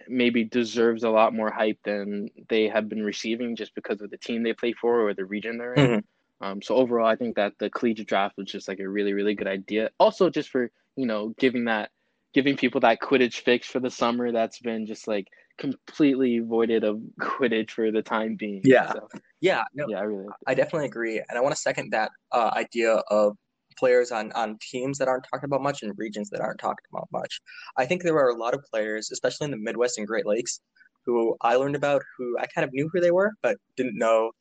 maybe 0.08 0.44
deserves 0.44 1.04
a 1.04 1.10
lot 1.10 1.34
more 1.34 1.52
hype 1.52 1.80
than 1.84 2.30
they 2.50 2.68
have 2.68 2.90
been 2.90 3.04
receiving 3.04 3.56
just 3.56 3.74
because 3.76 4.02
of 4.02 4.10
the 4.10 4.18
team 4.18 4.44
they 4.44 4.54
play 4.54 4.74
for 4.74 5.02
or 5.02 5.14
the 5.14 5.26
region 5.26 5.58
they're 5.58 5.74
in. 5.74 5.92
Mhm. 5.92 6.04
Um, 6.42 6.62
so 6.62 6.76
overall, 6.76 7.08
I 7.08 7.16
think 7.16 7.36
that 7.38 7.54
the 7.60 7.70
collegiate 7.70 8.08
draft 8.08 8.38
was 8.38 8.52
just 8.52 8.68
like 8.68 8.80
a 8.80 8.90
really, 8.90 9.14
really 9.14 9.36
good 9.36 9.48
idea. 9.48 9.92
Also, 10.00 10.30
just 10.30 10.50
for 10.50 10.70
you 10.98 11.06
know, 11.06 11.34
giving 11.38 11.66
that, 11.66 11.92
giving 12.34 12.56
people 12.56 12.82
that 12.82 13.00
Quidditch 13.02 13.42
fix 13.42 13.68
for 13.68 13.80
the 13.80 13.92
summer 13.92 14.32
that's 14.32 14.60
been 14.60 14.86
just 14.86 15.08
like 15.08 15.28
completely 15.58 16.40
voided 16.40 16.84
of 16.84 17.00
Quidditch 17.22 17.72
for 17.72 17.92
the 17.92 18.02
time 18.02 18.36
being. 18.36 18.62
Yeah. 18.64 18.94
So, 18.94 19.08
Yeah, 19.42 19.64
no, 19.74 19.86
yeah, 19.90 19.98
I 20.00 20.04
really. 20.04 20.28
I 20.48 20.54
definitely 20.54 20.88
agree, 20.88 21.18
and 21.18 21.38
I 21.38 21.42
want 21.42 21.54
to 21.56 21.62
second 21.62 21.92
that 21.92 22.12
uh, 22.32 22.52
idea 22.54 22.94
of 22.94 23.38
players 23.78 24.12
on 24.12 24.32
on 24.34 24.58
teams 24.62 24.98
that 25.00 25.08
aren't 25.08 25.26
talked 25.32 25.44
about 25.46 25.62
much 25.62 25.84
and 25.84 25.94
regions 25.98 26.30
that 26.32 26.42
aren't 26.42 26.60
talked 26.60 26.88
about 26.92 27.08
much. 27.12 27.40
I 27.78 27.86
think 27.86 28.04
there 28.04 28.18
are 28.18 28.30
a 28.30 28.38
lot 28.38 28.54
of 28.54 28.64
players, 28.72 29.10
especially 29.12 29.46
in 29.46 29.52
the 29.52 29.58
Midwest 29.58 29.98
and 29.98 30.08
Great 30.08 30.26
Lakes, 30.26 30.60
who 31.06 31.36
I 31.42 31.56
learned 31.56 31.76
about 31.76 32.02
who 32.18 32.38
I 32.40 32.48
kind 32.48 32.66
of 32.66 32.74
knew 32.74 32.90
who 32.92 33.00
they 33.02 33.12
were, 33.12 33.32
but 33.42 33.58
didn't 33.78 33.98
know 33.98 34.32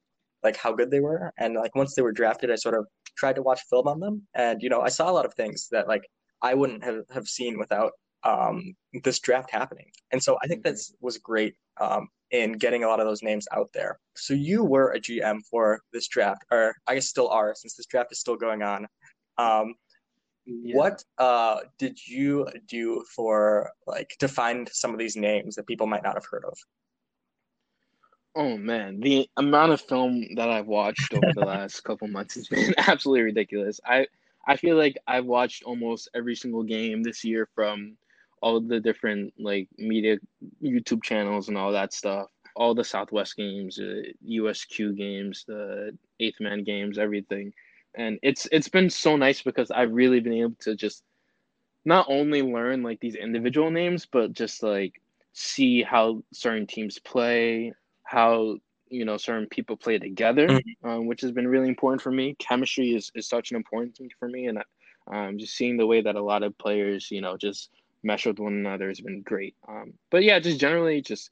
like 0.43 0.57
how 0.57 0.73
good 0.73 0.91
they 0.91 1.01
were. 1.01 1.33
And 1.39 1.55
like 1.55 1.75
once 1.75 1.95
they 1.95 2.03
were 2.03 2.13
drafted, 2.13 2.51
I 2.51 2.57
sort 2.57 2.75
of 2.75 2.87
tried 3.17 3.37
to 3.37 3.43
watch 3.43 3.63
film 3.71 3.89
on 3.89 4.01
them, 4.01 4.27
and 4.35 4.63
you 4.63 4.69
know 4.69 4.81
I 4.81 4.89
saw 4.89 5.11
a 5.11 5.13
lot 5.13 5.27
of 5.27 5.35
things 5.35 5.69
that 5.71 5.89
like 5.89 6.03
I 6.43 6.55
wouldn't 6.55 6.85
have 6.85 7.05
have 7.13 7.27
seen 7.29 7.59
without 7.59 7.93
um, 8.25 8.75
this 9.05 9.21
draft 9.21 9.51
happening. 9.51 9.91
And 10.11 10.23
so 10.23 10.39
I 10.43 10.47
think 10.47 10.63
Mhm. 10.63 10.65
that's 10.65 10.95
was 11.01 11.19
great 11.19 11.55
um, 11.81 12.09
in 12.31 12.53
getting 12.53 12.83
a 12.85 12.89
lot 12.89 13.01
of 13.01 13.07
those 13.07 13.23
names 13.23 13.47
out 13.53 13.69
there. 13.75 13.99
So 14.17 14.35
you 14.35 14.65
were 14.65 14.93
a 14.93 15.01
GM 15.01 15.41
for 15.51 15.81
this 15.93 16.09
draft, 16.09 16.43
or 16.51 16.75
I 16.87 16.95
guess 16.95 17.07
still 17.09 17.29
are, 17.29 17.55
since 17.55 17.77
this 17.77 17.87
draft 17.87 18.13
is 18.13 18.21
still 18.21 18.37
going 18.37 18.63
on. 18.63 18.87
Um, 19.39 19.77
Yeah. 20.47 20.77
What 20.77 21.05
uh, 21.19 21.61
did 21.79 22.07
you 22.07 22.47
do 22.67 23.05
for 23.15 23.73
like 23.87 24.17
to 24.21 24.29
find 24.29 24.69
some 24.73 24.93
of 24.93 24.99
these 24.99 25.17
names 25.17 25.57
that 25.57 25.67
people 25.67 25.87
might 25.87 26.03
not 26.03 26.15
have 26.15 26.27
heard 26.27 26.45
of? 26.45 26.59
Oh 28.37 28.57
man, 28.57 29.01
the 29.01 29.29
amount 29.37 29.73
of 29.73 29.81
film 29.81 30.25
that 30.37 30.51
I've 30.51 30.67
watched 30.67 31.15
over 31.15 31.33
the 31.33 31.43
last 31.55 31.81
couple 31.85 32.09
months 32.09 32.35
has 32.35 32.49
been 32.49 32.75
absolutely 32.79 33.23
ridiculous. 33.23 33.81
I 33.87 34.07
I 34.47 34.57
feel 34.57 34.77
like 34.77 34.99
I've 35.07 35.25
watched 35.27 35.63
almost 35.65 36.09
every 36.15 36.35
single 36.35 36.63
game 36.65 37.03
this 37.03 37.25
year 37.25 37.49
from 37.55 37.97
all 38.43 38.61
the 38.61 38.81
different 38.81 39.33
like 39.39 39.69
media 39.79 40.19
YouTube 40.63 41.03
channels 41.03 41.49
and 41.49 41.57
all 41.57 41.73
that 41.73 41.93
stuff. 41.95 42.29
All 42.57 42.75
the 42.75 42.85
Southwest 42.85 43.37
games, 43.37 43.79
uh, 43.81 44.03
USQ 44.29 44.97
games, 44.97 45.45
the 45.47 45.97
Eighth 46.21 46.41
Man 46.41 46.63
games, 46.65 46.99
everything. 46.99 47.53
And 47.97 48.19
it's 48.23 48.47
it's 48.53 48.69
been 48.69 48.91
so 48.91 49.17
nice 49.17 49.43
because 49.43 49.71
I've 49.71 49.93
really 49.93 50.21
been 50.21 50.33
able 50.35 50.57
to 50.61 50.75
just 50.77 51.03
not 51.85 52.07
only 52.09 52.43
learn 52.43 52.83
like 52.83 53.01
these 53.01 53.15
individual 53.17 53.71
names, 53.71 54.07
but 54.07 54.33
just 54.33 54.63
like 54.63 55.01
see 55.33 55.83
how 55.83 56.23
certain 56.33 56.67
teams 56.67 56.99
play, 56.99 57.73
how 58.05 58.57
you 58.89 59.05
know 59.05 59.17
certain 59.17 59.47
people 59.49 59.77
play 59.77 59.99
together, 59.99 60.57
Mhm. 60.57 60.77
um, 60.85 61.07
which 61.07 61.21
has 61.23 61.33
been 61.33 61.49
really 61.49 61.69
important 61.69 62.03
for 62.03 62.11
me. 62.13 62.37
Chemistry 62.39 62.95
is, 62.95 63.11
is 63.15 63.29
such 63.29 63.51
an 63.51 63.57
important 63.57 63.97
thing 63.97 64.11
for 64.19 64.29
me, 64.29 64.47
and 64.47 64.59
um, 65.13 65.39
just 65.39 65.55
seeing 65.57 65.77
the 65.77 65.87
way 65.87 66.01
that 66.01 66.17
a 66.17 66.23
lot 66.23 66.43
of 66.43 66.57
players, 66.59 67.11
you 67.11 67.21
know, 67.21 67.37
just 67.37 67.71
mesh 68.03 68.27
with 68.27 68.39
one 68.39 68.55
another 68.55 68.89
has 68.89 69.01
been 69.01 69.23
great. 69.23 69.55
Um, 69.69 69.95
but 70.11 70.23
yeah, 70.25 70.39
just 70.39 70.61
generally 70.61 71.01
just 71.03 71.31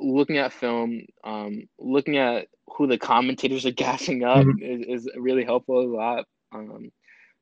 looking 0.00 0.38
at 0.38 0.52
film, 0.52 1.02
um, 1.24 1.62
looking 1.78 2.16
at 2.16 2.46
who 2.76 2.86
the 2.86 2.98
commentators 2.98 3.66
are 3.66 3.70
gassing 3.84 4.24
up 4.24 4.44
Mhm. 4.46 4.62
is, 4.88 5.04
is 5.06 5.10
really 5.16 5.44
helpful 5.44 5.80
a 5.80 5.86
lot. 5.96 6.24
Um, 6.52 6.90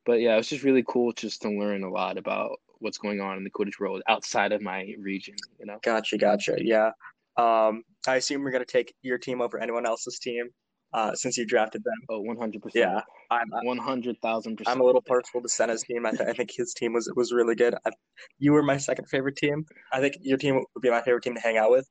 but 0.04 0.20
yeah, 0.20 0.36
it's 0.36 0.48
just 0.48 0.64
really 0.64 0.84
cool 0.86 1.12
just 1.12 1.42
to 1.42 1.48
learn 1.50 1.82
a 1.84 1.90
lot 1.90 2.18
about 2.18 2.58
what's 2.80 2.98
going 2.98 3.20
on 3.20 3.36
in 3.36 3.44
the 3.44 3.50
Quidditch 3.50 3.78
world 3.80 4.02
outside 4.08 4.52
of 4.52 4.62
my 4.62 4.92
region. 5.00 5.34
You 5.58 5.66
know. 5.66 5.78
Gotcha, 5.82 6.18
gotcha. 6.18 6.56
Yeah. 6.60 6.90
Um, 7.36 7.82
I 8.06 8.16
assume 8.16 8.42
we're 8.42 8.50
gonna 8.50 8.64
take 8.64 8.94
your 9.02 9.18
team 9.18 9.40
over 9.40 9.58
anyone 9.58 9.86
else's 9.86 10.18
team, 10.18 10.48
uh, 10.92 11.14
since 11.14 11.36
you 11.36 11.46
drafted 11.46 11.84
them. 11.84 11.94
Oh, 12.08 12.20
one 12.20 12.36
hundred 12.36 12.62
percent. 12.62 12.90
Yeah, 12.90 13.00
I'm 13.30 13.48
One 13.62 13.78
hundred 13.78 14.16
thousand 14.22 14.56
percent. 14.56 14.74
I'm 14.74 14.80
a 14.80 14.84
little 14.84 15.02
partial 15.06 15.40
to 15.42 15.48
Senna's 15.48 15.82
team. 15.82 16.04
I, 16.06 16.10
th- 16.10 16.28
I 16.28 16.32
think 16.32 16.50
his 16.56 16.72
team 16.74 16.94
was 16.94 17.10
was 17.14 17.32
really 17.32 17.54
good. 17.54 17.74
I, 17.86 17.90
you 18.38 18.52
were 18.52 18.62
my 18.62 18.76
second 18.78 19.06
favorite 19.08 19.36
team. 19.36 19.64
I 19.92 20.00
think 20.00 20.16
your 20.20 20.38
team 20.38 20.56
would 20.56 20.80
be 20.82 20.90
my 20.90 21.02
favorite 21.02 21.22
team 21.22 21.34
to 21.34 21.40
hang 21.40 21.58
out 21.58 21.70
with, 21.70 21.86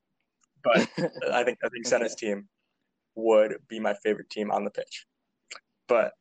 but 0.62 0.88
I 1.32 1.44
think 1.44 1.58
I 1.64 1.68
think 1.68 1.86
Senna's 1.86 2.14
team 2.14 2.48
would 3.14 3.56
be 3.68 3.80
my 3.80 3.94
favorite 3.94 4.30
team 4.30 4.50
on 4.50 4.64
the 4.64 4.70
pitch. 4.70 5.06
But 5.88 6.12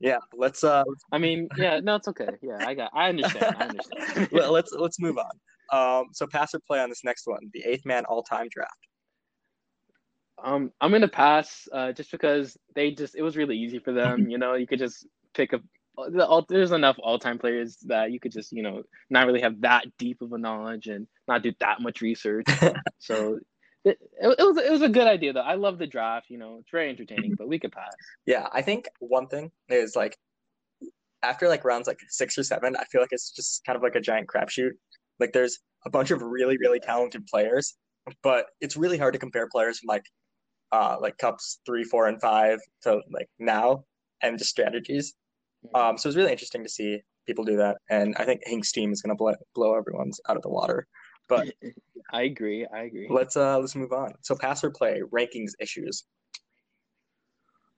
yeah, 0.00 0.18
let's 0.34 0.64
uh 0.64 0.84
I 1.12 1.18
mean, 1.18 1.48
yeah, 1.56 1.80
no, 1.80 1.96
it's 1.96 2.08
okay. 2.08 2.36
Yeah, 2.42 2.58
I 2.60 2.74
got, 2.74 2.90
I 2.94 3.08
understand. 3.08 3.56
I 3.56 3.66
understand. 3.66 4.28
let- 4.32 4.50
let's 4.50 4.72
let's 4.72 5.00
move 5.00 5.16
on. 5.18 5.30
Um, 5.72 6.08
so 6.12 6.26
pass 6.26 6.54
or 6.54 6.60
play 6.66 6.80
on 6.80 6.90
this 6.90 7.04
next 7.04 7.26
one, 7.26 7.40
the 7.54 7.64
eighth 7.64 7.86
man 7.86 8.04
all 8.04 8.22
time 8.22 8.48
draft. 8.50 8.76
Um, 10.42 10.72
I'm 10.80 10.90
gonna 10.90 11.08
pass, 11.08 11.68
uh, 11.72 11.92
just 11.92 12.10
because 12.10 12.56
they 12.74 12.90
just 12.90 13.14
it 13.14 13.22
was 13.22 13.36
really 13.36 13.56
easy 13.56 13.78
for 13.78 13.92
them. 13.92 14.26
You 14.30 14.38
know, 14.38 14.54
you 14.54 14.66
could 14.66 14.78
just 14.80 15.06
pick 15.34 15.52
a. 15.52 15.60
The, 16.10 16.26
all, 16.26 16.44
there's 16.48 16.72
enough 16.72 16.96
all-time 17.02 17.38
players 17.38 17.76
that 17.86 18.12
you 18.12 18.18
could 18.18 18.32
just 18.32 18.50
you 18.50 18.62
know 18.62 18.82
not 19.10 19.26
really 19.26 19.42
have 19.42 19.60
that 19.60 19.84
deep 19.98 20.22
of 20.22 20.32
a 20.32 20.38
knowledge 20.38 20.86
and 20.86 21.06
not 21.28 21.42
do 21.42 21.52
that 21.60 21.82
much 21.82 22.00
research. 22.00 22.46
so 22.98 23.38
it, 23.84 23.98
it, 24.20 24.26
was 24.38 24.56
it 24.58 24.70
was 24.70 24.82
a 24.82 24.88
good 24.88 25.06
idea 25.06 25.32
though. 25.32 25.40
I 25.40 25.54
love 25.54 25.78
the 25.78 25.86
draft. 25.86 26.26
You 26.30 26.38
know, 26.38 26.58
it's 26.60 26.70
very 26.70 26.88
entertaining, 26.88 27.34
but 27.36 27.48
we 27.48 27.58
could 27.58 27.72
pass. 27.72 27.92
Yeah, 28.26 28.48
I 28.52 28.62
think 28.62 28.88
one 29.00 29.26
thing 29.26 29.50
is 29.68 29.96
like 29.96 30.16
after 31.22 31.48
like 31.48 31.64
rounds 31.64 31.88
like 31.88 31.98
six 32.08 32.38
or 32.38 32.44
seven, 32.44 32.76
I 32.76 32.84
feel 32.84 33.00
like 33.00 33.12
it's 33.12 33.30
just 33.32 33.64
kind 33.64 33.76
of 33.76 33.82
like 33.82 33.96
a 33.96 34.00
giant 34.00 34.28
crapshoot. 34.28 34.70
Like 35.18 35.32
there's 35.32 35.58
a 35.84 35.90
bunch 35.90 36.10
of 36.10 36.22
really, 36.22 36.56
really 36.58 36.80
talented 36.80 37.26
players, 37.26 37.74
but 38.22 38.46
it's 38.60 38.76
really 38.76 38.98
hard 38.98 39.14
to 39.14 39.18
compare 39.18 39.48
players 39.50 39.80
from 39.80 39.88
like 39.88 40.04
uh 40.70 40.96
like 41.00 41.18
cups 41.18 41.60
three, 41.66 41.84
four, 41.84 42.06
and 42.06 42.20
five 42.20 42.60
to 42.82 43.00
like 43.12 43.28
now 43.38 43.84
and 44.22 44.38
just 44.38 44.50
strategies. 44.50 45.14
Um, 45.74 45.96
so 45.98 46.08
it's 46.08 46.16
really 46.16 46.32
interesting 46.32 46.62
to 46.64 46.68
see 46.68 47.00
people 47.26 47.44
do 47.44 47.56
that, 47.56 47.78
and 47.90 48.14
I 48.16 48.24
think 48.24 48.42
Hink's 48.44 48.72
team 48.72 48.92
is 48.92 49.02
gonna 49.02 49.16
blow 49.16 49.34
blow 49.54 49.74
everyone's 49.74 50.20
out 50.28 50.36
of 50.36 50.42
the 50.42 50.50
water. 50.50 50.86
But 51.32 51.54
I 52.12 52.22
agree. 52.22 52.66
I 52.66 52.82
agree. 52.82 53.08
let's 53.10 53.36
uh 53.36 53.58
let's 53.58 53.74
move 53.74 53.92
on. 53.92 54.12
So 54.20 54.34
pass 54.34 54.62
or 54.62 54.70
play 54.70 55.02
rankings 55.10 55.52
issues. 55.58 56.04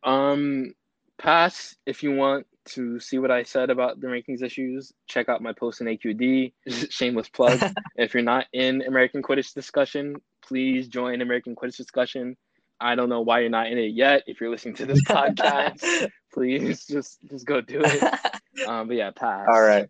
Um, 0.02 0.74
pass 1.18 1.76
if 1.86 2.02
you 2.02 2.12
want 2.12 2.46
to 2.66 2.98
see 2.98 3.18
what 3.18 3.30
I 3.30 3.42
said 3.42 3.70
about 3.70 4.00
the 4.00 4.06
rankings 4.06 4.42
issues. 4.42 4.92
Check 5.06 5.28
out 5.28 5.42
my 5.42 5.52
post 5.52 5.80
in 5.80 5.86
AQD. 5.86 6.52
Shameless 6.90 7.28
plug. 7.28 7.60
if 7.96 8.14
you're 8.14 8.22
not 8.22 8.46
in 8.52 8.82
American 8.82 9.22
Quidditch 9.22 9.54
discussion, 9.54 10.16
please 10.42 10.88
join 10.88 11.20
American 11.20 11.54
Quidditch 11.54 11.76
discussion. 11.76 12.36
I 12.80 12.96
don't 12.96 13.08
know 13.08 13.20
why 13.20 13.40
you're 13.40 13.50
not 13.50 13.68
in 13.68 13.78
it 13.78 13.94
yet. 13.94 14.22
If 14.26 14.40
you're 14.40 14.50
listening 14.50 14.74
to 14.76 14.86
this 14.86 15.02
podcast, 15.04 16.10
please 16.32 16.86
just 16.86 17.18
just 17.30 17.46
go 17.46 17.60
do 17.60 17.80
it. 17.84 18.30
Um, 18.66 18.88
but 18.88 18.96
yeah, 18.96 19.10
pass. 19.10 19.46
All 19.48 19.62
right. 19.62 19.88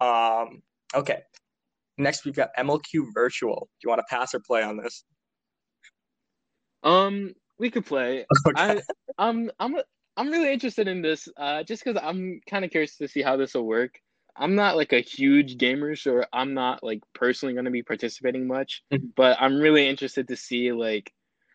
Um, 0.00 0.62
okay. 0.94 1.22
Next, 1.98 2.24
we've 2.24 2.34
got 2.34 2.50
MLQ 2.58 3.06
Virtual. 3.14 3.68
Do 3.80 3.84
you 3.84 3.88
want 3.88 4.00
to 4.00 4.14
pass 4.14 4.34
or 4.34 4.40
play 4.40 4.62
on 4.62 4.76
this? 4.76 5.04
Um, 6.82 7.32
we 7.58 7.70
could 7.70 7.86
play. 7.86 8.26
Okay. 8.46 8.62
I, 8.62 8.82
I'm, 9.18 9.50
I'm, 9.58 9.76
I'm 10.16 10.30
really 10.30 10.52
interested 10.52 10.88
in 10.88 11.02
this. 11.02 11.28
Uh, 11.36 11.62
just 11.62 11.84
because 11.84 12.00
I'm 12.02 12.40
kind 12.48 12.64
of 12.64 12.70
curious 12.70 12.96
to 12.98 13.08
see 13.08 13.22
how 13.22 13.36
this 13.36 13.54
will 13.54 13.66
work. 13.66 13.98
I'm 14.38 14.54
not 14.54 14.76
like 14.76 14.92
a 14.92 15.00
huge 15.00 15.56
gamer, 15.56 15.96
so 15.96 16.22
I'm 16.30 16.52
not 16.52 16.82
like 16.82 17.00
personally 17.14 17.54
going 17.54 17.64
to 17.64 17.70
be 17.70 17.82
participating 17.82 18.46
much. 18.46 18.82
Mm-hmm. 18.92 19.06
But 19.16 19.38
I'm 19.40 19.56
really 19.56 19.88
interested 19.88 20.28
to 20.28 20.36
see 20.36 20.72
like 20.72 21.10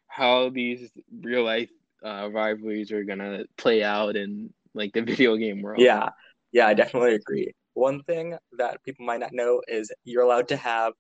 how 0.07 0.49
these 0.49 0.89
real 1.21 1.43
life 1.43 1.69
uh, 2.03 2.29
rivalries 2.31 2.91
are 2.91 3.03
gonna 3.03 3.43
play 3.57 3.83
out 3.83 4.15
in 4.15 4.53
like 4.73 4.93
the 4.93 5.01
video 5.11 5.35
game 5.37 5.61
world. 5.61 5.81
Yeah, 5.81 6.09
yeah, 6.51 6.67
I 6.67 6.73
definitely 6.73 7.15
agree. 7.15 7.53
One 7.74 8.03
thing 8.03 8.38
that 8.57 8.84
people 8.84 9.05
might 9.05 9.19
not 9.19 9.34
know 9.34 9.61
is 9.67 9.91
you're 10.03 10.24
allowed 10.24 10.47
to 10.49 10.57
have 10.57 10.93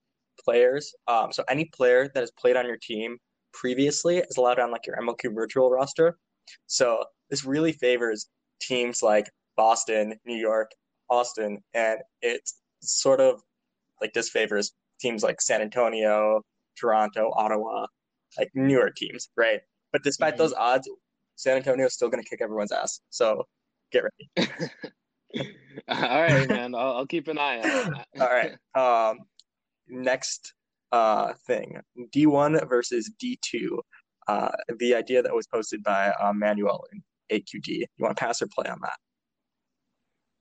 players. 0.43 0.93
Um, 1.07 1.31
so 1.31 1.43
any 1.49 1.65
player 1.65 2.09
that 2.13 2.19
has 2.19 2.31
played 2.39 2.55
on 2.55 2.65
your 2.65 2.77
team 2.77 3.17
previously 3.53 4.17
is 4.17 4.37
allowed 4.37 4.59
on 4.59 4.71
like 4.71 4.87
your 4.87 4.97
MLQ 4.97 5.33
virtual 5.35 5.69
roster. 5.69 6.17
So 6.67 7.03
this 7.29 7.45
really 7.45 7.73
favors 7.73 8.27
teams 8.61 9.03
like 9.03 9.29
Boston, 9.57 10.15
New 10.25 10.37
York, 10.37 10.71
Austin, 11.09 11.59
and 11.73 11.99
it 12.21 12.41
sort 12.81 13.19
of 13.19 13.41
like 13.99 14.13
disfavors 14.13 14.71
teams 14.99 15.23
like 15.23 15.41
San 15.41 15.61
Antonio, 15.61 16.41
Toronto, 16.79 17.31
Ottawa, 17.35 17.85
like 18.37 18.49
newer 18.53 18.89
teams, 18.95 19.29
right? 19.35 19.59
But 19.91 20.03
despite 20.03 20.33
mm-hmm. 20.33 20.43
those 20.43 20.53
odds, 20.53 20.89
San 21.35 21.57
Antonio 21.57 21.85
is 21.85 21.93
still 21.93 22.09
going 22.09 22.23
to 22.23 22.29
kick 22.29 22.39
everyone's 22.41 22.71
ass. 22.71 23.01
So 23.09 23.45
get 23.91 24.03
ready. 24.37 24.51
All 25.87 26.21
right, 26.21 26.49
man. 26.49 26.75
I'll, 26.75 26.97
I'll, 26.97 27.07
keep 27.07 27.27
an 27.27 27.37
eye 27.37 27.57
on 27.57 27.91
that. 27.93 28.07
All 28.19 28.27
right. 28.27 28.55
Um, 28.75 29.19
next 29.87 30.53
uh, 30.91 31.33
thing 31.47 31.79
D1 32.15 32.67
versus 32.67 33.11
D2. 33.21 33.77
Uh, 34.27 34.49
the 34.79 34.95
idea 34.95 35.21
that 35.21 35.33
was 35.33 35.47
posted 35.47 35.83
by 35.83 36.09
uh, 36.21 36.31
Manuel 36.33 36.85
in 36.93 37.01
AQD. 37.31 37.67
You 37.67 37.85
want 37.99 38.15
to 38.15 38.23
pass 38.23 38.41
or 38.41 38.47
play 38.47 38.69
on 38.69 38.79
that? 38.81 38.97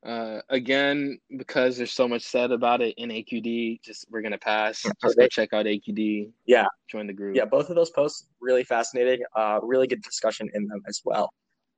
Uh, 0.03 0.41
again, 0.49 1.19
because 1.37 1.77
there's 1.77 1.93
so 1.93 2.09
much 2.09 2.23
said 2.23 2.53
about 2.53 2.81
it 2.81 2.95
in 2.97 3.11
AQD, 3.11 3.83
just 3.83 4.07
we're 4.11 4.23
gonna 4.23 4.39
pass. 4.39 4.83
Just 5.03 5.17
go 5.19 5.27
check 5.27 5.53
out 5.53 5.67
AQD. 5.67 6.31
Yeah, 6.47 6.67
join 6.91 7.07
the 7.07 7.13
group. 7.13 7.37
Yeah, 7.37 7.45
both 7.45 7.69
of 7.69 7.77
those 7.77 7.91
posts 7.91 8.27
really 8.41 8.65
fascinating. 8.65 9.21
Uh, 9.37 9.61
really 9.63 9.87
good 9.87 10.03
discussion 10.03 10.49
in 10.55 10.67
them 10.67 10.81
as 10.89 11.03
well. 11.05 11.31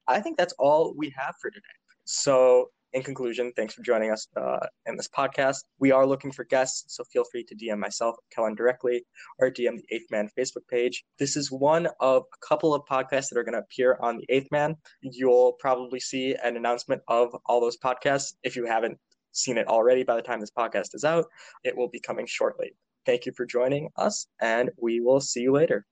I 0.06 0.20
think 0.20 0.38
that's 0.38 0.54
all 0.58 0.94
we 0.96 1.12
have 1.16 1.34
for 1.40 1.50
today. 1.50 1.64
So 2.04 2.70
in 2.93 3.03
conclusion, 3.03 3.53
thanks 3.57 3.74
for 3.74 3.82
joining 3.82 4.11
us 4.11 4.26
uh, 4.36 4.66
in 4.86 4.97
this 4.97 5.09
podcast. 5.09 5.59
We 5.78 5.93
are 5.93 6.07
looking 6.07 6.30
for 6.30 6.45
guests, 6.45 6.84
so 6.95 7.05
feel 7.05 7.24
free 7.24 7.45
to 7.45 7.55
DM 7.55 7.78
myself, 7.78 8.16
Kellan, 8.30 8.55
directly, 8.55 9.05
or 9.38 9.51
DM 9.51 9.78
the 9.78 9.86
Eighth 9.90 10.11
Man 10.11 10.28
Facebook 10.38 10.66
page. 10.68 11.05
This 11.18 11.36
is 11.36 11.51
one 11.51 11.88
of 12.01 12.22
a 12.22 12.47
couple 12.47 12.74
of 12.74 12.82
podcasts 12.90 13.28
that 13.30 13.38
are 13.38 13.45
going 13.45 13.55
to 13.55 13.61
appear 13.61 13.97
on 14.01 14.18
the 14.18 14.26
Eighth 14.28 14.49
Man. 14.51 14.76
You'll 15.01 15.55
probably 15.59 16.01
see 16.01 16.34
an 16.43 16.57
announcement 16.57 17.03
of 17.09 17.34
all 17.47 17.61
those 17.61 17.78
podcasts. 17.78 18.34
If 18.43 18.57
you 18.57 18.66
haven't 18.66 18.99
seen 19.32 19.57
it 19.57 19.68
already 19.68 20.05
by 20.05 20.16
the 20.16 20.22
time 20.22 20.40
this 20.40 20.51
podcast 20.51 20.95
is 20.95 21.05
out, 21.05 21.24
it 21.64 21.76
will 21.76 21.88
be 21.88 22.01
coming 22.01 22.26
shortly. 22.26 22.72
Thank 23.07 23.26
you 23.26 23.32
for 23.32 23.47
joining 23.47 23.88
us, 23.97 24.26
and 24.40 24.70
we 24.80 25.01
will 25.01 25.20
see 25.20 25.40
you 25.40 25.53
later. 25.53 25.86